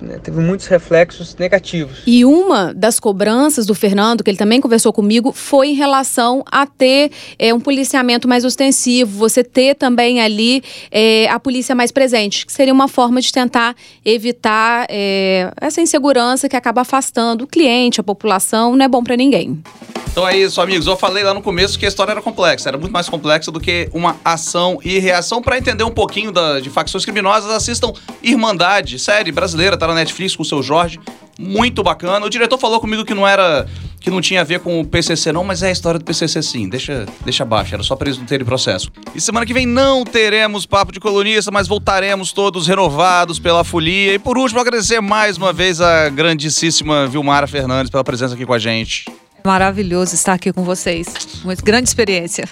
né, 0.00 0.18
teve 0.22 0.40
muitos 0.40 0.66
reflexos 0.66 1.36
negativos. 1.36 2.02
E 2.06 2.24
uma 2.24 2.72
das 2.74 2.98
cobranças 2.98 3.66
do 3.66 3.74
Fernando, 3.74 4.24
que 4.24 4.30
ele 4.30 4.38
também 4.38 4.60
conversou 4.60 4.92
comigo, 4.92 5.32
foi 5.32 5.68
em 5.68 5.74
relação 5.74 6.42
a 6.50 6.66
ter 6.66 7.10
é, 7.38 7.52
um 7.52 7.60
policiamento 7.60 8.26
mais 8.26 8.44
ostensivo, 8.44 9.18
você 9.18 9.44
ter 9.44 9.74
também 9.74 10.20
ali 10.20 10.62
é, 10.90 11.28
a 11.28 11.38
polícia 11.38 11.74
mais 11.74 11.90
presente, 11.90 12.46
que 12.46 12.52
seria 12.52 12.72
uma 12.72 12.88
forma 12.88 13.20
de 13.20 13.32
tentar 13.32 13.76
evitar 14.04 14.86
é, 14.88 15.52
essa 15.60 15.80
insegurança 15.80 16.48
que 16.48 16.56
acaba 16.56 16.80
afastando 16.80 17.44
o 17.44 17.46
cliente, 17.46 18.00
a 18.00 18.04
população, 18.04 18.76
não 18.76 18.84
é 18.84 18.88
bom 18.88 19.02
para 19.02 19.16
ninguém. 19.16 19.62
Então 20.10 20.26
é 20.26 20.36
isso, 20.36 20.60
amigos. 20.60 20.88
Eu 20.88 20.96
falei 20.96 21.22
lá 21.22 21.32
no 21.32 21.40
começo 21.40 21.78
que 21.78 21.84
a 21.84 21.88
história 21.88 22.10
era 22.10 22.20
complexa, 22.20 22.68
era 22.68 22.76
muito 22.76 22.92
mais 22.92 23.08
complexa 23.08 23.52
do 23.52 23.60
que 23.60 23.88
uma 23.92 24.16
ação 24.24 24.80
e 24.82 24.98
reação. 24.98 25.40
Para 25.40 25.56
entender 25.56 25.84
um 25.84 25.90
pouquinho 25.90 26.32
da, 26.32 26.58
de 26.58 26.68
facções 26.68 27.04
criminosas, 27.04 27.48
assistam 27.50 27.92
Irmandade, 28.20 28.98
série 28.98 29.30
brasileira, 29.30 29.76
tá 29.76 29.86
na 29.90 30.00
Netflix 30.00 30.34
com 30.34 30.42
o 30.42 30.46
seu 30.46 30.62
Jorge. 30.62 30.98
Muito 31.38 31.82
bacana. 31.82 32.24
O 32.24 32.30
diretor 32.30 32.58
falou 32.58 32.80
comigo 32.80 33.04
que 33.04 33.14
não 33.14 33.26
era. 33.26 33.66
que 34.00 34.10
não 34.10 34.20
tinha 34.20 34.40
a 34.40 34.44
ver 34.44 34.60
com 34.60 34.80
o 34.80 34.84
PCC, 34.84 35.32
não, 35.32 35.44
mas 35.44 35.62
é 35.62 35.68
a 35.68 35.70
história 35.70 35.98
do 35.98 36.04
PCC 36.04 36.42
sim. 36.42 36.68
Deixa, 36.68 37.06
deixa 37.24 37.42
abaixo, 37.42 37.74
era 37.74 37.82
só 37.82 37.96
para 37.96 38.08
eles 38.08 38.18
não 38.18 38.26
terem 38.26 38.44
processo. 38.44 38.90
E 39.14 39.20
semana 39.20 39.44
que 39.46 39.52
vem 39.54 39.66
não 39.66 40.04
teremos 40.04 40.66
papo 40.66 40.92
de 40.92 41.00
colunista, 41.00 41.50
mas 41.50 41.66
voltaremos 41.68 42.32
todos 42.32 42.66
renovados 42.66 43.38
pela 43.38 43.64
folia. 43.64 44.14
E 44.14 44.18
por 44.18 44.36
último, 44.38 44.60
agradecer 44.60 45.00
mais 45.00 45.36
uma 45.36 45.52
vez 45.52 45.80
a 45.80 46.08
grandíssima 46.08 47.06
Vilmara 47.06 47.46
Fernandes 47.46 47.90
pela 47.90 48.04
presença 48.04 48.34
aqui 48.34 48.44
com 48.46 48.52
a 48.54 48.58
gente. 48.58 49.04
Maravilhoso 49.44 50.14
estar 50.14 50.34
aqui 50.34 50.52
com 50.52 50.62
vocês. 50.62 51.40
Uma 51.42 51.54
grande 51.54 51.88
experiência. 51.88 52.46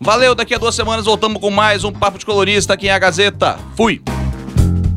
Valeu, 0.00 0.32
daqui 0.34 0.54
a 0.54 0.58
duas 0.58 0.76
semanas 0.76 1.04
voltamos 1.06 1.40
com 1.40 1.50
mais 1.50 1.82
um 1.82 1.90
Papo 1.92 2.18
de 2.18 2.24
Colorista 2.24 2.74
aqui 2.74 2.86
em 2.86 2.90
A 2.90 2.98
Gazeta. 3.00 3.58
Fui! 3.76 4.00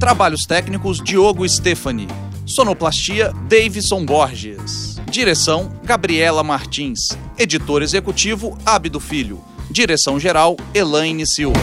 Trabalhos 0.02 0.48
técnicos 0.48 1.00
Diogo 1.00 1.48
Stefani. 1.48 2.08
Sonoplastia 2.44 3.32
Davidson 3.48 4.04
Borges. 4.04 5.00
Direção 5.12 5.72
Gabriela 5.84 6.44
Martins. 6.44 7.10
Editor 7.38 7.84
executivo 7.84 8.58
Abdo 8.66 9.00
Filho. 9.00 9.40
Direção 9.70 10.20
geral 10.20 10.58
Elaine 10.74 11.28
Silva. 11.28 11.60